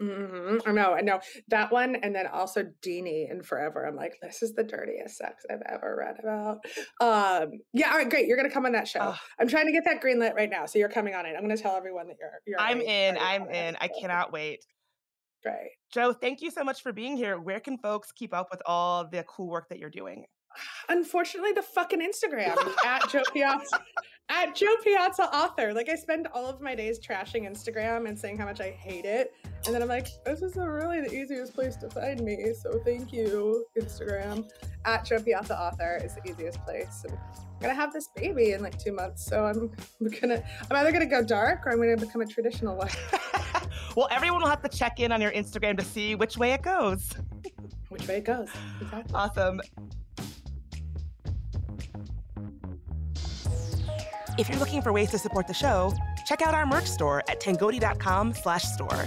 hmm 0.00 0.56
I 0.66 0.72
know, 0.72 0.92
I 0.94 1.02
know 1.02 1.20
that 1.48 1.70
one, 1.70 1.94
and 1.94 2.12
then 2.12 2.26
also 2.26 2.64
Deenie 2.82 3.30
and 3.30 3.46
Forever. 3.46 3.86
I'm 3.86 3.94
like, 3.94 4.14
this 4.20 4.42
is 4.42 4.52
the 4.54 4.64
dirtiest 4.64 5.16
sex 5.18 5.44
I've 5.48 5.62
ever 5.72 5.94
read 5.96 6.16
about. 6.18 6.58
Um, 7.00 7.60
yeah, 7.72 7.90
all 7.92 7.98
right, 7.98 8.10
great. 8.10 8.26
You're 8.26 8.36
gonna 8.36 8.50
come 8.50 8.66
on 8.66 8.72
that 8.72 8.88
show. 8.88 8.98
Ugh. 9.00 9.18
I'm 9.38 9.46
trying 9.46 9.66
to 9.66 9.72
get 9.72 9.84
that 9.84 10.00
green 10.00 10.18
lit 10.18 10.34
right 10.34 10.50
now, 10.50 10.66
so 10.66 10.80
you're 10.80 10.88
coming 10.88 11.14
on 11.14 11.26
it. 11.26 11.34
I'm 11.36 11.42
gonna 11.42 11.56
tell 11.56 11.76
everyone 11.76 12.08
that 12.08 12.16
you're. 12.18 12.30
you're 12.46 12.60
I'm 12.60 12.78
already- 12.78 12.90
in. 12.90 13.18
I'm 13.20 13.42
it. 13.48 13.54
in. 13.54 13.76
I 13.80 13.88
cannot 14.00 14.32
wait. 14.32 14.64
Great. 15.44 15.70
Jo, 15.92 16.12
thank 16.12 16.40
you 16.40 16.50
so 16.50 16.64
much 16.64 16.82
for 16.82 16.92
being 16.92 17.16
here. 17.16 17.38
Where 17.38 17.60
can 17.60 17.78
folks 17.78 18.10
keep 18.10 18.34
up 18.34 18.48
with 18.50 18.62
all 18.66 19.06
the 19.06 19.22
cool 19.28 19.48
work 19.48 19.68
that 19.68 19.78
you're 19.78 19.90
doing? 19.90 20.24
Unfortunately, 20.88 21.52
the 21.52 21.62
fucking 21.62 22.00
Instagram 22.00 22.56
at 22.84 23.08
Jo 23.10 23.22
Piazza 23.32 23.80
at 24.30 24.54
Jo 24.54 24.66
Piazza 24.82 25.24
author. 25.34 25.74
Like 25.74 25.88
I 25.88 25.94
spend 25.96 26.28
all 26.32 26.46
of 26.46 26.60
my 26.60 26.74
days 26.74 26.98
trashing 26.98 27.48
Instagram 27.48 28.08
and 28.08 28.18
saying 28.18 28.38
how 28.38 28.46
much 28.46 28.60
I 28.60 28.70
hate 28.70 29.04
it, 29.04 29.34
and 29.66 29.74
then 29.74 29.82
I'm 29.82 29.88
like, 29.88 30.08
this 30.24 30.42
is 30.42 30.56
really 30.56 31.00
the 31.00 31.12
easiest 31.12 31.54
place 31.54 31.76
to 31.76 31.90
find 31.90 32.20
me. 32.20 32.52
So 32.60 32.80
thank 32.84 33.12
you, 33.12 33.64
Instagram 33.78 34.48
at 34.84 35.04
Jo 35.04 35.20
Piazza 35.20 35.58
author 35.58 36.00
is 36.02 36.14
the 36.14 36.30
easiest 36.30 36.62
place. 36.64 37.04
And 37.08 37.16
I'm 37.16 37.60
gonna 37.60 37.74
have 37.74 37.92
this 37.92 38.08
baby 38.16 38.52
in 38.52 38.62
like 38.62 38.78
two 38.78 38.92
months, 38.92 39.24
so 39.24 39.44
I'm 39.44 39.70
gonna 40.20 40.42
I'm 40.70 40.76
either 40.76 40.92
gonna 40.92 41.06
go 41.06 41.22
dark 41.22 41.66
or 41.66 41.72
I'm 41.72 41.78
gonna 41.78 41.96
become 41.96 42.22
a 42.22 42.26
traditional 42.26 42.76
one. 42.76 42.90
well, 43.96 44.08
everyone 44.10 44.40
will 44.40 44.48
have 44.48 44.62
to 44.62 44.68
check 44.68 45.00
in 45.00 45.12
on 45.12 45.20
your 45.20 45.32
Instagram 45.32 45.78
to 45.78 45.84
see 45.84 46.14
which 46.14 46.36
way 46.36 46.52
it 46.52 46.62
goes. 46.62 47.12
Which 47.88 48.08
way 48.08 48.16
it 48.16 48.24
goes. 48.24 48.48
Exactly. 48.80 49.14
Awesome. 49.14 49.60
If 54.36 54.48
you're 54.48 54.58
looking 54.58 54.82
for 54.82 54.92
ways 54.92 55.10
to 55.10 55.18
support 55.18 55.46
the 55.46 55.54
show, 55.54 55.94
check 56.24 56.42
out 56.42 56.54
our 56.54 56.66
merch 56.66 56.86
store 56.86 57.22
at 57.28 57.40
tangoti.com 57.40 58.34
slash 58.34 58.64
store. 58.64 59.06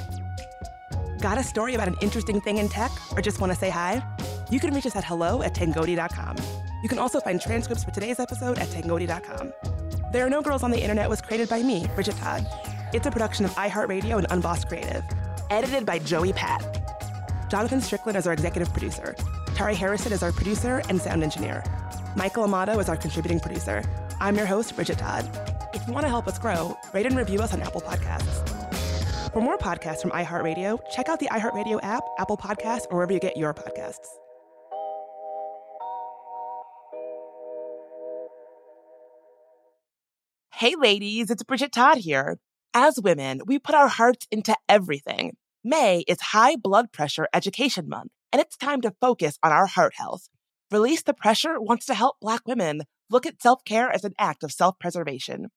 Got 1.20 1.38
a 1.38 1.44
story 1.44 1.76
about 1.76 1.88
an 1.90 1.96
interesting 2.02 2.40
thing 2.40 2.58
in 2.58 2.70
tech 2.70 2.92
or 3.12 3.22
just 3.22 3.42
want 3.42 3.52
to 3.52 3.60
say 3.60 3.70
hi? 3.70 4.02
You 4.50 4.60
can 4.60 4.74
reach 4.74 4.86
us 4.86 4.96
at 4.96 5.04
hello 5.04 5.42
at 5.42 5.54
tangoti.com. 5.54 6.38
You 6.82 6.88
can 6.88 7.00
also 7.00 7.20
find 7.20 7.42
transcripts 7.42 7.84
for 7.84 7.92
today's 7.92 8.20
episode 8.20 8.58
at 8.58 8.70
tangoti.com. 8.70 9.52
There 10.14 10.26
Are 10.26 10.30
No 10.30 10.42
Girls 10.42 10.64
on 10.64 10.72
the 10.72 10.80
Internet 10.80 11.10
was 11.10 11.22
created 11.22 11.50
by 11.50 11.62
me, 11.62 11.88
Bridget 11.96 12.16
Todd. 12.18 12.48
It's 12.94 13.06
a 13.06 13.12
production 13.12 13.44
of 13.44 13.52
iHeartRadio 13.56 14.18
and 14.18 14.28
Unbossed 14.30 14.70
Creative. 14.70 15.04
Edited 15.50 15.86
by 15.86 16.00
Joey 16.00 16.32
Pat. 16.32 16.64
Jonathan 17.50 17.82
Strickland 17.82 18.18
is 18.18 18.28
our 18.28 18.34
executive 18.34 18.72
producer. 18.72 19.16
Tari 19.56 19.76
Harrison 19.76 20.14
is 20.14 20.24
our 20.24 20.32
producer 20.32 20.82
and 20.88 21.02
sound 21.02 21.24
engineer. 21.24 21.64
Michael 22.16 22.44
Amato 22.46 22.80
is 22.80 22.88
our 22.88 22.96
contributing 22.96 23.40
producer. 23.40 23.84
I'm 24.20 24.36
your 24.36 24.48
host, 24.48 24.76
Bridget 24.76 24.98
Todd. 24.98 25.30
If 25.76 25.86
you 25.88 25.94
want 25.94 26.06
to 26.06 26.10
help 26.10 26.28
us 26.28 26.40
grow, 26.40 26.76
rate 26.92 27.06
and 27.06 27.16
review 27.16 27.40
us 27.40 27.54
on 27.54 27.62
Apple 27.62 27.82
Podcasts. 27.82 28.50
For 29.32 29.42
more 29.42 29.60
podcasts 29.60 30.02
from 30.02 30.10
iHeartRadio, 30.10 30.80
check 30.92 31.08
out 31.08 31.20
the 31.20 31.28
iHeartRadio 31.28 31.80
app, 31.84 32.04
Apple 32.18 32.38
Podcasts, 32.38 32.88
or 32.90 32.96
wherever 32.96 33.14
you 33.14 33.20
get 33.20 33.38
your 33.38 33.54
podcasts. 33.54 34.08
Hey, 40.56 40.74
ladies, 40.76 41.30
it's 41.30 41.44
Bridget 41.44 41.72
Todd 41.72 42.00
here. 42.00 42.40
As 42.74 43.00
women, 43.00 43.42
we 43.46 43.60
put 43.60 43.76
our 43.76 43.88
hearts 43.88 44.26
into 44.32 44.56
everything. 44.68 45.38
May 45.64 46.04
is 46.08 46.20
High 46.22 46.56
Blood 46.56 46.92
Pressure 46.92 47.28
Education 47.36 47.88
Month, 47.88 48.10
and 48.34 48.42
it's 48.42 48.58
time 48.58 48.82
to 48.82 48.96
focus 49.00 49.38
on 49.44 49.52
our 49.52 49.68
heart 49.68 49.94
health. 49.96 50.28
Release 50.72 51.04
the 51.04 51.14
Pressure 51.14 51.62
wants 51.62 51.86
to 51.86 51.94
help 51.94 52.16
Black 52.20 52.48
women 52.48 52.82
look 53.10 53.26
at 53.26 53.42
self 53.42 53.64
care 53.66 53.92
as 53.92 54.04
an 54.04 54.14
act 54.20 54.44
of 54.44 54.52
self 54.52 54.80
preservation. 54.80 55.48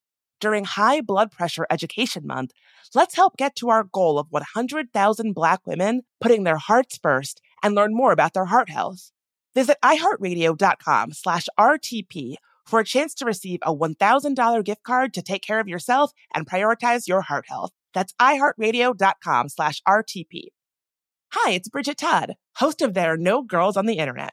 During 0.41 0.65
High 0.65 1.03
Blood 1.03 1.31
Pressure 1.31 1.67
Education 1.71 2.27
Month, 2.27 2.53
let's 2.95 3.15
help 3.15 3.37
get 3.37 3.55
to 3.57 3.69
our 3.69 3.85
goal 3.85 4.19
of 4.19 4.29
100,000 4.31 5.33
Black 5.35 5.67
women 5.67 6.03
putting 6.21 6.45
their 6.45 6.57
hearts 6.57 6.99
first 7.03 7.43
and 7.63 7.75
learn 7.75 7.95
more 7.95 8.13
about 8.13 8.33
their 8.33 8.47
heart 8.47 8.71
health. 8.71 9.13
Visit 9.55 9.77
iHeartRadio.com 9.85 11.13
slash 11.13 11.47
RTP 11.59 12.37
for 12.67 12.81
a 12.81 12.85
chance 12.85 13.15
to 13.15 13.27
receive 13.27 13.59
a 13.63 13.75
$1,000 13.75 14.65
gift 14.65 14.83
card 14.83 15.13
to 15.15 15.23
take 15.23 15.43
care 15.43 15.61
of 15.61 15.69
yourself 15.69 16.13
and 16.35 16.49
prioritize 16.49 17.07
your 17.07 17.23
heart 17.23 17.47
health. 17.49 17.73
That's 17.93 18.15
iHeartRadio.com 18.21 19.49
slash 19.49 19.83
RTP. 19.87 20.45
Hi, 21.33 21.53
it's 21.53 21.69
Bridget 21.69 21.99
Todd, 21.99 22.35
host 22.57 22.81
of 22.81 22.95
There 22.95 23.13
Are 23.13 23.17
No 23.17 23.43
Girls 23.43 23.77
on 23.77 23.87
the 23.87 23.99
Internet. 23.99 24.33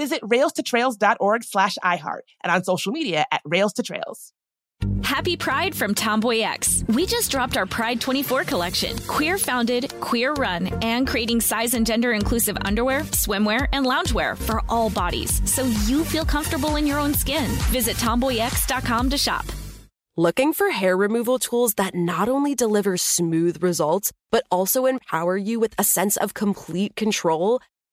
Visit 0.00 0.22
railstotrails.org 0.22 1.44
slash 1.44 1.76
iHeart 1.84 2.22
and 2.42 2.50
on 2.50 2.64
social 2.64 2.90
media 2.90 3.26
at 3.30 3.42
Rails 3.44 3.74
to 3.74 3.82
Trails. 3.82 4.32
Happy 5.02 5.36
Pride 5.36 5.74
from 5.74 5.94
Tomboy 5.94 6.38
X. 6.40 6.82
We 6.88 7.04
just 7.04 7.30
dropped 7.30 7.58
our 7.58 7.66
Pride 7.66 8.00
24 8.00 8.44
collection. 8.44 8.96
Queer 9.00 9.36
founded, 9.36 9.92
queer 10.00 10.32
run, 10.32 10.68
and 10.82 11.06
creating 11.06 11.42
size 11.42 11.74
and 11.74 11.86
gender 11.86 12.12
inclusive 12.12 12.56
underwear, 12.64 13.02
swimwear, 13.12 13.68
and 13.74 13.84
loungewear 13.84 14.38
for 14.38 14.62
all 14.70 14.88
bodies 14.88 15.42
so 15.44 15.64
you 15.84 16.02
feel 16.02 16.24
comfortable 16.24 16.76
in 16.76 16.86
your 16.86 16.98
own 16.98 17.12
skin. 17.12 17.50
Visit 17.68 17.98
tomboyx.com 17.98 19.10
to 19.10 19.18
shop. 19.18 19.44
Looking 20.16 20.54
for 20.54 20.70
hair 20.70 20.96
removal 20.96 21.38
tools 21.38 21.74
that 21.74 21.94
not 21.94 22.28
only 22.28 22.54
deliver 22.54 22.96
smooth 22.96 23.62
results, 23.62 24.12
but 24.32 24.44
also 24.50 24.86
empower 24.86 25.36
you 25.36 25.60
with 25.60 25.74
a 25.78 25.84
sense 25.84 26.16
of 26.16 26.32
complete 26.32 26.96
control? 26.96 27.60